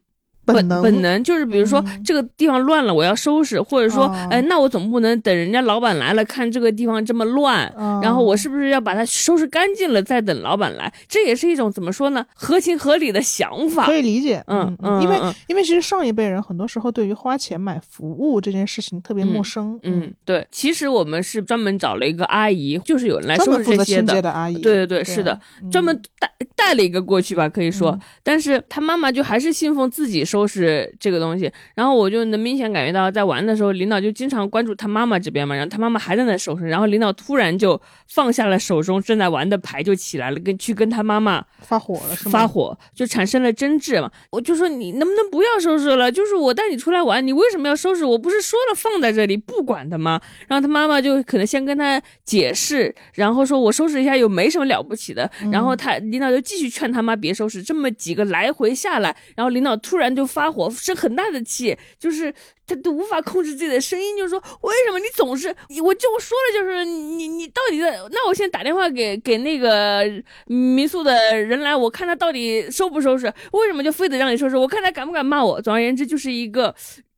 [0.45, 2.05] 本能本能就是，比如说嗯。
[2.05, 4.29] 这个地方乱了，我要收拾，或者说，哦。
[4.31, 8.01] 哎，那我总不能等人家老板来了看这个地方这么乱，哦。
[8.03, 10.93] 然后我是不是要把它收拾干净了再等老板来？
[11.09, 13.87] 这也是一种怎么说呢，合情合理的想法。
[13.87, 13.97] 可。
[13.97, 15.33] 以理解，嗯嗯因为嗯。
[15.47, 24.31] 因为其实上一辈人很多时候对于花钱买服务这件事情特别陌生，嗯，对，其实我们是专门找了一个阿姨，就是有人来专收拾这些的。
[24.31, 28.01] 阿姨，对对对，是的，嗯专门带带了一个过去吧，可以说，嗯。
[28.23, 42.31] 但是他妈妈就还是信奉自己收拾这个东西，然后我就能明显感觉到，在玩的时候，领导就经常关注他妈妈这边嘛，然后他妈妈还在那收拾，然后领导突然就放下了手中正在玩的牌，就起来了，跟去跟他妈妈发火了是吗？
[42.31, 44.09] 发火，就产生了争执嘛。
[44.31, 46.12] 我就说你能不能不要收拾了？
[46.12, 48.05] 就是我带你出来玩，你为什么要收拾？
[48.05, 50.20] 我不是说了放在这里不管的吗？
[50.47, 55.28] 然后他妈妈就可能先跟他解释，然后说我收拾一下又没什么了不起的。
[55.51, 62.32] 然后他领导就继续劝他妈别收拾，这么几个来回下来，然后领导突然就就发火，生很大的气，就是。
[62.70, 65.48] 他都无法控制自己的声音，就是说为什么你总是
[65.82, 70.05] 我就说了，就是你你到底在那我先打电话给给那个
[70.47, 74.56] 民宿的人来，我看他到底收不收拾，为什么就非得让你收拾？
[74.56, 75.60] 我看他敢不敢骂我。
[75.60, 76.72] 总而言之，就是一个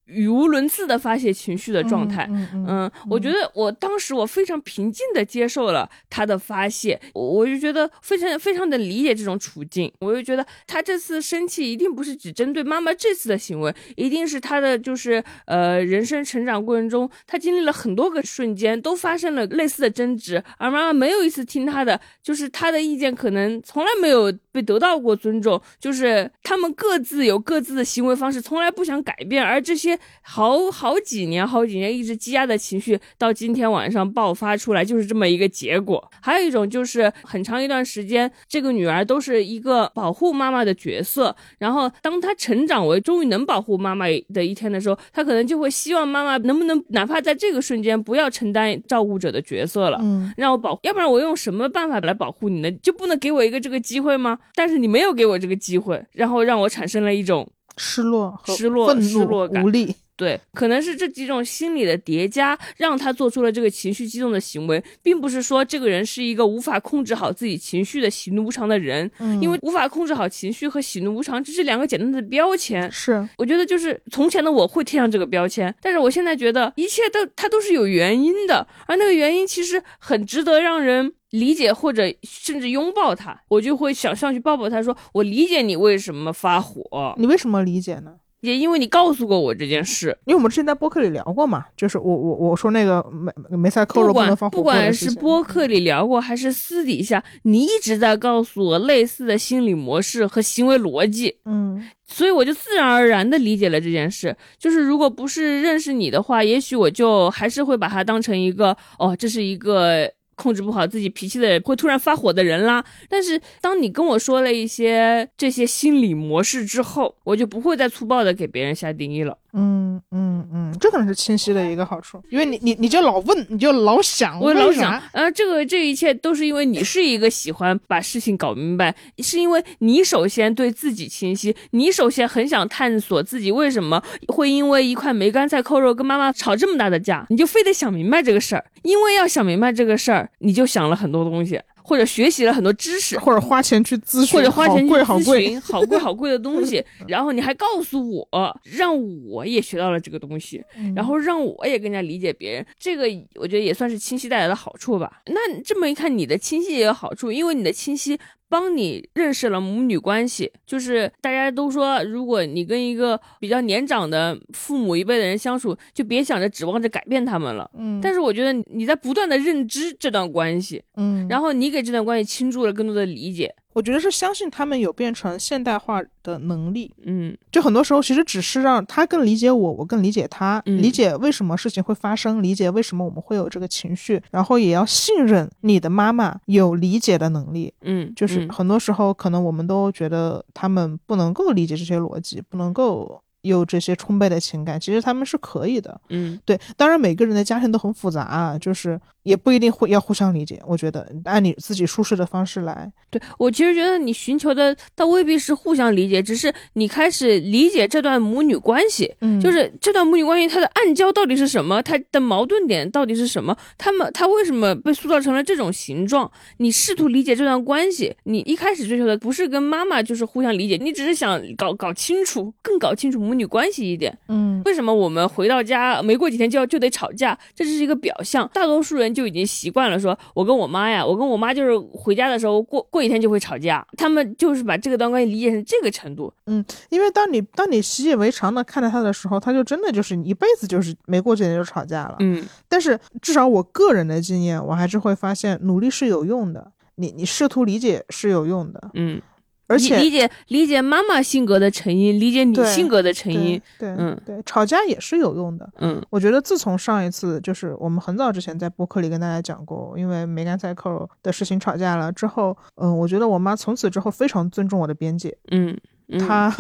[0.07, 2.27] 语无伦次的发泄情绪的状态。
[2.31, 36.11] 嗯嗯嗯，我觉得我当时我非常平静的接受了他的发泄，我我就觉得非常非常的理解这种处境，我就觉得他这次生气一定不是只针对妈妈这次的行为，一定是他的就是呃人生成长过程中，他经历了很多个瞬间都发生了类似的争执，而妈妈没有一次听他的，就是他的意见可能从来没有被得到过尊重，就是他们各自有各自的行为方式，从来不想改变，而这些好好几年、好几年一直积压的情绪，到今天晚上爆发出来，就是这么一个结果。
[36.21, 52.71] 还有一种就是很长一段时间，这个女儿都是一个保护妈妈的角色，然后当她成长为终于能保护妈妈的一天的时候，她可能就会希望妈妈能不能哪怕在这个瞬间不要承担照顾者的角色了，嗯让我保，要不然我用什么办法来保护你呢？
[52.83, 54.39] 就不能给我一个这个机会吗？
[54.55, 59.65] 但是你没有给我这个机会，然后让我产生了一种失落和失落愤怒、失落感。
[59.65, 69.41] 无力，对，可能是这几种心理的叠加，让他做出了这个情绪激动的行为，并不是说这个人是一个无法控制好自己情绪的喜怒无常的人，嗯。
[69.41, 72.91] 因为无法控制好情绪和喜怒无常，这是两个简单的标签。
[72.93, 73.27] 是。
[73.39, 83.39] 我觉得就是从前的我会贴上这个标签，但是我现在觉得一切都它都是有原因的，而那个原因其实很值得让人理解或者甚至拥抱他。
[83.49, 88.15] 我就会想上去抱抱他说：“我理解你为什么发火，你为什么理解呢？
[88.41, 93.03] 也因为你告诉过我这件事。”因为我们之前在播客里聊过嘛，就是我我我说那个
[93.49, 104.37] 梅梅赛扣肉不管能放火不管是播客里聊过，还是私底下，你一直在告诉我类似的心理模式和行为逻辑，嗯所以我就自然而然的理解了这件事。
[104.59, 110.11] 就是如果不是认识你的话，也许我就还是会把它当成一个哦，这是一个。
[110.35, 119.39] 控制不好自己脾气的人会突然发火的人啦，但是当你跟我说了一些这些心理模式之后，我就不会再粗暴的给别人下定义了。
[119.55, 148.97] 嗯嗯嗯，这可能是清晰的一个好处，因为你你你就老问，你就老想，我老想，呃，这个这一切都是因为你是一个喜欢把事情搞明白，是因为你首先对自己清晰，你首先很想探索自己为什么会因为一块梅干菜扣肉跟妈妈吵这么大的架，你就非得想明白这个事儿，因为要想明白这个事儿，你就想了很多东西，或者学习了很多知识，或者花钱去咨询，或者花钱去好贵好咨贵，询好贵 好贵的东西，然后你还告诉我，让
[149.27, 150.95] 我也学到了这个东西，嗯。
[150.95, 153.05] 然后让我也更加理解别人，这个
[153.35, 155.23] 我觉得也算是清晰带来的好处吧。
[155.27, 158.19] 那这么一看，你的清晰也有好处，因为你的清晰
[158.53, 160.53] 帮你认识了母女关系。
[160.67, 167.71] 就是大家都说，如果你跟一个比较年长的父母一辈的人相处，就别想着指望着改变他们了。
[167.79, 173.55] 嗯，但是我觉得你在不断的认知这段关系，嗯，然后你给这段关系倾注了更多的理解。
[173.73, 177.37] 我觉得是相信他们有变成现代化的能力，嗯。
[177.51, 180.83] 就很多时候其实只是让他更理解我，我更理解他，嗯。
[180.83, 187.73] 理解为什么事情会发生，理解为什么我们会有这个情绪，然后也要信任你的妈妈有理解的能力。
[187.83, 188.49] 嗯，就是嗯。
[188.51, 196.01] 很多时候，可能我们都觉得他们不能够理解这些逻辑，不能够有这些充沛的情感，其实他们是可以的。
[196.09, 200.61] 嗯对，当然每个人的家庭都很复杂啊，就是也不一定会要互相理解。
[200.67, 216.31] 我觉得按你自己舒适的方式来，对我其实觉得你寻求的倒未必是互相理解，只是你开始理解这段母女关系，嗯就是这段母女关系它的暗礁到底是什么，它的矛盾点到底是什么，他们他为什么被塑造成了这种形状？
[216.59, 224.17] 你试图理解这段关系，你一开始追求的不是跟妈妈就是互相理解，你只是想搞搞清楚，更搞清楚母女关系一点。
[224.29, 227.37] 嗯为什么我们回到家没过几天就要就得吵架？
[227.55, 236.33] 这只是一个表象，大多数人就已经习惯了说，我跟我妈呀，我跟我妈就是回家的时候过过几天就会吵架，他们就是把这个段关系理解成这个程度。
[236.47, 242.17] 嗯因为当你当你习以为常的看待他的时候，他就真的就是你一辈子就是没过几天就吵架了。
[242.21, 249.21] 嗯但是至少我个人的经验，我还是会发现努力是有用的，你你试图理解是有用的，嗯，
[249.67, 253.89] 而且理理解理解妈妈性格的成因，理解你性格的成因对。
[253.89, 255.69] 对嗯对，吵架也是有用的。
[255.79, 265.77] 嗯我觉得自从上一次就是我们很早之前在播客里跟大家讲过，因为梅干塞克的事情吵架了之后，嗯，我觉得我妈从此之后非常尊重我的边界，嗯
[266.13, 266.51] 嗯，她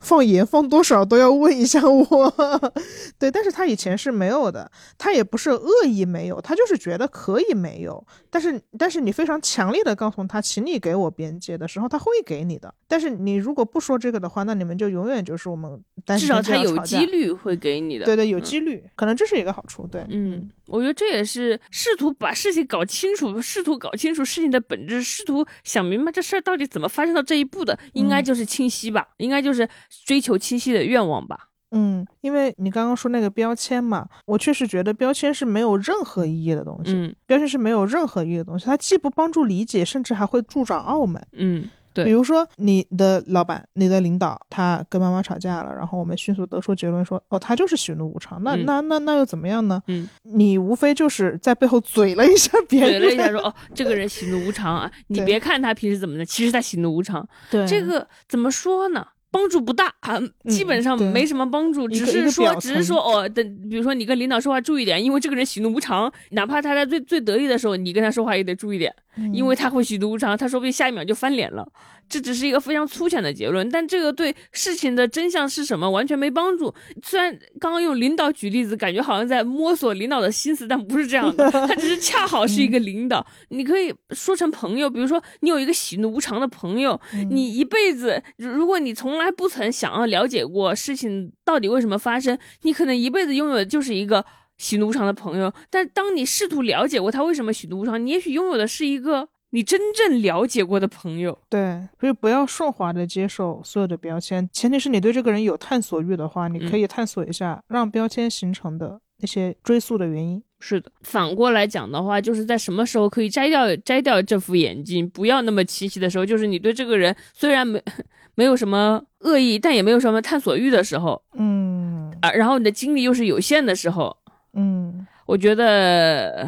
[0.00, 2.34] 放盐放多少都要问一下我，
[3.18, 18.04] 对，但是他以前是没有的，他也不是恶意没有，他就是觉得可以没有，但是但是你非常强烈的告诉他，请你给我边界的时候，他会给你的，但是你如果不说这个的话，那你们就永远就是我们单至少他有几率会给你的。
[18.04, 18.42] 对对，有嗯。
[18.42, 29.68] 几率，可能这是一个好处，对，嗯，我觉得这也是试图把事情搞清楚，试图搞清楚事情的本质，试图想明白这事儿到底怎么发生到这一步的，应该嗯就是清晰吧，应该就是
[30.06, 31.48] 追求清晰的愿望吧。
[31.70, 41.22] 嗯，因为你刚刚说那个标签嘛，我确实觉得标签是没有任何意义的东西，嗯标签是没有任何意义的东西，它既不帮助理解，甚至还会助长傲慢。
[41.32, 42.04] 嗯，对。
[42.04, 48.64] 比如说你的老板、你的领导，他跟妈妈吵架了，然后我们迅速得出结论说，哦，他就是喜怒无常，那、嗯。
[48.64, 49.82] 那那那又怎么样呢？
[49.88, 57.26] 嗯，你无非就是在背后嘴了一下别人，嘴了一下说哦，这个人喜怒无常啊， 你别看他平时怎么的，其实他喜怒无常。
[57.50, 57.66] 对。
[57.66, 59.04] 这个怎么说呢？
[59.30, 60.18] 帮助不大啊，
[60.48, 71.66] 基本上没什么帮助，只是说，只是说哦，等，比如说你跟领导说话注意点，因为这个人喜怒无常，哪怕他在最最得意的时候，你跟他说话也得注意点，嗯因为他会喜怒无常，他说不定下一秒就翻脸了。
[72.08, 76.74] 这只是一个非常粗浅的结论，但这个对事情的真相是什么完全没帮助。
[77.02, 83.26] 虽然刚刚用领导举例子，感觉好像在摸索领导的心思，但不是这样的， 他只是恰好是一个领导。
[83.50, 86.98] 你可以说成朋友，比如说你有一个喜怒无常的朋友，
[87.30, 94.24] 你一辈子，如如果你从来不曾想要了解过事情到底为什么发生，你可能一辈子拥有的就是一个
[94.58, 95.52] 喜怒无常的朋友。
[95.70, 101.38] 但当你试图了解过他为什么喜怒无常，你也许拥有的是一个你真正了解过的朋友。
[101.48, 110.42] 对，所以不要顺滑的接受所有的标签，前提是你对这个人有探索欲的话，你可以探索一下让标签形成的那些追溯的原因。
[110.60, 117.80] 是的，反过来讲的话，就是在什么时候可以摘掉摘掉这副眼镜，不要那么清晰的时候，就是你对这个人虽然没
[118.34, 124.16] 没有什么恶意，但也没有什么探索欲的时候，嗯啊，然后你的精力又是有限的时候，
[124.58, 126.46] 嗯，我觉得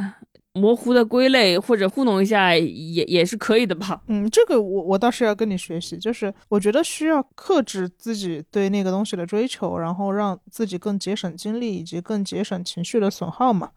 [0.55, 4.03] 模糊的归类或者糊弄一下也也是可以的吧。
[4.09, 13.70] 嗯，这个我我倒是要跟你学习，就是我觉得需要克制自己对那个东西的追求，然后让自己更节省精力以及更节省情绪的损耗嘛。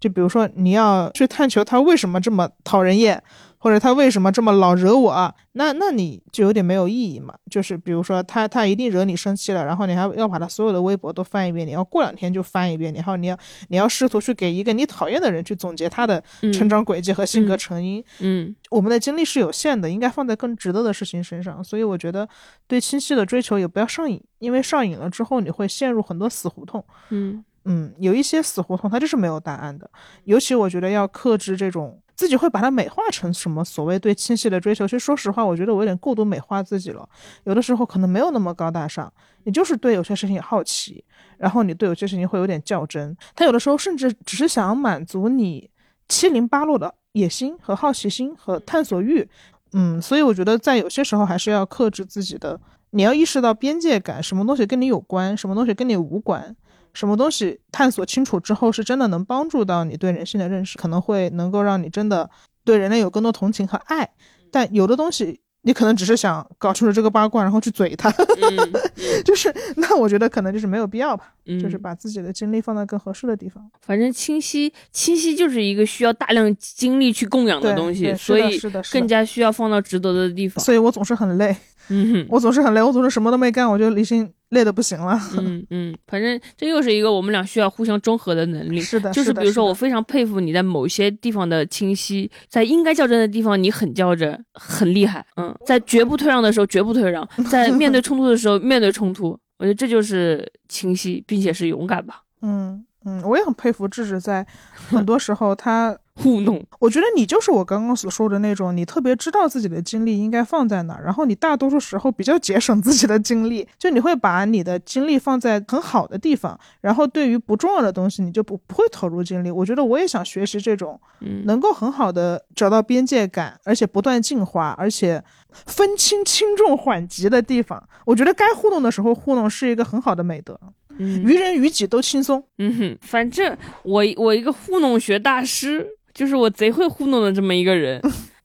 [0.00, 3.22] 就比如说你要去探求他为什么这么讨人厌，
[3.64, 7.34] 或者他为什么这么老惹我啊，那那你就有点没有意义嘛。
[7.50, 13.38] 就是比如说他他一定惹你生气了，然后你还要把他所有的微博都翻一遍，你要过两天就翻一遍，然后你要
[13.68, 16.22] 你要试图去给一个你讨厌的人去总结他的
[16.52, 18.04] 成长轨迹和性格成因。
[18.20, 21.64] 嗯我们的精力是有限的，应该放在更值得的事情身上。
[21.64, 22.28] 所以我觉得，
[22.66, 26.84] 对清晰的追求也不要上瘾，因为上瘾了之后，你会陷入很多死胡同。
[27.08, 29.88] 嗯嗯，有一些死胡同它就是没有答案的。
[30.24, 34.86] 尤其我觉得要克制这种自己会把它美化成什么所谓对清晰的追求。
[34.86, 37.08] 其实说实话，我觉得我有点过度美化自己了。
[37.44, 39.12] 有的时候可能没有那么高大上，
[39.44, 41.04] 你就是对有些事情好奇，
[41.38, 43.16] 然后你对有些事情会有点较真。
[43.34, 45.68] 他有的时候甚至只是想满足你
[46.08, 49.28] 七零八落的野心和好奇心和探索欲。
[49.72, 52.60] 嗯，所以我觉得在有些时候还是要克制自己的。
[52.90, 56.54] 你要意识到边界感，什么东西跟你有关，什么东西跟你无关。
[56.94, 62.30] 什么东西探索清楚之后，是真的能帮助到你对人性的认识，可能会能够让你真的
[62.64, 64.08] 对人类有更多同情和爱。
[64.50, 68.72] 但有的东西，你可能只是想搞清楚这个八卦，然后去嘴他，嗯
[69.24, 73.68] 就是那我觉得可能就是没有必要吧，嗯，就是把自己的精力放在更合适的地方。
[73.80, 78.60] 反正清晰清晰就是一个需要大量精力去供养的东西，对所以
[78.92, 80.62] 更加需要放到值得的地方。
[80.64, 81.56] 所以我总是很累，
[81.88, 85.20] 嗯哼，我总是很累，我总是什么都没干，我就已经累的不行了。
[85.36, 88.80] 嗯嗯，反正这又是一个我们俩需要互相中和的能力。
[88.80, 95.24] 是的，就是比如说，我非常佩服你在某些地方的清晰，在应该较真的地方你很较真，很厉害。
[95.36, 102.22] 嗯，在绝不退让的时候绝不退让，在面对冲突的时候面对冲突，我觉得这就是清晰，并且是勇敢吧。
[102.42, 104.46] 嗯嗯，我也很佩服智智，在
[104.88, 119.50] 很多时候他糊弄，我觉得你就是我刚刚所说的那种，你特别知道自己的精力应该放在哪儿，然后你大多数时候比较节省自己的精力，就你会把你的精力放在很好的地方，然后对于不重要的东西你就不不会投入精力。
[119.50, 127.82] 我觉得我也想学习这种，嗯能够很好的找到边界感，而且不断进化，而且分清轻重缓急的地方。
[128.06, 130.58] 我觉得该糊弄的时候糊弄是一个很好的美德，
[130.98, 132.44] 嗯于人于己都轻松。
[132.58, 138.00] 嗯哼，反正我我一个糊弄学大师，就是我贼会糊弄的这么一个人。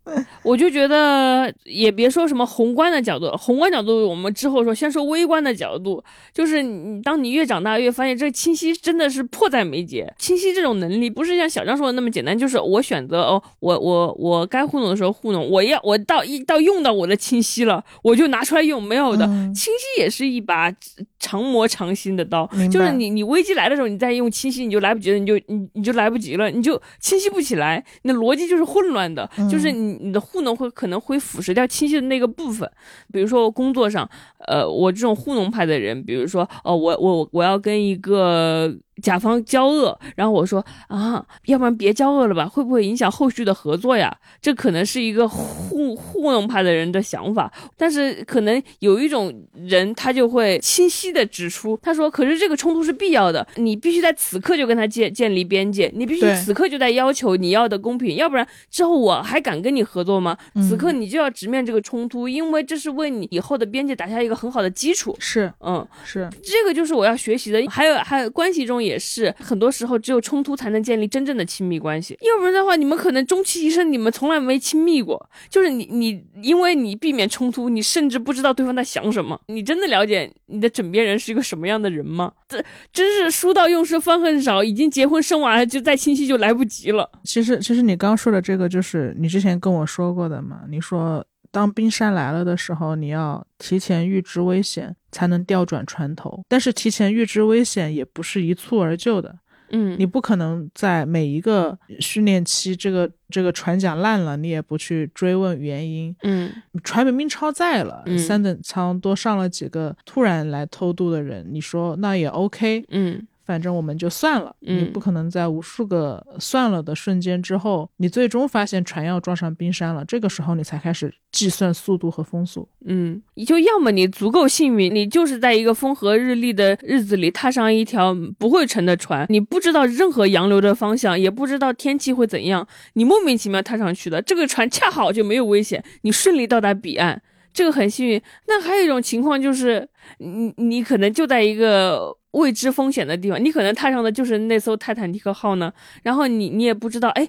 [0.49, 6.03] 我就觉得，也别说什么宏观的角度，宏观角度我们之后说，先说微观的角度，
[6.33, 10.11] 就是你当你越长大，越发现这清晰真的是迫在眉睫。
[10.17, 19.53] 清晰这种能力不是像小张说的那么简单，就是我选择哦，我我我该糊弄的时候糊弄，我要我到一到用到我的清晰了，我就拿出来用，没有的，嗯。
[19.53, 20.73] 清晰也是一把
[21.19, 29.47] 常磨常新的刀就是你你危机来的时候，你再用清晰，你就来不及了，你就你你就来不及了，你就清晰不起来，你的逻辑就是混乱的，嗯。
[29.47, 32.69] 就是你你的糊弄会可能会腐蚀掉清晰的那个部分。
[33.11, 34.09] 比如说我工作上，
[34.47, 44.15] 呃，我这种糊弄派的人，比如说哦，我我我要跟一个甲方交恶，然后我说啊，要不然别交恶了吧，会不会影响后续的合作呀？
[44.41, 60.37] 这可能是一个糊糊弄派的人的想法，但是可能有一种人他就会清晰的指出，他说，可是这个冲突是必要的，你必须在此刻就跟他建建立边界，你必须此刻就在要求你要的公平，要不然之后我还敢跟你合作吗？
[60.67, 65.15] 此刻你就要直面这个冲突，因为这是为你以后的边界打下一个很好的基础。
[65.19, 67.59] 是嗯，是，这个就是我要学习的。
[67.69, 75.29] 还有还有关系中也是，很多时候只有冲突才能建立真正的亲密关系，要不然的话，你们可能终其一生你们从来没亲密过。
[75.49, 79.39] 就是你你因为你避免冲突，你甚至不知道对方在想什么。
[79.47, 82.31] 你真的了解你的枕边人是一个什么样的人吗？
[82.47, 82.63] 这
[82.93, 87.09] 真是书到用时方恨少，已经结婚生娃了，就再清晰就来不及了。
[87.23, 90.61] 其实，其实你刚刚说的这个，就是你之前跟我说过的嘛。
[90.69, 96.43] 你说，当冰山来了的时候，你要提前预知危险，才能调转船头。
[96.47, 99.39] 但是，提前预知危险也不是一蹴而就的。
[99.71, 106.15] 嗯，你不可能在每一个训练期，这个这个船桨烂了，你也不去追问原因。
[106.23, 106.51] 嗯
[106.83, 112.83] 船明明超载了，嗯三等舱多上了几个突然来偷渡的人，你说那也 OK。
[112.89, 122.69] 嗯反正我们就算了，嗯你不可能在无数个算了的瞬间之后，你最终发现船要撞上冰山了，这个时候你才开始计算速度和风速。
[122.85, 137.19] 嗯，你就要么你足够幸运，你就是在一个风和日丽的日子里踏上一条不会沉的船，你不知道任何洋流的方向，也不知道天气会怎样，你莫名其妙踏上去的，这个船恰好就没有危险，你顺利到达彼岸，
[137.51, 138.21] 这个很幸运。
[138.45, 142.17] 那还有一种情况就是，你你可能就在一个。
[142.33, 145.73] 未知风险的地方，你可能踏上的就是那艘泰坦尼克号呢，
[146.03, 147.27] 然后你你也不知道，哎，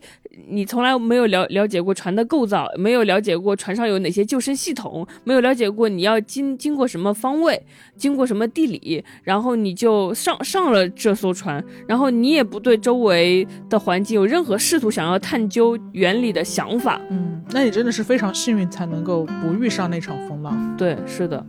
[0.50, 7.62] 你从来没有了了解过船的构造，没有了解过船上有哪些救生系统，没有了解过你要经经过什么方位，
[7.96, 17.00] 经过什么地理，然后你就上上了这艘船，然后你也不对周围的环境有任何试图想要探究原理的想法。
[17.08, 20.76] 嗯，那你真的是非常幸运才能够不遇上那场风浪。
[20.76, 21.42] 对，是的，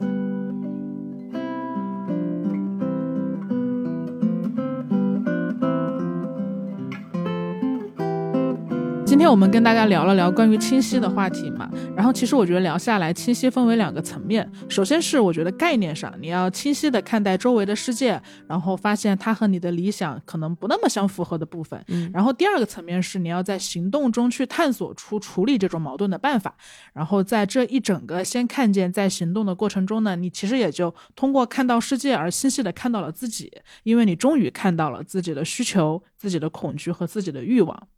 [9.11, 14.49] 今天我们跟大家聊了聊关于清晰的话题嘛，然后其实我觉得聊下来，清晰分为两个层面。
[14.69, 21.83] 首先是我觉得概念上，你要清晰的看待周围的世界，然后发现它和你的理想可能不那么相符合的部分。
[21.89, 26.55] 嗯然后第二个层面是你要在行动中去探索出处理这种矛盾的办法。
[26.93, 33.51] 然后在这一整个先看见在行动的过程中呢，你其实也就通过看到世界而清晰的看到了自己，
[33.83, 37.89] 因为你终于看到了自己的需求、自己的恐惧和自己的欲望。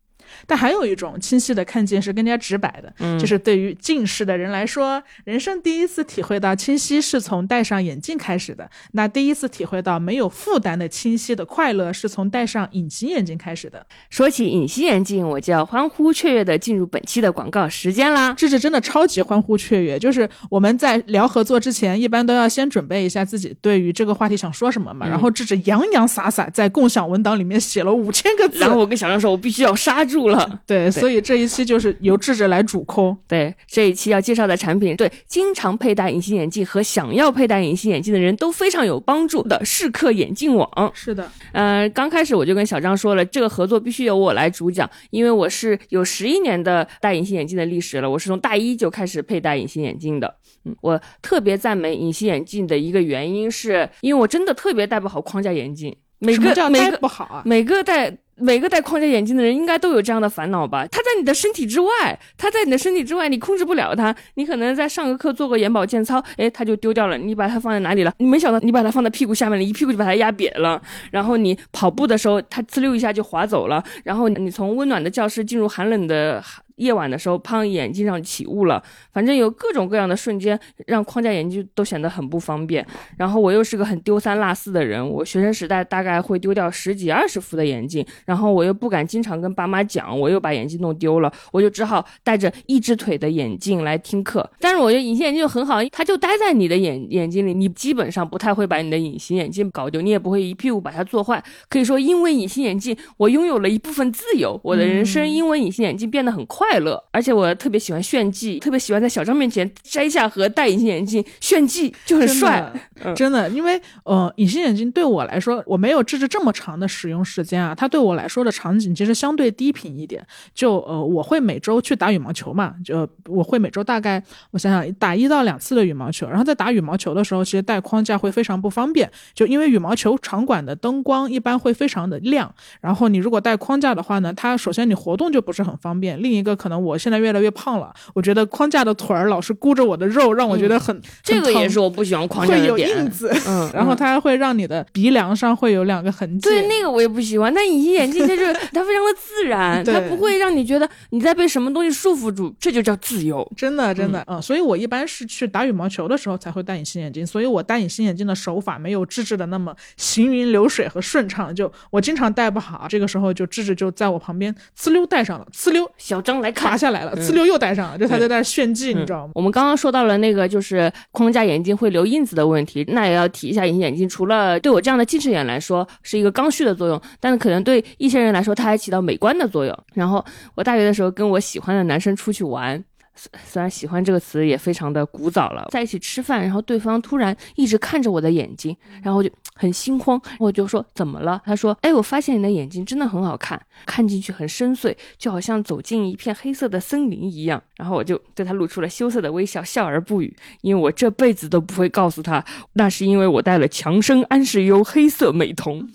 [0.46, 8.70] 但还有一种清晰的看见是更加直白的，嗯就是对于近视的人来说，人生第一次体会到清晰是从戴上眼镜开始的。
[8.92, 13.86] 那第一次体会到没有负担的清晰的快乐，是从戴上隐形眼镜开始的。
[14.10, 18.34] 说起隐形眼镜，我就要欢呼雀跃的进入本期的广告时间啦。
[18.34, 25.08] 智智真的超级欢呼雀跃，就是我们在聊合作之前，一般都要先准备一下自己对于这个话题想说什么嘛。
[25.08, 30.48] 嗯然后智智洋洋洒洒在共享文档里面写了五千个字，然后我跟小张说，我必须要杀之住了。
[30.66, 33.18] 对，所以这一期就是由智者来主 call。
[33.28, 40.70] 对，这一期要介绍的产品，对经常佩戴隐形眼镜和想要佩戴隐形眼镜的人都非常有帮助的视客眼镜网。
[40.94, 50.36] 是的，呃，刚开始我就跟小张说了，这个合作必须由我来主讲，因为我是有十一年的戴隐形眼镜的历史了，我是从大一就开始佩戴隐形眼镜的。
[50.66, 57.42] 嗯，我特别赞美隐形眼镜的一个原因是，因为我真的特别戴不好框架眼镜，每个每个不好啊？
[57.46, 60.88] 每个戴每个戴框架眼镜的人应该都有这样的烦恼吧？
[60.88, 64.14] 它在你的身体之外，它在你的身体之外，你控制不了它。
[64.36, 67.18] 你可能在上个课做个眼保健操，哎，它就丢掉了。
[67.18, 68.12] 你把它放在哪里了？
[68.18, 70.82] 你没想到你把它放在屁股下面了，一屁股就把它压瘪了。
[71.12, 73.84] 然后你跑步的时候，它呲溜一下就滑走了。
[74.04, 76.44] 然后你从温暖的教室进入寒冷的
[76.76, 78.82] 夜晚的时候，胖，眼镜上起雾了。
[79.12, 82.86] 反正有各种各样的瞬间，让框架眼镜都显得很不方便。
[83.18, 94.50] 然后我又是个很丢三落四的人，我学生时代大概会丢掉十几二十副的眼镜，然后我又不敢经常跟爸妈讲，我又把眼镜弄丢了，我就只好带着一只腿的眼镜来听课。
[94.60, 101.44] 但是我觉得隐形眼镜就很好，它就待在你的眼眼睛里，你基本上不太会把你的隐形眼镜搞丢，你也不会一屁股把它做坏。
[101.70, 112.60] 可以说，因为隐形眼镜，我拥有了一部分自由，我的人生因为隐形眼镜变得很快乐，而且我特别喜欢炫技，特别喜欢在小张面前摘下和戴隐形眼镜炫技，就很真帅。
[112.60, 120.26] 的嗯真的，因为呃，隐形眼镜对我来说，我没有智智这么长的使用时间啊，它对我来说的场景其实相对低频一点。
[120.54, 142.98] 就呃，我会每周去打羽毛球嘛，就我会每周大概我想想打一到两次的羽毛球，然后在打羽毛球的时候，其实戴框架会非常不方便，就因为羽毛球场馆的灯光一般会非常的亮，然后你如果戴框架的话呢，它首先你活动就不是很方便，另一个可能我现在越来越胖了，我觉得框架的腿儿老是箍着我的肉，让我觉得很、这个也是我不喜欢框架会有的点。
[142.98, 146.50] 印子，嗯，然后嗯它还会让你的鼻梁上会有两个痕迹。
[146.50, 153.50] 对那个我也不喜欢，但隐形眼镜它就是它非常的自然， 对它不会让你觉得你在被什么东西束缚住，这就叫自由。
[153.56, 166.78] 真的真的，嗯所以我一般是去打羽毛球的时候才会戴隐形眼镜，所以我戴隐形眼镜的手法没有智智的那么行云流水和顺畅，就我经常戴不好，这个时候就智智就在我旁边呲溜戴上了，呲溜小张来 卡。
[166.84, 169.32] 下来了，呲溜又戴上了，就他在那炫技，你知道吗？
[169.36, 179.78] 我们刚刚说到了那个就是框架眼镜会留印子的问题，那也要提一下隐形眼镜，除了对我这样的近视眼来说是一个刚需的作用，但是可能对一些人来说它还起到美观的作用。
[179.94, 180.26] 然后
[180.56, 182.84] 我大学的时候跟我喜欢的男生出去玩。
[183.16, 191.42] 虽虽然喜欢这个词也非常的古早了，在一起吃饭，然后对方突然一直看着我的眼睛，然后就很心慌，我就说怎么了？
[191.46, 197.62] 他说，哎，我发现你的眼睛真的很好看，看进去很深邃，就好像走进一片黑色的森林一样。
[197.78, 205.88] 然后我就对他露出了羞涩的微笑，笑而不语，因为我这辈子都不会告诉他，那是因为我带了强生安视优黑色美瞳。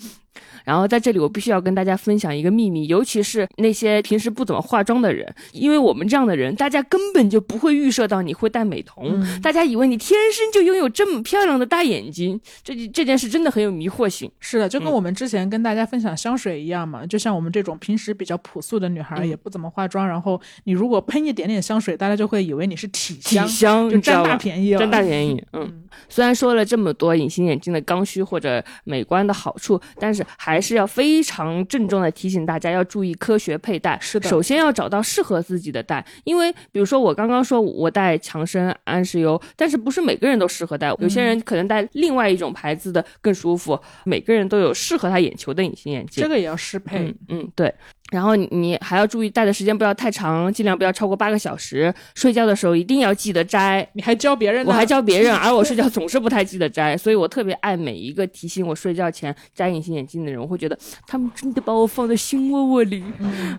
[0.68, 14.30] 然后在这里，我必须要跟大家分享一个秘密，尤其是那些平时不怎么化妆的人，因为我们这样的人，大家根本就不会预设到你会戴美瞳，大家以为你天生就拥有这么漂亮的大眼睛，这这件事真的很有迷惑性。
[14.40, 25.42] 是的，就跟嗯我们之前跟大家分享香水一样嘛，就像我们这种平时比较朴素的女孩，嗯也不怎么化妆，然后你如果喷一点点香水，大家就会以为你是体体香，就占大便宜了，占大便宜。
[25.54, 33.98] 嗯， 虽然说了这么多隐形眼镜的刚需或者美观的好处，但是还是要非常郑重的提醒大家要注意科学佩戴。
[34.00, 43.78] 是的首先要找到适合自己的戴，因为比如说我刚刚说我戴强生安视优，但是不是每个人都适合戴，有些人可能戴另外一种牌子的更舒服。
[44.04, 46.22] 每个人都有适合他眼球的隐形眼镜。
[46.22, 46.98] 这个也要适配。
[46.98, 47.74] 嗯嗯，对。
[48.10, 51.92] 然后你你还要注意戴的时间不要太长，尽量不要超过八个小时。
[52.14, 53.86] 睡觉的时候一定要记得摘。
[53.92, 54.70] 你还教别人呢？
[54.70, 63.02] 我还教别人，而我睡觉 总是不太记得摘，所以我特别爱每一个提醒我睡觉前摘隐形眼镜的人，我会觉得他们真的把我放在心窝窝里。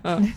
[0.02, 0.32] 嗯，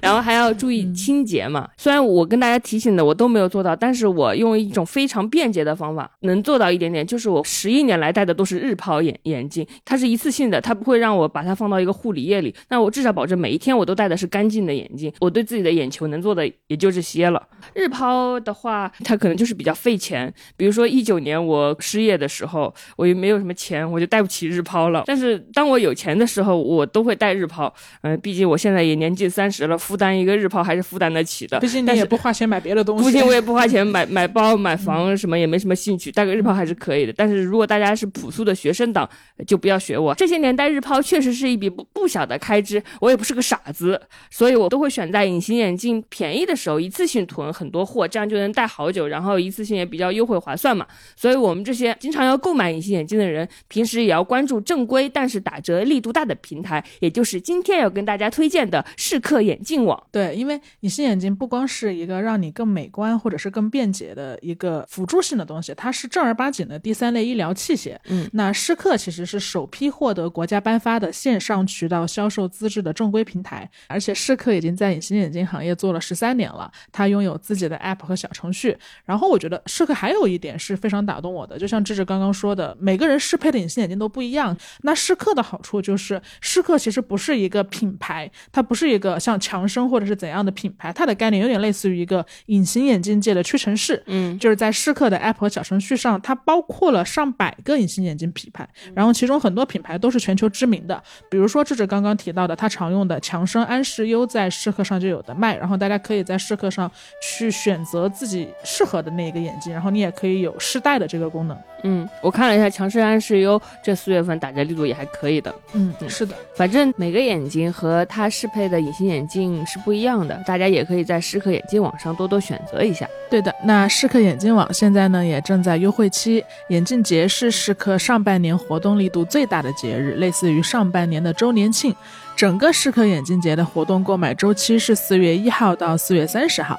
[0.00, 1.68] 然后还要注意清洁嘛。
[1.76, 15.12] 虽然我跟大家提醒的我都没有做到，但是我用一种非常便捷的方法能做到一点点，就是我十一年来戴的都是日抛眼眼镜，它是一次性的，它不会让我把它放到一个护理液里，那我至少保证每一天我都戴的是干净的眼镜。
[15.20, 17.40] 我对自己的眼球能做的也就这些了。
[17.74, 20.32] 日抛的话，它可能就是比较费钱。
[20.56, 25.02] 比如说一九年我失业的时候，我也没有什么钱，我就戴不起日抛了。
[25.06, 27.72] 但是当我有钱的时候，我都会戴日抛。
[28.02, 31.58] 嗯、毕竟我现在也年近三十了，负担一个日抛还是负担得起的。
[31.60, 33.06] 毕竟你也不花钱买别的东西。
[33.06, 37.12] 毕竟我也不花钱买买包、买房什么，也没什么兴趣，戴个日抛还是可以的。
[37.16, 39.08] 但是如果大家是朴素的学生党，
[39.46, 40.14] 就不要学我。
[40.14, 44.00] 这些年戴日抛确实是一笔不不小的开支，我也不是个傻子，
[44.30, 50.86] 所以我都会选在隐形眼镜便宜的时候一次性囤很多货，这样就能戴好久，然后一次性也比较优惠划算嘛。
[51.16, 60.00] 所以我们这些经常要购买隐形眼镜的人，平时也要关注正规但是打折力度大的平台，也就是今天要跟大家推荐的适客眼镜网。
[60.12, 67.96] 对，因为隐形眼镜不光是一个让你更美观或者是更便捷的一个辅助性的东西，它是正儿八经的第三类医疗器械。
[68.08, 78.76] 嗯，那适客其实是首批获得国家颁发的线上渠道销售资质的正规平台，而且适客已经在隐形眼镜行业做了十三年了，他拥有自己的 app 和小程序。
[79.04, 84.56] 然后我觉得适客还有一点是非常打动我的，就像智智刚刚说的，每个人适配的隐形眼镜都不一样。
[84.82, 94.02] 那适客的好处就是适客其实不是一个品牌，它不是一个像强生或者是怎样的品牌，它的概念有点类似于一个隐形眼镜界的屈臣氏。
[94.06, 106.90] 嗯，就是在适客的 App 和小程序上，它包括了上百个隐形眼镜品牌，然后其中很多品牌都是全球知名的，比如说智智刚刚提到的，他常用的强生安视优在试客上就有的卖，然后大家可以在试客上
[107.22, 111.56] 去选择自己适合的那一个眼镜，然后你也可以有试戴的这个功能。
[111.82, 115.54] 嗯，我看了一下强生安视优这四月份打折力度也还可以的。
[115.74, 123.06] 嗯，嗯是的，反正每个眼睛和它适配的隐形眼镜是不一样的，大家也可以在试客眼镜网上多多选择一下。
[123.30, 131.94] 对的，那试客眼镜网现在呢也正在优惠期，眼镜节是试客上半年活动力度最大的节日，类似于上半年的周年庆。
[132.36, 136.78] 整个适客眼镜节的活动购买周期是四月一号到四月三十号，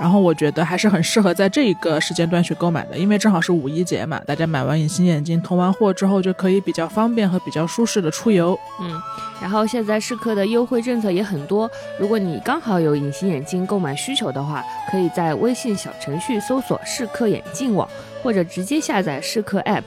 [0.00, 8.58] 然后我觉得还是很适合在这一个时间段去购买的，因为正好是五一节嘛，大家买完隐形眼镜囤完货之后就可以比较方便和比较舒适的出游。
[8.80, 8.98] 嗯，
[9.42, 17.86] 然后现在适客的优惠政策也很多，如果你刚好有隐形眼镜购买需求的话，可以在微信小程序搜索“适客眼镜网”，
[18.24, 19.82] 或者直接下载试客 App，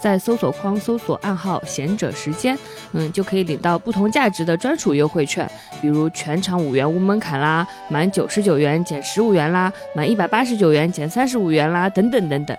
[0.00, 2.58] 在搜索框搜索暗号“贤者时间”，
[2.92, 5.46] 嗯，就可以领到不同价值的专属优惠券，
[5.82, 12.56] 比如全场五元无门槛啦，满九十九元减十五元啦，满一百八十九元减三十五元啦，等等等等。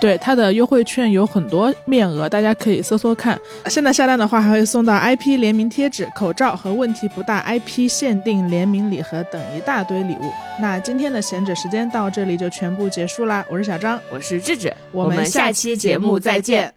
[0.00, 3.38] 对它的优惠券有很多面额，大家可以搜搜看。
[3.66, 10.30] 现在下单的话，还会送到 IP 联名贴纸、口罩和问题不大 IP 限定联名礼盒等一大堆礼物。
[10.60, 16.75] 那今天的闲者时间到这里就全部结束啦，我是小张，我是智智，我们下期节目再见。